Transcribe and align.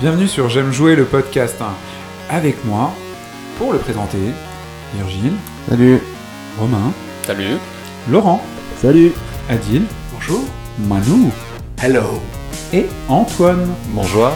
Bienvenue 0.00 0.28
sur 0.28 0.48
J'aime 0.48 0.72
jouer 0.72 0.94
le 0.96 1.04
podcast. 1.04 1.56
hein. 1.60 1.72
Avec 2.28 2.64
moi, 2.64 2.92
pour 3.58 3.72
le 3.72 3.78
présenter, 3.78 4.18
Virgile, 4.94 5.32
Salut. 5.68 6.00
Romain, 6.58 6.92
Salut. 7.26 7.56
Laurent, 8.10 8.42
Salut. 8.80 9.12
Adil, 9.48 9.82
Bonjour. 10.12 10.44
Manu 10.88 11.30
Hello. 11.82 12.20
et 12.72 12.86
Antoine. 13.08 13.66
Bonjour. 13.90 14.30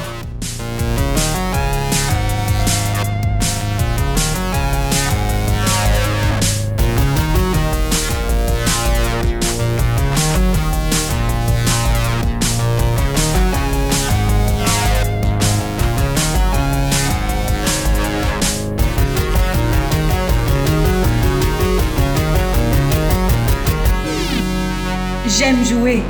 J'aime 25.41 25.65
jouer. 25.65 26.03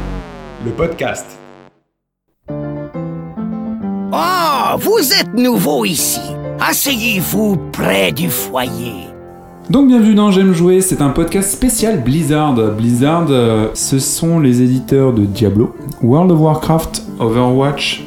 Le 0.65 0.73
podcast. 0.73 1.25
Ah, 4.11 4.77
vous 4.81 4.99
êtes 4.99 5.33
nouveau 5.35 5.85
ici. 5.85 6.21
Asseyez-vous 6.59 7.57
près 7.71 8.11
du 8.11 8.29
foyer. 8.29 9.07
Donc 9.69 9.87
bienvenue 9.87 10.17
dans 10.17 10.33
J'aime 10.33 10.53
jouer, 10.53 10.81
c'est 10.81 11.01
un 11.01 11.11
podcast 11.11 11.53
spécial 11.53 12.03
Blizzard. 12.03 12.55
Blizzard, 12.77 13.27
euh, 13.31 13.69
ce 13.75 14.01
sont 14.01 14.41
les 14.41 14.63
éditeurs 14.63 15.13
de 15.13 15.25
Diablo, 15.27 15.77
World 16.03 16.33
of 16.33 16.41
Warcraft, 16.41 17.03
Overwatch, 17.21 18.03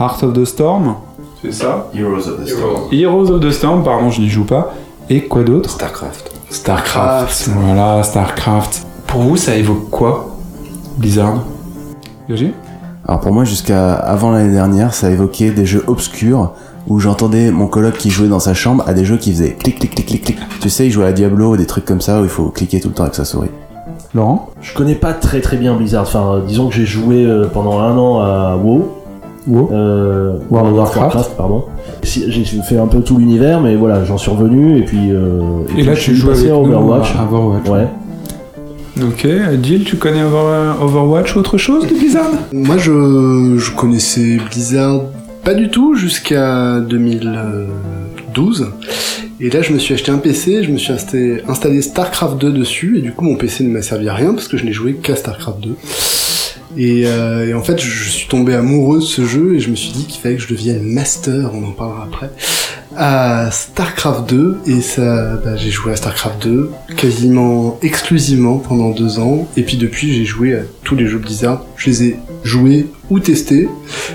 Heart 0.00 0.24
of 0.24 0.32
the 0.32 0.44
Storm, 0.44 0.96
c'est 1.40 1.52
ça? 1.52 1.88
Heroes 1.94 2.26
of 2.28 2.44
the 2.44 2.48
Storm. 2.48 2.90
Heroes 2.90 3.30
of 3.30 3.40
the 3.40 3.52
Storm, 3.52 3.84
pardon, 3.84 4.10
je 4.10 4.22
n'y 4.22 4.28
joue 4.28 4.44
pas. 4.44 4.74
Et 5.08 5.22
quoi 5.22 5.44
d'autre? 5.44 5.70
Starcraft. 5.70 6.32
Starcraft. 6.50 7.50
Voilà, 7.60 8.02
Starcraft. 8.02 8.84
Pour 9.06 9.20
vous, 9.22 9.36
ça 9.36 9.54
évoque 9.54 9.88
quoi? 9.90 10.33
Blizzard 10.98 11.44
Virgile 12.28 12.52
Alors 13.06 13.20
pour 13.20 13.32
moi, 13.32 13.44
jusqu'à 13.44 13.92
avant 13.94 14.30
l'année 14.32 14.52
dernière, 14.52 14.94
ça 14.94 15.10
évoquait 15.10 15.50
des 15.50 15.66
jeux 15.66 15.84
obscurs 15.86 16.52
où 16.88 16.98
j'entendais 17.00 17.50
mon 17.50 17.66
coloc 17.66 17.94
qui 17.96 18.10
jouait 18.10 18.28
dans 18.28 18.40
sa 18.40 18.54
chambre 18.54 18.84
à 18.86 18.94
des 18.94 19.04
jeux 19.04 19.16
qui 19.16 19.32
faisaient 19.32 19.52
clic 19.52 19.78
clic 19.78 19.94
clic 19.94 20.06
clic 20.06 20.22
clic. 20.24 20.38
Tu 20.60 20.68
sais, 20.70 20.86
il 20.86 20.90
jouait 20.90 21.06
à 21.06 21.12
Diablo, 21.12 21.56
des 21.56 21.66
trucs 21.66 21.84
comme 21.84 22.00
ça 22.00 22.20
où 22.20 22.24
il 22.24 22.28
faut 22.30 22.48
cliquer 22.50 22.80
tout 22.80 22.88
le 22.88 22.94
temps 22.94 23.04
avec 23.04 23.14
sa 23.14 23.24
souris. 23.24 23.48
Laurent? 24.14 24.50
Je 24.60 24.74
connais 24.74 24.94
pas 24.94 25.12
très 25.12 25.40
très 25.40 25.56
bien 25.56 25.74
Blizzard. 25.74 26.02
Enfin, 26.02 26.34
euh, 26.34 26.40
disons 26.46 26.68
que 26.68 26.74
j'ai 26.74 26.84
joué 26.86 27.24
euh, 27.24 27.46
pendant 27.52 27.80
un 27.80 27.96
an 27.98 28.20
à 28.20 28.56
WoW. 28.56 28.88
WoW? 29.48 29.70
Euh, 29.72 30.38
World 30.50 30.72
of 30.78 30.96
Warcraft. 30.96 31.30
pardon. 31.36 31.64
Si- 32.02 32.30
J'ai 32.30 32.44
fait 32.62 32.78
un 32.78 32.86
peu 32.86 33.00
tout 33.00 33.16
l'univers, 33.18 33.60
mais 33.60 33.76
voilà, 33.76 34.04
j'en 34.04 34.16
suis 34.18 34.30
revenu 34.30 34.78
et 34.78 34.82
puis. 34.84 35.10
euh, 35.10 35.40
Et, 35.70 35.72
puis 35.72 35.82
là, 35.84 35.94
je 35.94 36.00
tu 36.00 36.14
suis 36.16 36.26
passé 36.26 36.50
à 36.50 36.56
Overwatch. 36.56 37.14
à 37.18 37.24
Overwatch. 37.24 37.68
Ouais. 37.68 37.88
Ok, 39.02 39.24
Adil, 39.24 39.84
tu 39.84 39.96
connais 39.96 40.22
Over- 40.22 40.74
Overwatch 40.80 41.34
ou 41.34 41.40
autre 41.40 41.58
chose 41.58 41.86
de 41.86 41.94
Blizzard 41.94 42.30
Moi, 42.52 42.76
je, 42.78 43.56
je 43.58 43.70
connaissais 43.72 44.38
Blizzard 44.50 45.02
pas 45.42 45.52
du 45.54 45.68
tout 45.68 45.94
jusqu'à 45.94 46.80
2012. 46.80 48.68
Et 49.40 49.50
là, 49.50 49.60
je 49.62 49.72
me 49.72 49.78
suis 49.78 49.92
acheté 49.94 50.10
un 50.10 50.16
PC, 50.18 50.62
je 50.62 50.70
me 50.70 50.78
suis 50.78 50.92
installé, 50.92 51.82
StarCraft 51.82 52.38
2 52.38 52.52
dessus, 52.52 52.98
et 52.98 53.00
du 53.02 53.12
coup, 53.12 53.24
mon 53.24 53.34
PC 53.36 53.64
ne 53.64 53.70
m'a 53.70 53.82
servi 53.82 54.08
à 54.08 54.14
rien 54.14 54.32
parce 54.32 54.48
que 54.48 54.56
je 54.56 54.64
n'ai 54.64 54.72
joué 54.72 54.94
qu'à 54.94 55.16
StarCraft 55.16 55.60
2. 55.60 55.76
Et, 56.76 57.02
euh, 57.06 57.46
et 57.48 57.54
en 57.54 57.62
fait, 57.62 57.78
je 57.80 58.08
suis 58.08 58.26
tombé 58.28 58.54
amoureux 58.54 58.98
de 59.00 59.04
ce 59.04 59.24
jeu 59.26 59.54
et 59.54 59.60
je 59.60 59.70
me 59.70 59.76
suis 59.76 59.92
dit 59.92 60.06
qu'il 60.06 60.20
fallait 60.20 60.36
que 60.36 60.42
je 60.42 60.48
devienne 60.48 60.82
master, 60.82 61.50
on 61.52 61.62
en 61.66 61.72
parlera 61.72 62.04
après, 62.04 62.30
à 62.96 63.50
StarCraft 63.50 64.28
2. 64.28 64.58
Et 64.66 64.80
ça, 64.80 65.36
bah, 65.36 65.56
j'ai 65.56 65.70
joué 65.70 65.92
à 65.92 65.96
StarCraft 65.96 66.42
2 66.42 66.70
quasiment 66.96 67.78
exclusivement 67.82 68.58
pendant 68.58 68.90
deux 68.90 69.18
ans. 69.18 69.46
Et 69.56 69.62
puis 69.62 69.76
depuis, 69.76 70.12
j'ai 70.12 70.24
joué 70.24 70.54
à 70.54 70.60
tous 70.82 70.94
les 70.94 71.06
jeux 71.06 71.18
Blizzard. 71.18 71.64
Je 71.76 71.90
les 71.90 72.04
ai 72.04 72.16
joués 72.42 72.86
ou 73.10 73.20
testés, 73.20 73.68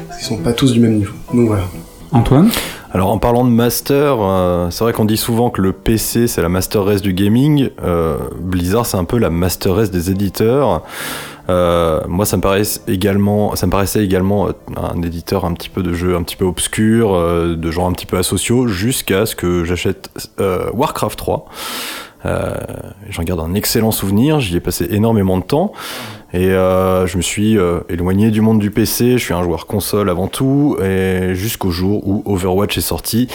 parce 0.07 0.19
qu'ils 0.19 0.27
sont 0.27 0.37
pas 0.37 0.53
tous 0.53 0.73
du 0.73 0.79
même 0.79 0.95
niveau. 0.95 1.13
Donc 1.33 1.47
voilà. 1.47 1.63
Antoine? 2.11 2.49
Alors 2.91 3.09
en 3.09 3.19
parlant 3.19 3.45
de 3.45 3.51
master, 3.51 4.17
euh, 4.19 4.71
c'est 4.71 4.83
vrai 4.83 4.93
qu'on 4.93 5.05
dit 5.05 5.17
souvent 5.17 5.51
que 5.51 5.61
le 5.61 5.73
PC 5.73 6.25
c'est 6.27 6.41
la 6.41 6.49
master 6.49 6.85
race 6.85 7.03
du 7.03 7.13
gaming. 7.13 7.69
Euh, 7.83 8.17
Blizzard 8.39 8.87
c'est 8.87 8.97
un 8.97 9.03
peu 9.03 9.19
la 9.19 9.29
master 9.29 9.75
race 9.75 9.91
des 9.91 10.09
éditeurs. 10.09 10.81
Euh, 11.49 12.01
moi 12.07 12.25
ça 12.25 12.37
me 12.37 12.41
paraissait 12.41 12.81
également, 12.87 13.55
ça 13.55 13.65
me 13.65 13.71
paraissait 13.71 14.03
également 14.03 14.47
euh, 14.47 14.51
un 14.77 15.01
éditeur 15.01 15.45
un 15.45 15.53
petit 15.53 15.69
peu 15.69 15.81
de 15.81 15.93
jeux 15.93 16.15
un 16.15 16.21
petit 16.21 16.35
peu 16.35 16.45
obscur, 16.45 17.13
euh, 17.15 17.55
de 17.55 17.71
genre 17.71 17.87
un 17.87 17.93
petit 17.93 18.05
peu 18.05 18.17
asociaux, 18.17 18.67
jusqu'à 18.67 19.25
ce 19.25 19.35
que 19.35 19.63
j'achète 19.65 20.09
euh, 20.39 20.69
Warcraft 20.73 21.17
3. 21.17 21.45
Euh, 22.25 22.53
J'en 23.09 23.23
garde 23.23 23.39
un 23.39 23.53
excellent 23.55 23.91
souvenir, 23.91 24.39
j'y 24.39 24.55
ai 24.55 24.59
passé 24.59 24.87
énormément 24.91 25.37
de 25.37 25.43
temps. 25.43 25.73
Et 26.31 26.51
euh, 26.51 27.07
je 27.07 27.17
me 27.17 27.23
suis 27.23 27.57
euh, 27.57 27.79
éloigné 27.89 28.29
du 28.29 28.41
monde 28.41 28.59
du 28.59 28.69
PC, 28.69 29.13
je 29.13 29.23
suis 29.23 29.33
un 29.33 29.41
joueur 29.41 29.65
console 29.65 30.09
avant 30.09 30.27
tout, 30.27 30.77
et 30.83 31.33
jusqu'au 31.33 31.71
jour 31.71 32.07
où 32.07 32.21
Overwatch 32.31 32.77
est 32.77 32.81
sorti. 32.81 33.27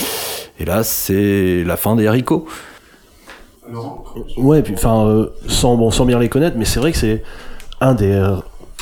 Et 0.60 0.64
là, 0.64 0.84
c'est 0.84 1.64
la 1.64 1.76
fin 1.76 1.96
des 1.96 2.06
haricots. 2.06 2.46
Ouais, 4.36 4.62
puis 4.62 4.74
enfin, 4.74 5.06
euh, 5.06 5.26
sans, 5.48 5.76
bon, 5.76 5.90
sans 5.90 6.04
bien 6.04 6.18
les 6.20 6.28
connaître, 6.28 6.56
mais 6.56 6.64
c'est 6.64 6.78
vrai 6.78 6.92
que 6.92 6.98
c'est 6.98 7.22
un 7.84 7.94
des 7.94 8.12
euh, 8.12 8.36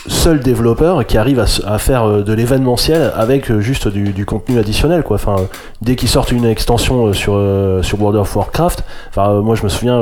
seuls 0.07 0.41
développeurs 0.41 1.05
qui 1.07 1.19
arrive 1.19 1.41
à, 1.41 1.79
faire 1.79 2.05
euh, 2.05 2.23
de 2.23 2.33
l'événementiel 2.33 3.13
avec 3.17 3.51
euh, 3.51 3.61
juste 3.61 3.89
du, 3.89 4.25
contenu 4.25 4.59
additionnel, 4.59 5.03
quoi. 5.03 5.17
Enfin, 5.17 5.37
dès 5.81 5.97
qu'ils 5.97 6.09
sortent 6.09 6.31
une 6.31 6.45
extension 6.45 7.13
sur, 7.13 7.41
sur 7.83 8.01
World 8.01 8.19
of 8.19 8.35
Warcraft, 8.35 8.85
enfin, 9.11 9.41
moi 9.41 9.57
je 9.57 9.65
me 9.65 9.69
souviens 9.69 10.01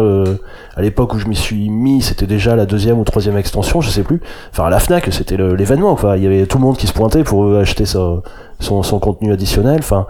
à 0.77 0.83
l'époque 0.83 1.15
où 1.15 1.19
je 1.19 1.27
m'y 1.27 1.37
suis 1.37 1.71
mis, 1.71 2.03
c'était 2.03 2.27
déjà 2.27 2.57
la 2.57 2.67
deuxième 2.67 2.99
ou 2.99 3.05
troisième 3.05 3.37
extension, 3.39 3.81
je 3.81 3.91
sais 3.91 4.03
plus. 4.03 4.21
Enfin, 4.53 4.65
à 4.65 4.71
la 4.71 4.79
Fnac, 4.79 5.09
c'était 5.13 5.37
l'événement, 5.37 5.97
quoi. 5.97 6.17
Il 6.17 6.23
y 6.23 6.27
avait 6.27 6.47
tout 6.47 6.59
le 6.59 6.65
monde 6.65 6.77
qui 6.77 6.87
se 6.87 6.93
pointait 6.93 7.25
pour 7.25 7.57
acheter 7.57 7.87
son, 7.87 8.23
son 8.61 8.99
contenu 8.99 9.33
additionnel. 9.33 9.79
Enfin, 9.79 10.07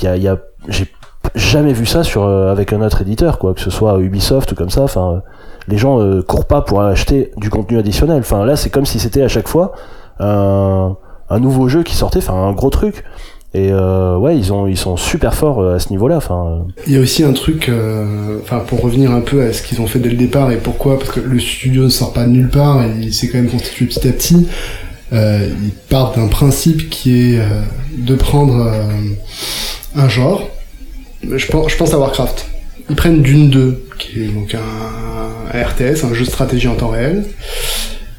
il 0.00 0.04
y 0.04 0.08
a, 0.08 0.16
y 0.16 0.28
a 0.28 0.38
j'ai 0.68 0.86
jamais 1.34 1.72
vu 1.72 1.86
ça 1.86 2.02
sur 2.02 2.24
euh, 2.24 2.50
avec 2.50 2.72
un 2.72 2.80
autre 2.80 3.02
éditeur 3.02 3.38
quoi 3.38 3.54
que 3.54 3.60
ce 3.60 3.70
soit 3.70 3.98
Ubisoft 4.00 4.52
ou 4.52 4.54
comme 4.54 4.70
ça 4.70 4.82
enfin 4.82 5.12
euh, 5.12 5.20
les 5.68 5.78
gens 5.78 6.00
euh, 6.00 6.22
courent 6.22 6.46
pas 6.46 6.62
pour 6.62 6.82
acheter 6.82 7.30
du 7.36 7.50
contenu 7.50 7.78
additionnel 7.78 8.20
enfin 8.20 8.44
là 8.44 8.56
c'est 8.56 8.70
comme 8.70 8.86
si 8.86 8.98
c'était 8.98 9.22
à 9.22 9.28
chaque 9.28 9.48
fois 9.48 9.72
un, 10.18 10.96
un 11.28 11.40
nouveau 11.40 11.68
jeu 11.68 11.82
qui 11.82 11.94
sortait 11.94 12.18
enfin 12.18 12.34
un 12.34 12.52
gros 12.52 12.70
truc 12.70 13.04
et 13.52 13.70
euh, 13.72 14.16
ouais 14.16 14.38
ils 14.38 14.52
ont 14.52 14.68
ils 14.68 14.76
sont 14.76 14.96
super 14.96 15.34
forts 15.34 15.60
euh, 15.60 15.74
à 15.74 15.80
ce 15.80 15.90
niveau 15.90 16.06
là 16.06 16.16
enfin 16.16 16.62
euh, 16.68 16.72
Il 16.86 16.92
y 16.92 16.96
a 16.96 17.00
aussi 17.00 17.24
un 17.24 17.32
truc, 17.32 17.70
enfin 18.42 18.60
pour 18.60 18.80
revenir 18.80 19.10
un 19.10 19.20
peu 19.20 19.42
à 19.42 19.52
ce 19.52 19.62
qu'ils 19.62 19.80
ont 19.80 19.88
fait 19.88 19.98
dès 19.98 20.10
le 20.10 20.16
départ 20.16 20.52
et 20.52 20.56
pourquoi, 20.56 20.98
parce 20.98 21.10
que 21.10 21.20
le 21.20 21.40
studio 21.40 21.84
ne 21.84 21.88
sort 21.88 22.12
pas 22.12 22.24
de 22.24 22.30
nulle 22.30 22.50
part 22.50 22.84
il 23.00 23.12
s'est 23.12 23.28
quand 23.28 23.38
même 23.38 23.50
constitué 23.50 23.86
petit 23.86 24.06
à 24.06 24.12
petit. 24.12 24.46
Ils 25.12 25.72
partent 25.88 26.16
d'un 26.16 26.28
principe 26.28 26.88
qui 26.88 27.34
est 27.34 27.40
de 27.96 28.14
prendre 28.14 28.72
un 29.96 30.08
genre. 30.08 30.48
Je 31.22 31.46
pense, 31.46 31.94
à 31.94 31.98
Warcraft. 31.98 32.46
Ils 32.88 32.96
prennent 32.96 33.22
Dune 33.22 33.50
2, 33.50 33.84
qui 33.98 34.24
est 34.24 34.28
donc 34.28 34.54
un, 34.54 35.58
RTS, 35.58 36.04
un 36.04 36.14
jeu 36.14 36.24
de 36.24 36.30
stratégie 36.30 36.68
en 36.68 36.74
temps 36.74 36.88
réel, 36.88 37.24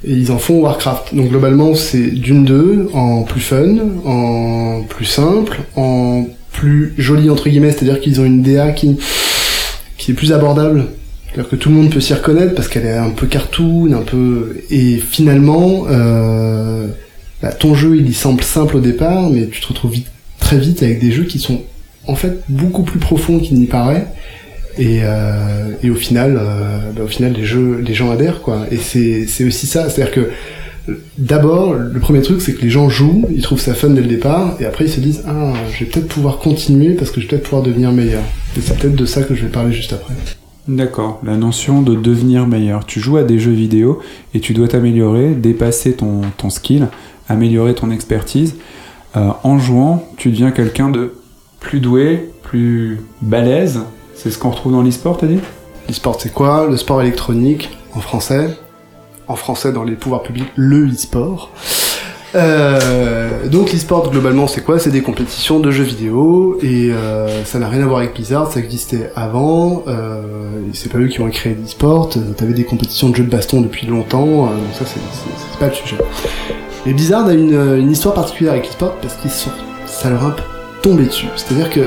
et 0.05 0.13
ils 0.13 0.31
en 0.31 0.37
font 0.37 0.59
Warcraft. 0.59 1.13
Donc 1.15 1.29
globalement, 1.29 1.75
c'est 1.75 2.07
Dune 2.07 2.45
2 2.45 2.89
en 2.93 3.23
plus 3.23 3.41
fun, 3.41 3.77
en 4.05 4.83
plus 4.87 5.05
simple, 5.05 5.61
en 5.75 6.25
plus 6.51 6.93
joli 6.97 7.29
entre 7.29 7.49
guillemets, 7.49 7.71
c'est-à-dire 7.71 7.99
qu'ils 7.99 8.21
ont 8.21 8.25
une 8.25 8.41
DA 8.41 8.71
qui 8.71 8.97
est 10.07 10.13
plus 10.13 10.31
abordable. 10.31 10.85
C'est-à-dire 11.31 11.49
que 11.49 11.55
tout 11.55 11.69
le 11.69 11.75
monde 11.75 11.89
peut 11.91 12.01
s'y 12.01 12.13
reconnaître 12.13 12.55
parce 12.55 12.67
qu'elle 12.67 12.85
est 12.85 12.97
un 12.97 13.11
peu 13.11 13.25
cartoon, 13.25 13.93
un 13.93 14.01
peu 14.01 14.57
et 14.69 14.97
finalement 14.97 15.85
euh, 15.89 16.87
bah, 17.41 17.53
ton 17.53 17.73
jeu 17.73 17.95
il 17.95 18.09
y 18.09 18.13
semble 18.13 18.43
simple 18.43 18.75
au 18.75 18.79
départ, 18.81 19.29
mais 19.29 19.47
tu 19.47 19.61
te 19.61 19.67
retrouves 19.67 19.95
très 20.39 20.57
vite 20.57 20.83
avec 20.83 20.99
des 20.99 21.11
jeux 21.11 21.23
qui 21.23 21.39
sont 21.39 21.61
en 22.07 22.15
fait 22.15 22.41
beaucoup 22.49 22.83
plus 22.83 22.99
profonds 22.99 23.39
qu'il 23.39 23.59
n'y 23.59 23.67
paraît. 23.67 24.07
Et, 24.77 25.01
euh, 25.03 25.89
au 25.89 25.95
final, 25.95 26.37
euh, 26.39 26.91
bah, 26.95 27.03
au 27.03 27.07
final, 27.07 27.33
les 27.33 27.93
gens 27.93 28.11
adhèrent 28.11 28.41
quoi. 28.41 28.65
Et 28.71 28.77
c'est 28.77 29.45
aussi 29.45 29.67
ça, 29.67 29.89
c'est-à-dire 29.89 30.13
que 30.13 30.29
D'abord, 31.17 31.75
le 31.75 31.99
premier 31.99 32.21
truc, 32.21 32.41
c'est 32.41 32.53
que 32.53 32.61
les 32.61 32.69
gens 32.69 32.89
jouent, 32.89 33.27
ils 33.33 33.43
trouvent 33.43 33.59
ça 33.59 33.75
fun 33.75 33.89
dès 33.89 34.01
le 34.01 34.07
départ, 34.07 34.55
et 34.59 34.65
après 34.65 34.85
ils 34.85 34.91
se 34.91 34.99
disent 34.99 35.23
ah, 35.27 35.53
je 35.71 35.83
vais 35.83 35.85
peut-être 35.85 36.07
pouvoir 36.07 36.39
continuer 36.39 36.95
parce 36.95 37.11
que 37.11 37.21
je 37.21 37.27
vais 37.27 37.29
peut-être 37.29 37.43
pouvoir 37.43 37.61
devenir 37.61 37.91
meilleur. 37.91 38.23
Et 38.57 38.61
c'est 38.61 38.77
peut-être 38.77 38.95
de 38.95 39.05
ça 39.05 39.21
que 39.21 39.35
je 39.35 39.43
vais 39.43 39.51
parler 39.51 39.73
juste 39.73 39.93
après. 39.93 40.13
D'accord, 40.67 41.19
la 41.23 41.37
notion 41.37 41.81
de 41.81 41.95
devenir 41.95 42.47
meilleur. 42.47 42.85
Tu 42.85 42.99
joues 42.99 43.17
à 43.17 43.23
des 43.23 43.39
jeux 43.39 43.51
vidéo 43.51 43.99
et 44.33 44.39
tu 44.39 44.53
dois 44.53 44.67
t'améliorer, 44.67 45.35
dépasser 45.35 45.93
ton, 45.93 46.21
ton 46.37 46.49
skill, 46.49 46.87
améliorer 47.29 47.75
ton 47.75 47.91
expertise. 47.91 48.55
Euh, 49.15 49.29
en 49.43 49.59
jouant, 49.59 50.07
tu 50.17 50.29
deviens 50.29 50.51
quelqu'un 50.51 50.89
de 50.89 51.13
plus 51.61 51.79
doué, 51.79 52.29
plus 52.43 52.99
balèze. 53.21 53.79
C'est 54.15 54.29
ce 54.29 54.37
qu'on 54.37 54.49
retrouve 54.49 54.73
dans 54.73 54.81
l'e-sport, 54.81 55.17
t'as 55.17 55.27
dit? 55.27 55.39
L'e-sport, 55.87 56.17
c'est 56.19 56.33
quoi? 56.33 56.67
Le 56.69 56.75
sport 56.75 57.01
électronique, 57.01 57.69
en 57.93 58.01
français? 58.01 58.57
En 59.29 59.35
français, 59.35 59.71
dans 59.71 59.85
les 59.85 59.95
pouvoirs 59.95 60.23
publics, 60.23 60.49
le 60.57 60.87
e-sport. 60.89 61.51
Euh, 62.33 63.47
donc 63.49 63.73
l'e-sport 63.73 64.09
globalement 64.09 64.47
c'est 64.47 64.61
quoi? 64.63 64.79
C'est 64.79 64.89
des 64.89 65.01
compétitions 65.01 65.59
de 65.59 65.69
jeux 65.69 65.83
vidéo 65.83 66.57
et 66.61 66.89
euh, 66.89 67.43
ça 67.43 67.59
n'a 67.59 67.67
rien 67.67 67.83
à 67.83 67.85
voir 67.85 67.99
avec 67.99 68.13
Blizzard, 68.13 68.49
ça 68.49 68.59
existait 68.59 69.11
avant. 69.17 69.83
Euh, 69.87 70.21
c'est 70.73 70.89
pas 70.89 70.97
eux 70.99 71.07
qui 71.07 71.19
ont 71.19 71.29
créé 71.29 71.55
l'e-sport. 71.55 72.09
T'avais 72.37 72.53
des 72.53 72.63
compétitions 72.63 73.09
de 73.09 73.15
jeux 73.17 73.25
de 73.25 73.29
baston 73.29 73.59
depuis 73.61 73.85
longtemps, 73.85 74.45
donc 74.45 74.73
ça 74.73 74.85
c'est- 74.85 75.59
pas 75.59 75.67
le 75.67 75.73
sujet. 75.73 75.97
Et 76.85 76.93
Blizzard 76.93 77.27
a 77.27 77.33
une, 77.33 77.91
histoire 77.91 78.13
particulière 78.13 78.53
avec 78.53 78.65
l'e-sport 78.65 78.95
parce 79.01 79.15
qu'ils 79.15 79.31
sont, 79.31 79.51
ça 79.85 80.09
leur 80.09 80.23
tombé 80.81 81.03
dessus. 81.05 81.27
C'est-à-dire 81.35 81.69
que 81.69 81.81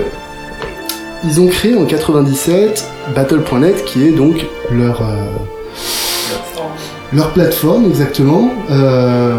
ils 1.25 1.41
ont 1.41 1.47
créé 1.47 1.75
en 1.77 1.85
97 1.87 2.87
Battle.net 3.15 3.85
qui 3.85 4.07
est 4.07 4.13
donc 4.13 4.45
leur 4.71 5.01
euh, 5.03 5.25
leur 7.13 7.31
plateforme 7.33 7.87
exactement. 7.87 8.51
Euh, 8.71 9.33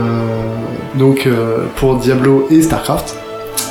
donc 0.95 1.27
euh, 1.27 1.65
pour 1.75 1.97
Diablo 1.97 2.47
et 2.49 2.61
Starcraft. 2.61 3.15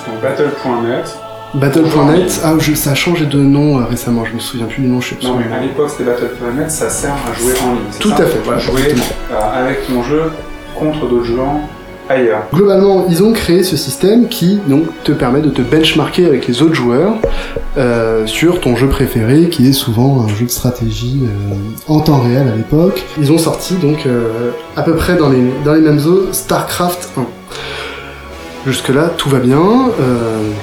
Donc 0.06 0.20
Battle.net. 0.22 1.16
Battle.net, 1.54 2.40
ah, 2.42 2.54
je- 2.58 2.74
ça 2.74 2.90
a 2.90 2.94
changé 2.96 3.26
de 3.26 3.38
nom 3.38 3.76
récemment, 3.86 4.24
je 4.24 4.34
me 4.34 4.40
souviens 4.40 4.66
plus 4.66 4.82
du 4.82 4.88
nom, 4.88 5.00
je 5.00 5.10
sais 5.10 5.14
plus. 5.14 5.26
Non, 5.28 5.36
mais 5.38 5.54
à 5.56 5.60
l'époque 5.60 5.88
c'était 5.88 6.02
Battle.net, 6.04 6.68
ça 6.70 6.90
sert 6.90 7.12
à 7.12 7.32
jouer 7.38 7.52
en 7.64 7.74
ligne. 7.74 7.82
Tout 8.00 8.08
ça 8.10 8.16
à 8.16 8.26
fait, 8.26 8.40
voilà, 8.44 8.58
Jouer 8.58 8.94
avec 9.54 9.86
ton 9.86 10.02
jeu 10.02 10.22
contre 10.76 11.06
d'autres 11.08 11.24
joueurs 11.24 11.52
ailleurs. 12.08 12.42
Globalement, 12.52 13.06
ils 13.08 13.22
ont 13.22 13.32
créé 13.32 13.62
ce 13.62 13.76
système 13.76 14.28
qui 14.28 14.58
donc 14.66 14.84
te 15.04 15.12
permet 15.12 15.40
de 15.40 15.50
te 15.50 15.62
benchmarker 15.62 16.26
avec 16.26 16.46
les 16.46 16.62
autres 16.62 16.74
joueurs 16.74 17.14
euh, 17.76 18.26
sur 18.26 18.60
ton 18.60 18.76
jeu 18.76 18.88
préféré, 18.88 19.48
qui 19.48 19.68
est 19.68 19.72
souvent 19.72 20.22
un 20.22 20.28
jeu 20.28 20.46
de 20.46 20.50
stratégie 20.50 21.22
euh, 21.24 21.54
en 21.92 22.00
temps 22.00 22.20
réel 22.20 22.48
à 22.52 22.56
l'époque. 22.56 23.04
Ils 23.18 23.32
ont 23.32 23.38
sorti 23.38 23.74
donc 23.74 24.06
euh, 24.06 24.50
à 24.76 24.82
peu 24.82 24.94
près 24.94 25.16
dans 25.16 25.30
les, 25.30 25.40
mêmes 25.80 26.00
eaux 26.06 26.32
StarCraft 26.32 27.10
1. 27.16 27.26
Jusque-là, 28.66 29.10
tout 29.18 29.28
va 29.28 29.40
bien, 29.40 29.90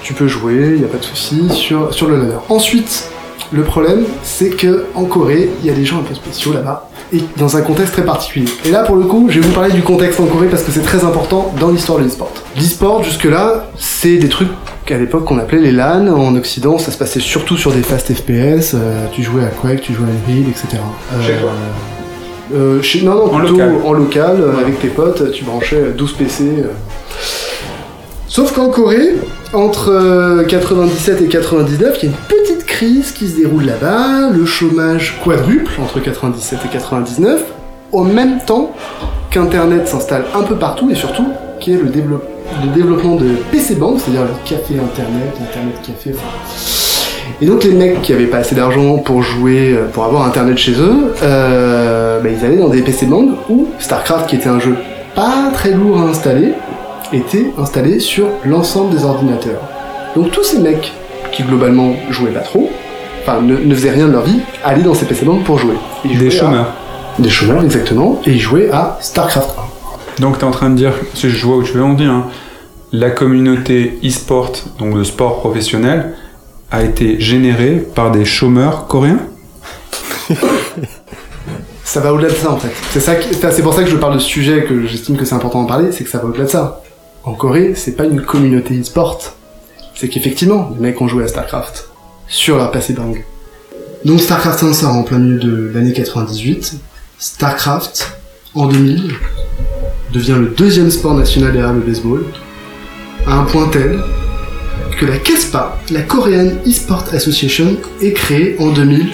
tu 0.01 0.15
peux 0.15 0.27
jouer, 0.27 0.71
il 0.73 0.79
n'y 0.79 0.85
a 0.85 0.88
pas 0.88 0.97
de 0.97 1.03
souci 1.03 1.49
sur, 1.51 1.93
sur 1.93 2.07
le 2.07 2.17
ladder. 2.17 2.38
Ensuite, 2.49 3.11
le 3.51 3.61
problème, 3.61 4.05
c'est 4.23 4.49
que 4.49 4.85
en 4.95 5.03
Corée, 5.05 5.51
il 5.61 5.67
y 5.67 5.69
a 5.69 5.73
des 5.73 5.85
gens 5.85 5.99
un 5.99 6.03
peu 6.03 6.15
spéciaux 6.15 6.51
là-bas, 6.51 6.89
et 7.13 7.21
dans 7.37 7.57
un 7.57 7.61
contexte 7.61 7.93
très 7.93 8.03
particulier. 8.05 8.47
Et 8.65 8.71
là, 8.71 8.83
pour 8.83 8.95
le 8.95 9.03
coup, 9.05 9.27
je 9.29 9.39
vais 9.39 9.47
vous 9.47 9.53
parler 9.53 9.71
du 9.73 9.81
contexte 9.81 10.19
en 10.19 10.25
Corée 10.25 10.47
parce 10.47 10.63
que 10.63 10.71
c'est 10.71 10.81
très 10.83 11.03
important 11.03 11.53
dans 11.59 11.69
l'histoire 11.69 11.99
de 11.99 12.03
l'e-sport. 12.05 12.31
L'e-sport, 12.57 13.03
jusque-là, 13.03 13.67
c'est 13.77 14.17
des 14.17 14.29
trucs 14.29 14.47
qu'à 14.85 14.97
l'époque 14.97 15.25
qu'on 15.25 15.37
appelait 15.37 15.59
les 15.59 15.71
LAN. 15.71 16.07
En 16.07 16.35
Occident, 16.35 16.77
ça 16.77 16.91
se 16.91 16.97
passait 16.97 17.19
surtout 17.19 17.57
sur 17.57 17.71
des 17.71 17.81
fast 17.83 18.13
FPS. 18.13 18.73
euh, 18.73 19.05
tu 19.11 19.23
jouais 19.23 19.43
à 19.43 19.47
Quake, 19.47 19.81
tu 19.81 19.93
jouais 19.93 20.05
à 20.07 20.31
Unreal, 20.31 20.49
etc. 20.49 20.67
Euh, 21.13 21.21
Chez 21.27 21.33
toi 21.41 21.51
euh, 22.53 22.81
chez- 22.81 23.01
Non, 23.03 23.15
non, 23.15 23.25
En 23.25 23.37
plutôt 23.39 23.53
local. 23.53 23.75
en 23.85 23.93
local, 23.93 24.37
euh, 24.41 24.59
avec 24.61 24.79
tes 24.79 24.87
potes, 24.87 25.31
tu 25.31 25.43
branchais 25.43 25.91
12 25.97 26.13
PC. 26.13 26.45
Sauf 28.27 28.53
qu'en 28.53 28.69
Corée, 28.69 29.15
entre 29.53 29.89
euh, 29.92 30.44
97 30.44 31.21
et 31.21 31.27
99, 31.27 31.98
il 32.01 32.09
y 32.09 32.12
a 32.12 32.15
une 32.15 32.21
petite 32.27 32.65
crise 32.65 33.12
qui 33.12 33.27
se 33.27 33.36
déroule 33.38 33.65
là-bas, 33.65 34.30
le 34.31 34.45
chômage 34.45 35.19
quadruple 35.24 35.74
entre 35.81 36.00
97 36.00 36.59
et 36.65 36.68
99, 36.69 37.44
au 37.92 38.03
même 38.03 38.39
temps 38.45 38.74
qu'Internet 39.30 39.88
s'installe 39.88 40.25
un 40.33 40.44
peu 40.44 40.56
partout 40.56 40.89
et 40.89 40.95
surtout 40.95 41.27
qui 41.59 41.74
est 41.74 41.77
le, 41.77 41.83
le 41.86 42.74
développement 42.74 43.15
de 43.15 43.30
PC 43.51 43.75
Bank, 43.75 44.00
c'est-à-dire 44.00 44.24
le 44.24 44.50
café 44.50 44.75
Internet, 44.75 45.36
Internet 45.42 45.75
café, 45.86 46.15
enfin, 46.15 46.27
et 47.42 47.48
donc 47.48 47.63
les 47.63 47.71
mecs 47.71 48.01
qui 48.01 48.13
avaient 48.13 48.27
pas 48.27 48.38
assez 48.38 48.56
d'argent 48.56 48.98
pour 48.98 49.24
jouer, 49.24 49.74
euh, 49.74 49.88
pour 49.92 50.03
avoir 50.03 50.25
internet 50.25 50.57
chez 50.57 50.74
eux, 50.74 51.13
euh, 51.24 52.19
bah, 52.19 52.30
ils 52.30 52.45
allaient 52.45 52.57
dans 52.57 52.69
des 52.69 52.81
PC 52.81 53.07
Bang 53.07 53.30
où 53.50 53.68
StarCraft, 53.80 54.30
qui 54.30 54.36
était 54.36 54.50
un 54.50 54.59
jeu 54.59 54.75
pas 55.15 55.50
très 55.53 55.71
lourd 55.71 56.00
à 56.00 56.03
installer, 56.03 56.53
était 57.13 57.47
installé 57.57 57.99
sur 57.99 58.27
l'ensemble 58.45 58.95
des 58.95 59.03
ordinateurs. 59.03 59.61
Donc 60.15 60.31
tous 60.31 60.43
ces 60.43 60.59
mecs 60.59 60.91
qui 61.31 61.43
globalement 61.43 61.93
jouaient 62.09 62.31
pas 62.31 62.39
trop, 62.41 62.69
enfin 63.21 63.41
ne, 63.41 63.55
ne 63.57 63.75
faisaient 63.75 63.91
rien 63.91 64.07
de 64.07 64.11
leur 64.13 64.23
vie, 64.23 64.39
allaient 64.63 64.83
dans 64.83 64.93
ces 64.93 65.05
PC 65.05 65.25
Bang 65.25 65.43
pour 65.43 65.57
jouer. 65.59 65.75
Ils 66.05 66.17
Des 66.17 66.27
à- 66.27 66.39
chômeurs. 66.39 66.73
Des 67.19 67.29
chômeurs 67.29 67.63
exactement, 67.63 68.21
et 68.25 68.31
ils 68.31 68.39
jouaient 68.39 68.69
à 68.71 68.97
StarCraft 69.01 69.49
1. 70.17 70.21
Donc 70.21 70.37
tu 70.37 70.45
es 70.45 70.47
en 70.47 70.51
train 70.51 70.69
de 70.69 70.75
dire, 70.75 70.93
si 71.13 71.29
je 71.29 71.45
vois 71.45 71.57
où 71.57 71.63
tu 71.63 71.73
veux 71.73 71.83
en 71.83 71.93
dire, 71.93 72.09
hein, 72.11 72.27
la 72.93 73.09
communauté 73.09 73.99
e-sport, 74.03 74.51
donc 74.79 74.95
de 74.97 75.03
sport 75.03 75.39
professionnel, 75.39 76.13
a 76.71 76.83
été 76.83 77.19
générée 77.19 77.85
par 77.95 78.11
des 78.11 78.23
chômeurs 78.25 78.87
coréens 78.87 79.19
Ça 81.83 81.99
va 81.99 82.13
au-delà 82.13 82.29
de 82.29 82.35
ça 82.35 82.51
en 82.51 82.57
fait. 82.57 82.71
C'est 82.91 83.01
ça, 83.01 83.13
c'est 83.51 83.61
pour 83.61 83.73
ça 83.73 83.83
que 83.83 83.89
je 83.89 83.97
parle 83.97 84.13
de 84.13 84.19
ce 84.19 84.27
sujet 84.27 84.63
que 84.63 84.85
j'estime 84.87 85.17
que 85.17 85.25
c'est 85.25 85.35
important 85.35 85.61
d'en 85.61 85.67
parler, 85.67 85.91
c'est 85.91 86.05
que 86.05 86.09
ça 86.09 86.19
va 86.19 86.25
au-delà 86.29 86.45
de 86.45 86.49
ça. 86.49 86.81
En 87.23 87.33
Corée, 87.33 87.73
c'est 87.75 87.95
pas 87.95 88.06
une 88.06 88.21
communauté 88.23 88.79
e-sport. 88.79 89.35
C'est 89.95 90.07
qu'effectivement, 90.07 90.71
les 90.73 90.81
mecs 90.81 91.00
ont 91.01 91.07
joué 91.07 91.23
à 91.23 91.27
StarCraft 91.27 91.89
sur 92.27 92.57
leur 92.57 92.71
PC 92.71 92.94
Bang. 92.94 93.23
Donc 94.06 94.19
StarCraft 94.19 94.63
1 94.63 94.73
sort 94.73 94.95
en 94.95 95.03
plein 95.03 95.19
milieu 95.19 95.38
de 95.38 95.71
l'année 95.71 95.94
98. 95.94 96.77
StarCraft, 97.19 98.18
en 98.56 98.65
2000, 98.65 99.13
devient 100.12 100.38
le 100.39 100.47
deuxième 100.47 100.89
sport 100.89 101.13
national 101.13 101.53
derrière 101.53 101.73
le 101.73 101.81
baseball, 101.81 102.25
à 103.27 103.35
un 103.35 103.44
point 103.44 103.67
tel 103.67 104.00
que 105.00 105.06
la 105.06 105.19
KESPA, 105.19 105.77
la 105.91 106.01
Korean 106.01 106.50
eSport 106.65 107.06
Association, 107.13 107.77
est 108.01 108.13
créée 108.13 108.56
en 108.59 108.71
2000 108.71 109.09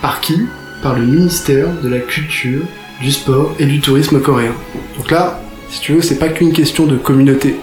par 0.00 0.20
qui? 0.20 0.36
Par 0.80 0.96
le 0.96 1.04
ministère 1.04 1.66
de 1.82 1.88
la 1.88 1.98
Culture, 1.98 2.62
du 3.02 3.10
Sport 3.10 3.52
et 3.58 3.66
du 3.66 3.80
Tourisme 3.80 4.20
coréen. 4.20 4.54
Donc 4.96 5.10
là, 5.10 5.40
si 5.70 5.80
tu 5.80 5.92
veux, 5.94 6.02
c'est 6.02 6.18
pas 6.18 6.28
qu'une 6.28 6.52
question 6.52 6.86
de 6.86 6.96
communauté. 6.96 7.56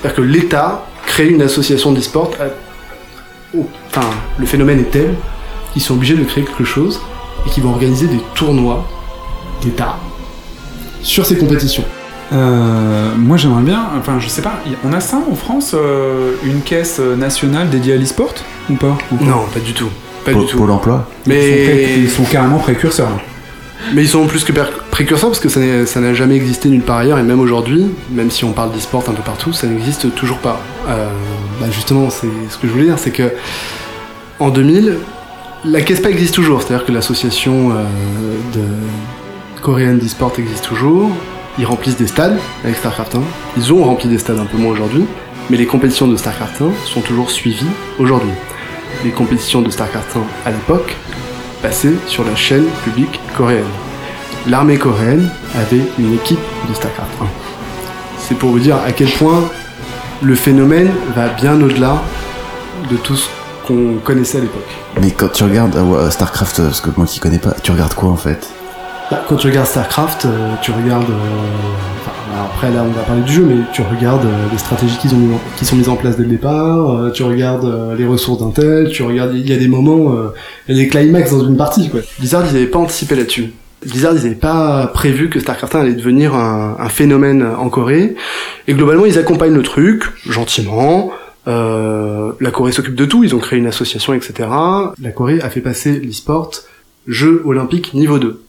C'est-à-dire 0.00 0.16
que 0.16 0.22
l'État 0.22 0.86
crée 1.06 1.28
une 1.28 1.42
association 1.42 1.92
d'e-sport. 1.92 2.30
à- 2.40 3.56
au- 3.56 3.68
Enfin, 3.88 4.08
le 4.38 4.46
phénomène 4.46 4.80
est 4.80 4.90
tel 4.90 5.14
qu'ils 5.72 5.82
sont 5.82 5.94
obligés 5.94 6.14
de 6.14 6.24
créer 6.24 6.44
quelque 6.44 6.64
chose 6.64 7.00
et 7.46 7.50
qu'ils 7.50 7.62
vont 7.62 7.70
organiser 7.70 8.06
des 8.06 8.20
tournois 8.34 8.86
d'État 9.62 9.96
sur 11.02 11.26
ces 11.26 11.36
compétitions. 11.36 11.84
Euh, 12.32 13.10
moi 13.16 13.36
j'aimerais 13.36 13.62
bien, 13.62 13.82
enfin 13.98 14.18
je 14.18 14.26
sais 14.28 14.40
pas, 14.40 14.54
on 14.84 14.92
a 14.94 15.00
ça 15.00 15.18
en 15.30 15.34
France, 15.34 15.72
euh, 15.74 16.32
une 16.44 16.62
caisse 16.62 16.96
euh, 16.98 17.14
nationale 17.14 17.68
dédiée 17.68 17.92
à 17.92 17.96
l'e-sport 17.96 18.32
ou 18.70 18.74
pas, 18.76 18.96
Ou 19.12 19.22
Non, 19.22 19.42
pas 19.52 19.60
du 19.60 19.74
tout. 19.74 19.90
Pas 20.24 20.32
Pôle, 20.32 20.46
du 20.46 20.52
tout. 20.52 20.56
Pôle 20.58 20.70
emploi? 20.70 21.06
Ils, 21.26 21.32
sont 21.32 21.38
Mais... 21.38 21.98
ils 21.98 22.08
sont 22.10 22.22
carrément 22.24 22.58
précurseurs. 22.58 23.10
Mais 23.92 24.02
ils 24.02 24.08
sont 24.08 24.26
plus 24.26 24.44
que 24.44 24.52
précurseurs 24.92 25.30
parce 25.30 25.40
que 25.40 25.48
ça 25.48 26.00
n'a 26.00 26.14
jamais 26.14 26.36
existé 26.36 26.68
nulle 26.68 26.82
part 26.82 26.98
ailleurs 26.98 27.18
et 27.18 27.22
même 27.22 27.40
aujourd'hui, 27.40 27.86
même 28.10 28.30
si 28.30 28.44
on 28.44 28.52
parle 28.52 28.72
d'e-sport 28.72 29.02
un 29.08 29.12
peu 29.12 29.22
partout, 29.22 29.52
ça 29.52 29.66
n'existe 29.66 30.14
toujours 30.14 30.38
pas. 30.38 30.60
Euh, 30.86 31.08
bah 31.60 31.66
justement, 31.72 32.10
c'est 32.10 32.28
ce 32.50 32.58
que 32.58 32.68
je 32.68 32.72
voulais 32.72 32.84
dire, 32.84 32.98
c'est 32.98 33.10
que 33.10 33.32
en 34.38 34.50
2000, 34.50 34.98
la 35.64 35.80
KESPA 35.80 36.10
existe 36.10 36.34
toujours, 36.34 36.62
c'est-à-dire 36.62 36.84
que 36.84 36.92
l'association 36.92 37.70
euh, 37.70 37.84
de 38.54 39.62
coréenne 39.62 39.98
d'e-sport 39.98 40.34
existe 40.38 40.64
toujours. 40.64 41.10
Ils 41.58 41.64
remplissent 41.64 41.96
des 41.96 42.06
stades 42.06 42.38
avec 42.62 42.76
StarCraft 42.76 43.14
1. 43.14 43.20
Ils 43.56 43.72
ont 43.72 43.82
rempli 43.82 44.10
des 44.10 44.18
stades 44.18 44.38
un 44.38 44.46
peu 44.46 44.58
moins 44.58 44.72
aujourd'hui, 44.72 45.04
mais 45.48 45.56
les 45.56 45.66
compétitions 45.66 46.06
de 46.06 46.16
StarCraft 46.16 46.60
1 46.60 46.66
sont 46.84 47.00
toujours 47.00 47.30
suivies 47.30 47.66
aujourd'hui. 47.98 48.32
Les 49.04 49.10
compétitions 49.10 49.62
de 49.62 49.70
StarCraft 49.70 50.16
1 50.16 50.48
à 50.48 50.52
l'époque 50.52 50.96
passaient 51.62 51.94
sur 52.06 52.24
la 52.24 52.36
chaîne 52.36 52.66
publique 52.84 53.20
coréenne. 53.34 53.64
L'armée 54.48 54.76
coréenne 54.76 55.28
avait 55.54 55.82
une 55.98 56.14
équipe 56.14 56.38
de 56.68 56.74
StarCraft 56.74 57.10
1. 57.20 57.24
C'est 58.18 58.34
pour 58.36 58.50
vous 58.50 58.58
dire 58.58 58.76
à 58.84 58.92
quel 58.92 59.08
point 59.08 59.44
le 60.22 60.34
phénomène 60.34 60.90
va 61.14 61.28
bien 61.28 61.60
au-delà 61.60 62.02
de 62.90 62.96
tout 62.96 63.16
ce 63.16 63.28
qu'on 63.66 63.94
connaissait 64.04 64.38
à 64.38 64.40
l'époque. 64.42 64.68
Mais 65.00 65.10
quand 65.10 65.30
tu 65.32 65.44
regardes 65.44 65.76
euh, 65.76 65.82
ouais, 65.82 66.10
StarCraft, 66.10 66.60
euh, 66.60 66.64
parce 66.66 66.80
que 66.80 66.90
moi 66.96 67.06
qui 67.06 67.20
connais 67.20 67.38
pas, 67.38 67.54
tu 67.62 67.70
regardes 67.70 67.94
quoi 67.94 68.10
en 68.10 68.16
fait? 68.16 68.48
Bah, 69.10 69.22
Quand 69.28 69.36
tu 69.36 69.46
regardes 69.46 69.66
StarCraft, 69.68 70.24
euh, 70.24 70.54
tu 70.60 70.72
regardes. 70.72 71.08
euh, 71.10 71.14
enfin, 72.00 72.12
après, 72.52 72.70
là, 72.72 72.84
on 72.84 72.90
va 72.90 73.02
parler 73.02 73.22
du 73.22 73.32
jeu, 73.32 73.44
mais 73.48 73.62
tu 73.72 73.82
regardes 73.82 74.24
euh, 74.24 74.46
les 74.50 74.58
stratégies 74.58 74.96
qu'ils 74.96 75.14
ont 75.14 75.18
mis 75.18 75.34
en- 75.34 75.40
qui 75.56 75.64
sont 75.64 75.76
mises 75.76 75.88
en 75.88 75.96
place 75.96 76.16
dès 76.16 76.24
le 76.24 76.28
départ. 76.30 76.90
euh, 76.90 77.10
tu 77.12 77.22
regardes 77.22 77.64
euh, 77.64 77.94
les 77.96 78.06
ressources 78.06 78.40
d'un 78.40 78.50
tel. 78.50 78.90
Tu 78.90 79.02
regardes. 79.04 79.32
Il 79.34 79.48
y 79.48 79.52
a 79.52 79.56
des 79.58 79.68
moments, 79.68 80.12
euh, 80.12 80.34
il 80.68 80.76
y 80.76 80.80
a 80.80 80.82
des 80.82 80.88
climax 80.88 81.30
dans 81.30 81.44
une 81.46 81.56
partie, 81.56 81.88
quoi. 81.90 82.00
Blizzard, 82.18 82.42
ils 82.50 82.56
avaient 82.56 82.66
pas 82.66 82.80
anticipé 82.80 83.14
là-dessus. 83.14 83.52
Blizzard, 83.84 84.14
ils 84.14 84.26
avaient 84.26 84.34
pas 84.34 84.86
prévu 84.88 85.28
que 85.28 85.40
StarCraft 85.40 85.74
1 85.74 85.80
allait 85.80 85.94
devenir 85.94 86.34
un, 86.34 86.88
phénomène 86.88 87.42
en 87.42 87.68
Corée. 87.68 88.14
Et 88.68 88.74
globalement, 88.74 89.06
ils 89.06 89.18
accompagnent 89.18 89.54
le 89.54 89.62
truc 89.62 90.04
gentiment. 90.28 91.10
Euh, 91.48 92.32
la 92.40 92.50
Corée 92.50 92.72
s'occupe 92.72 92.94
de 92.94 93.04
tout. 93.04 93.24
Ils 93.24 93.34
ont 93.34 93.38
créé 93.38 93.58
une 93.58 93.66
association, 93.66 94.14
etc. 94.14 94.48
La 95.00 95.10
Corée 95.10 95.40
a 95.40 95.50
fait 95.50 95.60
passer 95.60 95.98
l'e-sport 95.98 96.52
jeu 97.06 97.42
olympique 97.44 97.94
niveau 97.94 98.18
2. 98.18 98.42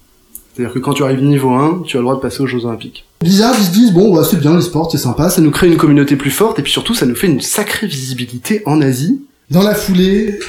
C'est-à-dire 0.54 0.74
que 0.74 0.80
quand 0.80 0.94
tu 0.94 1.04
arrives 1.04 1.24
niveau 1.24 1.50
1, 1.50 1.84
tu 1.86 1.98
as 1.98 2.00
le 2.00 2.04
droit 2.04 2.16
de 2.16 2.22
passer 2.22 2.42
aux 2.42 2.48
Jeux 2.48 2.66
Olympiques. 2.66 3.06
Blizzard, 3.22 3.56
ils 3.58 3.66
se 3.66 3.72
disent, 3.72 3.92
bon, 3.92 4.14
bah, 4.14 4.24
c'est 4.24 4.40
bien, 4.40 4.54
le 4.54 4.62
sport, 4.62 4.92
c'est 4.92 5.00
sympa, 5.00 5.30
ça 5.30 5.42
nous 5.42 5.50
crée 5.50 5.68
une 5.68 5.78
communauté 5.78 6.16
plus 6.16 6.30
forte, 6.30 6.60
et 6.60 6.62
puis 6.62 6.72
surtout, 6.72 6.94
ça 6.94 7.08
nous 7.08 7.16
fait 7.16 7.28
une 7.28 7.42
sacrée 7.42 7.88
visibilité 7.88 8.62
en 8.68 8.82
Asie. 8.82 9.22
Dans 9.50 9.64
la 9.64 9.74
foulée, 9.74 10.40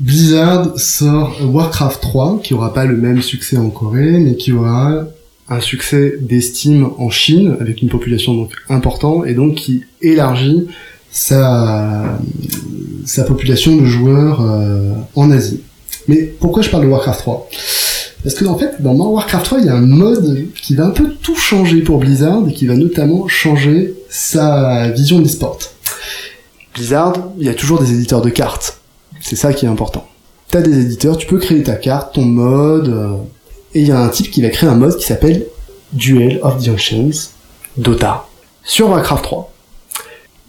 Blizzard 0.00 0.78
sort 0.78 1.40
Warcraft 1.44 2.00
3, 2.00 2.40
qui 2.44 2.54
aura 2.54 2.72
pas 2.72 2.84
le 2.84 2.96
même 2.96 3.20
succès 3.20 3.56
en 3.56 3.68
Corée, 3.68 4.18
mais 4.18 4.36
qui 4.36 4.52
aura 4.52 5.06
un 5.48 5.60
succès 5.60 6.14
d'estime 6.20 6.90
en 6.98 7.10
Chine 7.10 7.56
avec 7.60 7.82
une 7.82 7.88
population 7.88 8.34
donc 8.34 8.52
importante 8.68 9.26
et 9.26 9.34
donc 9.34 9.56
qui 9.56 9.84
élargit 10.00 10.68
sa 11.10 12.18
population 13.26 13.76
de 13.76 13.86
joueurs 13.86 14.40
euh, 14.42 14.92
en 15.16 15.32
Asie. 15.32 15.62
Mais 16.06 16.22
pourquoi 16.22 16.62
je 16.62 16.70
parle 16.70 16.84
de 16.84 16.88
Warcraft 16.88 17.20
3 17.20 17.48
Parce 18.22 18.36
que 18.36 18.44
en 18.44 18.56
fait, 18.56 18.80
dans 18.80 18.94
Warcraft 18.94 19.44
3, 19.44 19.58
il 19.60 19.66
y 19.66 19.68
a 19.68 19.74
un 19.74 19.80
mode 19.80 20.46
qui 20.54 20.76
va 20.76 20.84
un 20.84 20.90
peu 20.90 21.10
tout 21.22 21.34
changer 21.34 21.82
pour 21.82 21.98
Blizzard 21.98 22.46
et 22.48 22.52
qui 22.52 22.66
va 22.66 22.76
notamment 22.76 23.26
changer 23.26 23.94
sa 24.08 24.90
vision 24.90 25.18
des 25.18 25.28
sports. 25.28 25.58
Blizzard, 26.74 27.14
il 27.38 27.46
y 27.46 27.48
a 27.48 27.54
toujours 27.54 27.80
des 27.80 27.92
éditeurs 27.92 28.22
de 28.22 28.30
cartes. 28.30 28.78
C'est 29.20 29.36
ça 29.36 29.52
qui 29.52 29.66
est 29.66 29.68
important. 29.68 30.06
T'as 30.50 30.62
des 30.62 30.80
éditeurs, 30.80 31.16
tu 31.16 31.26
peux 31.26 31.38
créer 31.38 31.62
ta 31.62 31.74
carte, 31.74 32.14
ton 32.14 32.24
mode, 32.24 32.88
euh, 32.88 33.16
et 33.74 33.80
il 33.80 33.88
y 33.88 33.92
a 33.92 34.00
un 34.00 34.08
type 34.08 34.30
qui 34.30 34.40
va 34.40 34.48
créer 34.48 34.68
un 34.68 34.76
mode 34.76 34.96
qui 34.96 35.04
s'appelle 35.04 35.44
Duel 35.92 36.40
of 36.42 36.64
the 36.64 36.68
Ancients, 36.70 37.30
Dota, 37.76 38.26
sur 38.62 38.88
Warcraft 38.88 39.24
3. 39.24 39.52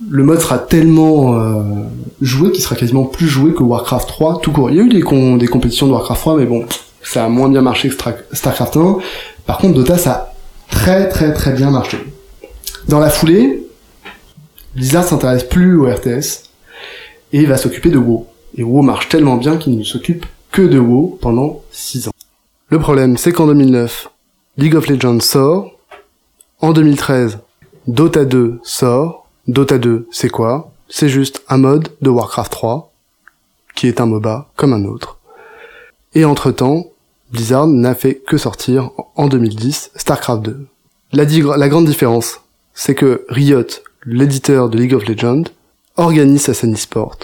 Le 0.09 0.23
mode 0.23 0.39
sera 0.39 0.57
tellement 0.57 1.37
euh, 1.37 1.83
joué 2.21 2.51
qu'il 2.51 2.63
sera 2.63 2.75
quasiment 2.75 3.03
plus 3.03 3.27
joué 3.27 3.53
que 3.53 3.61
Warcraft 3.61 4.07
3 4.07 4.39
tout 4.41 4.53
court. 4.53 4.69
Il 4.69 4.77
y 4.77 4.79
a 4.79 4.83
eu 4.83 4.89
des, 4.89 5.01
compétitions 5.01 5.87
de 5.87 5.91
Warcraft 5.91 6.21
3, 6.21 6.37
mais 6.37 6.45
bon, 6.45 6.65
ça 7.03 7.25
a 7.25 7.29
moins 7.29 7.49
bien 7.49 7.61
marché 7.61 7.89
que 7.89 7.95
Starcraft 8.31 8.77
1. 8.77 8.97
Par 9.45 9.57
contre, 9.57 9.73
Dota, 9.73 9.97
ça 9.97 10.11
a 10.11 10.33
très 10.71 11.09
très 11.09 11.33
très 11.33 11.51
bien 11.51 11.71
marché. 11.71 11.97
Dans 12.87 12.99
la 12.99 13.09
foulée, 13.09 13.67
Blizzard 14.75 15.03
s'intéresse 15.03 15.43
plus 15.43 15.77
au 15.77 15.89
RTS 15.89 16.43
et 17.33 17.45
va 17.45 17.57
s'occuper 17.57 17.89
de 17.89 17.97
WoW. 17.97 18.28
Et 18.57 18.63
WoW 18.63 18.81
marche 18.81 19.09
tellement 19.09 19.37
bien 19.37 19.57
qu'il 19.57 19.77
ne 19.77 19.83
s'occupe 19.83 20.25
que 20.51 20.61
de 20.61 20.79
WoW 20.79 21.17
pendant 21.21 21.61
6 21.71 22.07
ans. 22.07 22.11
Le 22.69 22.79
problème, 22.79 23.17
c'est 23.17 23.31
qu'en 23.31 23.47
2009, 23.47 24.09
League 24.57 24.75
of 24.75 24.87
Legends 24.87 25.19
sort. 25.19 25.71
En 26.59 26.73
2013, 26.73 27.39
Dota 27.87 28.25
2 28.25 28.59
sort. 28.63 29.27
Dota 29.47 29.77
2, 29.77 30.07
c'est 30.11 30.29
quoi? 30.29 30.71
C'est 30.89 31.09
juste 31.09 31.43
un 31.49 31.57
mode 31.57 31.89
de 32.01 32.09
Warcraft 32.09 32.51
3, 32.51 32.91
qui 33.75 33.87
est 33.87 34.01
un 34.01 34.05
MOBA 34.05 34.49
comme 34.55 34.73
un 34.73 34.85
autre. 34.85 35.17
Et 36.13 36.25
entre-temps, 36.25 36.85
Blizzard 37.31 37.67
n'a 37.67 37.95
fait 37.95 38.15
que 38.15 38.37
sortir 38.37 38.91
en 39.15 39.27
2010 39.27 39.91
StarCraft 39.95 40.41
2. 40.43 40.67
La, 41.13 41.25
la 41.57 41.69
grande 41.69 41.85
différence, 41.85 42.41
c'est 42.73 42.95
que 42.95 43.25
Riot, 43.29 43.65
l'éditeur 44.05 44.69
de 44.69 44.77
League 44.77 44.93
of 44.93 45.07
Legends, 45.07 45.43
organise 45.97 46.43
sa 46.43 46.53
scène 46.53 46.73
e-sport, 46.73 47.17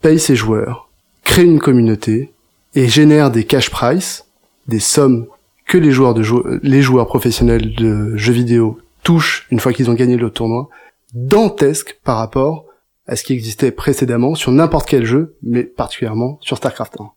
paye 0.00 0.18
ses 0.18 0.36
joueurs, 0.36 0.88
crée 1.24 1.44
une 1.44 1.58
communauté 1.58 2.32
et 2.74 2.88
génère 2.88 3.30
des 3.30 3.44
cash 3.44 3.70
price, 3.70 4.26
des 4.66 4.80
sommes 4.80 5.26
que 5.66 5.78
les 5.78 5.90
joueurs, 5.90 6.14
de 6.14 6.24
les 6.62 6.82
joueurs 6.82 7.06
professionnels 7.06 7.74
de 7.74 8.16
jeux 8.16 8.32
vidéo 8.32 8.78
touchent 9.02 9.46
une 9.50 9.60
fois 9.60 9.72
qu'ils 9.72 9.90
ont 9.90 9.94
gagné 9.94 10.16
le 10.16 10.30
tournoi, 10.30 10.68
dantesque 11.14 11.98
par 12.04 12.18
rapport 12.18 12.66
à 13.06 13.16
ce 13.16 13.24
qui 13.24 13.32
existait 13.32 13.70
précédemment 13.70 14.34
sur 14.34 14.52
n'importe 14.52 14.88
quel 14.88 15.04
jeu, 15.04 15.36
mais 15.42 15.64
particulièrement 15.64 16.38
sur 16.40 16.56
StarCraft 16.56 17.00
1. 17.00 17.10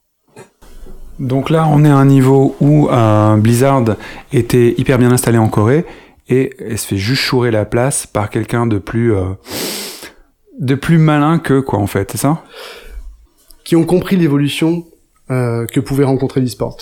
Donc 1.20 1.50
là, 1.50 1.68
on 1.70 1.84
est 1.84 1.90
à 1.90 1.96
un 1.96 2.06
niveau 2.06 2.56
où 2.62 2.90
euh, 2.90 3.36
Blizzard 3.38 3.84
était 4.34 4.74
hyper 4.78 4.98
bien 4.98 5.12
installé 5.12 5.38
en 5.38 5.50
Corée 5.50 5.86
et 6.30 6.52
elle 6.60 6.78
se 6.78 6.88
fait 6.88 6.98
juste 6.98 7.32
la 7.34 7.66
place 7.66 8.08
par 8.08 8.30
quelqu'un 8.30 8.66
de 8.66 8.80
plus 8.80 9.14
euh, 9.14 9.26
de 10.62 10.76
plus 10.76 10.98
malin 10.98 11.40
que 11.40 11.60
quoi 11.60 11.80
en 11.80 11.88
fait, 11.88 12.12
c'est 12.12 12.18
ça? 12.18 12.44
Qui 13.66 13.76
ont 13.76 13.84
compris 13.84 14.16
l'évolution 14.16 14.86
euh, 15.30 15.66
que 15.66 15.80
pouvait 15.80 16.04
rencontrer 16.06 16.42
l'e-sport. 16.42 16.78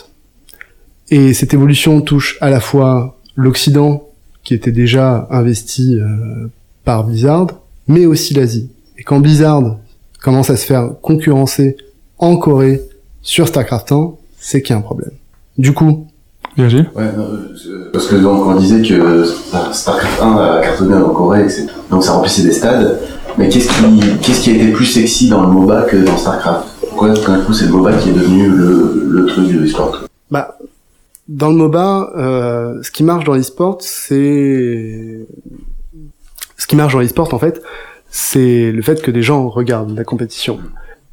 Et 1.09 1.33
cette 1.33 1.53
évolution 1.53 2.01
touche 2.01 2.37
à 2.41 2.49
la 2.49 2.59
fois 2.59 3.19
l'Occident, 3.35 4.09
qui 4.43 4.53
était 4.53 4.71
déjà 4.71 5.27
investi 5.31 5.97
euh, 5.99 6.47
par 6.83 7.03
Blizzard, 7.05 7.47
mais 7.87 8.05
aussi 8.05 8.33
l'Asie. 8.33 8.69
Et 8.97 9.03
quand 9.03 9.19
Blizzard 9.19 9.77
commence 10.21 10.49
à 10.49 10.57
se 10.57 10.65
faire 10.65 10.91
concurrencer 11.01 11.77
en 12.17 12.37
Corée 12.37 12.81
sur 13.21 13.47
StarCraft 13.47 13.91
1, 13.91 14.11
c'est 14.39 14.61
qu'il 14.61 14.73
y 14.73 14.75
a 14.75 14.79
un 14.79 14.83
problème. 14.83 15.11
Du 15.57 15.73
coup, 15.73 16.07
Virgile? 16.57 16.89
Ouais, 16.95 17.11
non, 17.15 17.23
euh, 17.23 17.89
parce 17.93 18.07
que 18.07 18.15
donc 18.15 18.45
on 18.45 18.55
disait 18.55 18.81
que 18.81 19.23
Star- 19.25 19.73
StarCraft 19.73 20.21
1 20.21 20.35
a 20.37 20.61
cartonné 20.61 20.95
en 20.95 21.09
Corée, 21.09 21.45
et 21.45 21.49
c'est- 21.49 21.67
donc 21.89 22.03
ça 22.03 22.13
remplissait 22.13 22.43
des 22.43 22.51
stades. 22.51 22.99
Mais 23.39 23.49
qu'est-ce 23.49 23.69
qui, 23.69 24.17
qu'est-ce 24.21 24.41
qui 24.41 24.49
a 24.51 24.53
été 24.55 24.71
plus 24.71 24.85
sexy 24.85 25.29
dans 25.29 25.41
le 25.41 25.47
MOBA 25.47 25.83
que 25.83 25.97
dans 25.97 26.17
StarCraft? 26.17 26.67
Pourquoi 26.81 27.09
d'un 27.13 27.41
coup 27.41 27.53
c'est 27.53 27.65
le 27.65 27.71
MOBA 27.71 27.93
qui 27.93 28.09
est 28.09 28.13
devenu 28.13 28.49
le, 28.49 29.03
le 29.09 29.25
truc 29.25 29.47
du 29.47 29.67
sport 29.67 30.03
bah, 30.29 30.57
dans 31.27 31.49
le 31.49 31.55
MOBA, 31.55 32.11
euh, 32.17 32.83
ce 32.83 32.91
qui 32.91 33.03
marche 33.03 33.23
dans 33.25 33.33
l'e-sport, 33.35 33.77
c'est... 33.81 35.25
Ce 36.57 36.67
qui 36.67 36.75
marche 36.75 36.93
dans 36.93 36.99
l'e-sport, 36.99 37.33
en 37.33 37.39
fait, 37.39 37.61
c'est 38.09 38.71
le 38.71 38.81
fait 38.81 39.01
que 39.01 39.09
des 39.11 39.21
gens 39.23 39.47
regardent 39.49 39.95
la 39.95 40.03
compétition. 40.03 40.59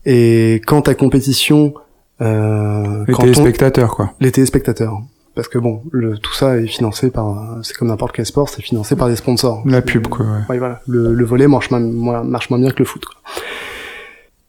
Et 0.04 0.60
quand 0.66 0.82
ta 0.82 0.94
compétition... 0.94 1.74
Euh, 2.22 3.04
Les 3.06 3.14
on- 3.14 3.18
téléspectateurs 3.18 3.94
quoi. 3.94 4.12
les 4.20 4.32
téléspectateurs. 4.32 5.00
Parce 5.36 5.46
que 5.48 5.58
bon, 5.58 5.82
le, 5.92 6.18
tout 6.18 6.32
ça 6.32 6.56
est 6.56 6.66
financé 6.66 7.10
par... 7.10 7.58
C'est 7.62 7.76
comme 7.76 7.88
n'importe 7.88 8.12
quel 8.16 8.26
sport, 8.26 8.48
c'est 8.48 8.62
financé 8.62 8.96
par 8.96 9.06
des 9.08 9.14
sponsors. 9.16 9.62
La 9.66 9.82
pub 9.82 10.08
quoi. 10.08 10.24
Ouais. 10.26 10.40
Ouais, 10.48 10.58
voilà. 10.58 10.80
Le, 10.88 11.12
le 11.14 11.24
volet 11.24 11.46
marche, 11.46 11.70
moins- 11.70 12.24
marche 12.24 12.50
moins 12.50 12.58
bien 12.58 12.70
que 12.70 12.78
le 12.80 12.84
foot. 12.86 13.04
quoi. 13.04 13.16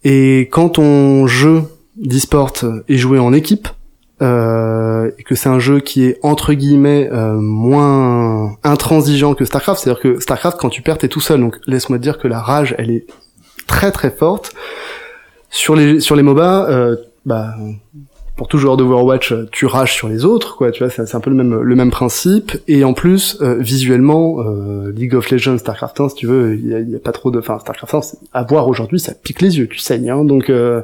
Et 0.03 0.47
quand 0.51 0.69
ton 0.69 1.27
jeu 1.27 1.63
d'e-sport 1.97 2.53
est 2.87 2.97
joué 2.97 3.19
en 3.19 3.33
équipe, 3.33 3.67
euh, 4.21 5.11
et 5.19 5.23
que 5.23 5.35
c'est 5.35 5.49
un 5.49 5.59
jeu 5.59 5.79
qui 5.79 6.05
est 6.05 6.17
entre 6.23 6.53
guillemets 6.53 7.07
euh, 7.11 7.35
moins 7.35 8.55
intransigeant 8.63 9.35
que 9.35 9.45
Starcraft, 9.45 9.79
c'est-à-dire 9.83 10.01
que 10.01 10.19
Starcraft, 10.19 10.57
quand 10.57 10.69
tu 10.69 10.81
perds, 10.81 10.97
t'es 10.97 11.07
tout 11.07 11.19
seul. 11.19 11.39
Donc 11.41 11.57
laisse-moi 11.67 11.99
te 11.99 12.03
dire 12.03 12.17
que 12.17 12.27
la 12.27 12.39
rage, 12.41 12.73
elle 12.79 12.89
est 12.89 13.05
très 13.67 13.91
très 13.91 14.09
forte. 14.09 14.53
Sur 15.49 15.75
les 15.75 15.99
sur 15.99 16.15
les 16.15 16.23
MOBA, 16.23 16.67
euh, 16.69 16.95
bah 17.25 17.55
pour 18.37 18.47
tout 18.47 18.57
joueur 18.59 18.77
d'Overwatch, 18.77 19.31
euh, 19.33 19.49
tu 19.51 19.65
rages 19.65 19.93
sur 19.93 20.07
les 20.07 20.23
autres, 20.23 20.55
quoi. 20.55 20.71
Tu 20.71 20.83
vois, 20.83 20.91
c'est 20.91 21.15
un 21.15 21.19
peu 21.19 21.29
le 21.31 21.35
même 21.35 21.59
le 21.59 21.75
même 21.75 21.89
principe. 21.91 22.51
Et 22.67 22.83
en 22.83 22.93
plus, 22.93 23.37
euh, 23.41 23.55
visuellement, 23.59 24.37
euh, 24.41 24.91
League 24.95 25.15
of 25.15 25.29
Legends, 25.31 25.57
Starcraft 25.57 25.99
1, 25.99 26.09
si 26.09 26.15
tu 26.15 26.27
veux, 26.27 26.55
il 26.55 26.67
y 26.67 26.73
a, 26.75 26.79
y 26.79 26.95
a 26.95 26.99
pas 26.99 27.11
trop 27.11 27.31
de, 27.31 27.39
enfin 27.39 27.57
Starcraft 27.59 27.93
1, 27.95 28.01
c'est- 28.01 28.17
à 28.33 28.43
voir 28.43 28.67
aujourd'hui, 28.67 28.99
ça 28.99 29.13
pique 29.13 29.41
les 29.41 29.57
yeux, 29.57 29.67
tu 29.67 29.79
saignes. 29.79 30.09
Hein, 30.09 30.23
donc 30.23 30.49
euh, 30.49 30.81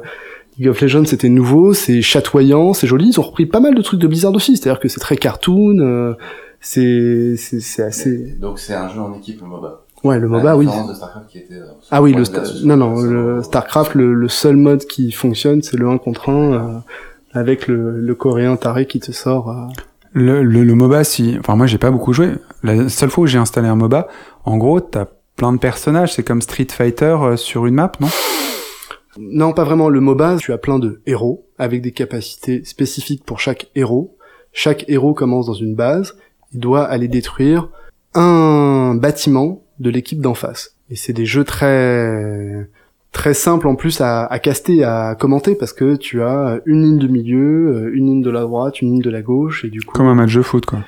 League 0.58 0.68
of 0.68 0.80
Legends, 0.80 1.04
c'était 1.04 1.28
nouveau, 1.28 1.72
c'est 1.74 2.02
chatoyant, 2.02 2.74
c'est 2.74 2.86
joli. 2.86 3.08
Ils 3.10 3.20
ont 3.20 3.24
repris 3.24 3.46
pas 3.46 3.60
mal 3.60 3.74
de 3.74 3.82
trucs 3.82 4.00
de 4.00 4.06
Blizzard 4.08 4.34
aussi, 4.34 4.56
c'est-à-dire 4.56 4.80
que 4.80 4.88
c'est 4.88 5.00
très 5.00 5.16
cartoon. 5.16 5.78
euh, 5.78 6.14
c'est 6.60 7.34
c'est 7.36 7.60
c'est 7.60 7.82
assez. 7.82 8.36
Donc 8.40 8.58
c'est 8.58 8.74
un 8.74 8.88
jeu 8.88 9.00
en 9.00 9.14
équipe 9.14 9.40
le 9.42 9.46
MOBA. 9.46 9.82
Ouais, 10.02 10.18
le 10.18 10.28
MOBA, 10.28 10.56
oui. 10.56 10.66
de 10.66 10.94
StarCraft 10.94 11.28
qui 11.30 11.38
était, 11.38 11.54
euh, 11.54 11.64
Ah 11.90 12.02
oui, 12.02 12.12
le 12.12 12.24
Sta- 12.24 12.64
non 12.64 12.76
non, 12.76 13.00
le 13.00 13.42
Starcraft, 13.42 13.94
le, 13.94 14.12
le 14.12 14.28
seul 14.28 14.56
mode 14.56 14.84
qui 14.84 15.12
fonctionne, 15.12 15.62
c'est 15.62 15.76
le 15.78 15.88
1 15.88 15.96
contre 15.98 16.28
1 16.30 16.52
euh, 16.52 16.78
avec 17.34 17.68
le, 17.68 18.00
le 18.00 18.14
coréen 18.14 18.56
taré 18.56 18.86
qui 18.86 19.00
te 19.00 19.12
sort. 19.12 19.50
euh. 19.50 19.66
Le, 20.12 20.42
le, 20.42 20.62
le 20.64 20.74
MOBA, 20.74 21.04
si, 21.04 21.36
enfin 21.40 21.56
moi 21.56 21.66
j'ai 21.66 21.78
pas 21.78 21.90
beaucoup 21.90 22.12
joué. 22.12 22.30
La 22.62 22.88
seule 22.88 23.10
fois 23.10 23.24
où 23.24 23.26
j'ai 23.26 23.38
installé 23.38 23.68
un 23.68 23.74
MOBA, 23.74 24.08
en 24.44 24.56
gros 24.56 24.80
t'as 24.80 25.06
plein 25.36 25.52
de 25.52 25.58
personnages, 25.58 26.14
c'est 26.14 26.22
comme 26.22 26.40
Street 26.40 26.68
Fighter 26.70 27.16
euh, 27.20 27.36
sur 27.36 27.66
une 27.66 27.74
map, 27.74 27.90
non? 28.00 28.08
Non, 29.18 29.52
pas 29.52 29.64
vraiment. 29.64 29.88
Le 29.88 30.00
MOBA, 30.00 30.36
tu 30.38 30.52
as 30.52 30.58
plein 30.58 30.78
de 30.78 31.00
héros 31.06 31.46
avec 31.58 31.82
des 31.82 31.92
capacités 31.92 32.64
spécifiques 32.64 33.24
pour 33.24 33.38
chaque 33.40 33.68
héros. 33.74 34.16
Chaque 34.52 34.84
héros 34.88 35.14
commence 35.14 35.46
dans 35.46 35.54
une 35.54 35.74
base. 35.74 36.16
Il 36.52 36.60
doit 36.60 36.84
aller 36.84 37.08
détruire 37.08 37.68
un 38.14 38.94
bâtiment 38.96 39.62
de 39.78 39.90
l'équipe 39.90 40.20
d'en 40.20 40.34
face. 40.34 40.76
Et 40.90 40.96
c'est 40.96 41.12
des 41.12 41.26
jeux 41.26 41.44
très 41.44 42.68
très 43.14 43.32
simples 43.32 43.68
en 43.68 43.76
plus 43.76 44.02
à, 44.02 44.26
à 44.26 44.38
caster, 44.38 44.84
à 44.84 45.14
commenter 45.14 45.54
parce 45.54 45.72
que 45.72 45.96
tu 45.96 46.20
as 46.22 46.60
une 46.66 46.82
ligne 46.82 46.98
de 46.98 47.06
milieu, 47.06 47.68
euh, 47.68 47.90
une 47.94 48.08
ligne 48.08 48.22
de 48.22 48.30
la 48.30 48.42
droite, 48.42 48.82
une 48.82 48.92
ligne 48.92 49.02
de 49.02 49.08
la 49.08 49.22
gauche 49.22 49.64
et 49.64 49.70
du 49.70 49.80
coup. 49.80 49.96
Comme 49.96 50.08
un 50.08 50.14
match 50.14 50.34
de 50.34 50.42
foot 50.42 50.66
quoi. 50.66 50.80